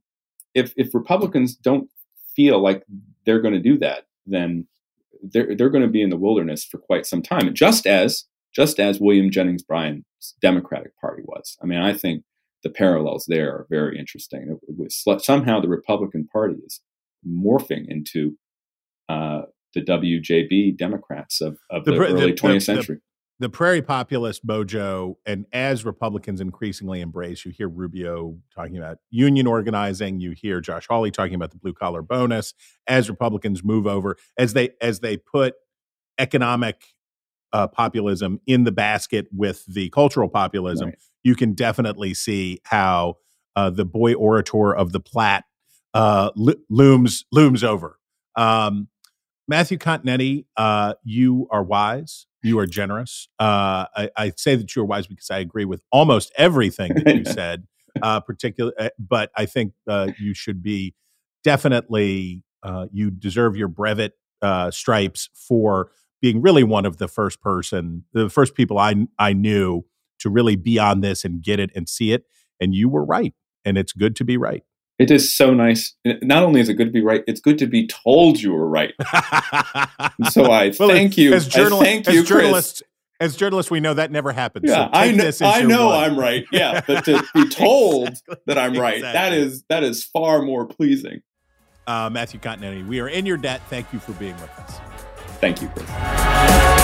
if, 0.54 0.72
if 0.74 0.94
Republicans 0.94 1.54
don't 1.54 1.90
feel 2.34 2.58
like 2.58 2.82
they're 3.26 3.42
going 3.42 3.52
to 3.52 3.60
do 3.60 3.78
that, 3.80 4.04
then 4.24 4.66
they're, 5.22 5.54
they're 5.54 5.68
going 5.68 5.84
to 5.84 5.90
be 5.90 6.00
in 6.00 6.08
the 6.08 6.16
wilderness 6.16 6.64
for 6.64 6.78
quite 6.78 7.04
some 7.04 7.20
time, 7.20 7.52
just 7.52 7.86
as 7.86 8.24
just 8.54 8.80
as 8.80 9.00
William 9.00 9.30
Jennings 9.30 9.62
Bryan's 9.62 10.06
Democratic 10.40 10.98
Party 10.98 11.24
was. 11.26 11.58
I 11.62 11.66
mean, 11.66 11.78
I 11.78 11.92
think 11.92 12.22
the 12.62 12.70
parallels 12.70 13.26
there 13.28 13.50
are 13.50 13.66
very 13.68 13.98
interesting. 13.98 14.58
somehow 15.18 15.60
the 15.60 15.68
Republican 15.68 16.26
Party 16.32 16.54
is 16.64 16.80
morphing 17.28 17.84
into 17.86 18.38
uh, 19.10 19.42
the 19.74 19.82
WJB 19.82 20.78
Democrats 20.78 21.42
of, 21.42 21.58
of 21.70 21.84
the, 21.84 21.92
the 21.92 21.98
early 21.98 22.30
the, 22.30 22.32
20th 22.32 22.62
century 22.62 23.00
the 23.40 23.48
prairie 23.48 23.82
populist 23.82 24.46
mojo, 24.46 25.16
and 25.26 25.46
as 25.52 25.84
Republicans 25.84 26.40
increasingly 26.40 27.00
embrace, 27.00 27.44
you 27.44 27.50
hear 27.50 27.68
Rubio 27.68 28.36
talking 28.54 28.76
about 28.76 28.98
union 29.10 29.46
organizing, 29.46 30.20
you 30.20 30.32
hear 30.32 30.60
Josh 30.60 30.86
Hawley 30.88 31.10
talking 31.10 31.34
about 31.34 31.50
the 31.50 31.56
blue 31.56 31.72
collar 31.72 32.02
bonus. 32.02 32.54
As 32.86 33.10
Republicans 33.10 33.64
move 33.64 33.86
over, 33.86 34.16
as 34.38 34.52
they 34.52 34.70
as 34.80 35.00
they 35.00 35.16
put 35.16 35.54
economic 36.18 36.84
uh, 37.52 37.66
populism 37.66 38.40
in 38.46 38.64
the 38.64 38.72
basket 38.72 39.26
with 39.32 39.64
the 39.66 39.90
cultural 39.90 40.28
populism, 40.28 40.88
right. 40.90 40.98
you 41.24 41.34
can 41.34 41.54
definitely 41.54 42.14
see 42.14 42.60
how 42.64 43.16
uh, 43.56 43.70
the 43.70 43.84
boy 43.84 44.14
orator 44.14 44.74
of 44.74 44.92
the 44.92 45.00
Platte 45.00 45.44
uh, 45.92 46.30
lo- 46.36 46.54
looms 46.70 47.24
looms 47.32 47.64
over. 47.64 47.98
Um, 48.36 48.88
Matthew 49.46 49.78
Continetti, 49.78 50.46
uh, 50.56 50.94
you 51.04 51.48
are 51.50 51.62
wise. 51.62 52.26
You 52.42 52.58
are 52.58 52.66
generous. 52.66 53.28
Uh, 53.38 53.86
I, 53.96 54.10
I, 54.16 54.32
say 54.36 54.54
that 54.56 54.74
you 54.74 54.82
are 54.82 54.84
wise 54.84 55.06
because 55.06 55.30
I 55.30 55.38
agree 55.38 55.64
with 55.64 55.82
almost 55.90 56.32
everything 56.36 56.92
that 56.94 57.16
you 57.16 57.24
said. 57.32 57.66
Uh, 58.02 58.18
particular, 58.18 58.72
uh, 58.76 58.88
but 58.98 59.30
I 59.36 59.46
think 59.46 59.72
uh, 59.88 60.08
you 60.18 60.34
should 60.34 60.62
be 60.62 60.94
definitely. 61.44 62.42
Uh, 62.62 62.86
you 62.90 63.10
deserve 63.10 63.56
your 63.56 63.68
brevet 63.68 64.14
uh, 64.42 64.70
stripes 64.70 65.28
for 65.34 65.90
being 66.20 66.42
really 66.42 66.64
one 66.64 66.86
of 66.86 66.96
the 66.96 67.06
first 67.06 67.40
person, 67.40 68.02
the 68.12 68.28
first 68.28 68.54
people 68.54 68.78
I 68.78 69.06
I 69.18 69.32
knew 69.32 69.84
to 70.20 70.30
really 70.30 70.56
be 70.56 70.78
on 70.78 71.02
this 71.02 71.24
and 71.24 71.40
get 71.40 71.60
it 71.60 71.70
and 71.76 71.88
see 71.88 72.12
it. 72.12 72.24
And 72.60 72.74
you 72.74 72.88
were 72.88 73.04
right, 73.04 73.32
and 73.64 73.78
it's 73.78 73.92
good 73.92 74.16
to 74.16 74.24
be 74.24 74.36
right. 74.36 74.64
It 74.98 75.10
is 75.10 75.34
so 75.34 75.52
nice. 75.52 75.94
Not 76.22 76.44
only 76.44 76.60
is 76.60 76.68
it 76.68 76.74
good 76.74 76.86
to 76.86 76.92
be 76.92 77.02
right, 77.02 77.24
it's 77.26 77.40
good 77.40 77.58
to 77.58 77.66
be 77.66 77.86
told 77.88 78.40
you 78.40 78.52
were 78.52 78.68
right. 78.68 78.94
so 80.30 80.44
I 80.44 80.72
well, 80.78 80.88
thank 80.88 81.18
you. 81.18 81.34
As, 81.34 81.48
journal- 81.48 81.80
I 81.80 81.84
thank 81.84 82.08
as 82.08 82.14
you, 82.14 82.24
journalists, 82.24 82.82
Chris. 83.18 83.32
as 83.32 83.36
journalists, 83.36 83.70
we 83.72 83.80
know 83.80 83.94
that 83.94 84.12
never 84.12 84.30
happens. 84.32 84.70
Yeah, 84.70 84.86
so 84.86 84.90
I 84.92 85.10
know. 85.10 85.32
I 85.42 85.62
know 85.62 85.90
I'm 85.90 86.16
right. 86.16 86.44
Yeah, 86.52 86.80
but 86.86 87.04
to 87.06 87.24
be 87.34 87.48
told 87.48 88.08
exactly. 88.08 88.36
that 88.46 88.58
I'm 88.58 88.74
right, 88.74 88.98
exactly. 88.98 89.20
that 89.20 89.32
is 89.32 89.64
that 89.68 89.82
is 89.82 90.04
far 90.04 90.42
more 90.42 90.64
pleasing. 90.64 91.22
Uh, 91.86 92.08
Matthew 92.10 92.38
Continetti, 92.38 92.86
we 92.86 93.00
are 93.00 93.08
in 93.08 93.26
your 93.26 93.36
debt. 93.36 93.62
Thank 93.68 93.92
you 93.92 93.98
for 93.98 94.12
being 94.12 94.34
with 94.36 94.58
us. 94.58 94.78
Thank 95.40 95.60
you, 95.60 95.68
Chris. 95.68 96.83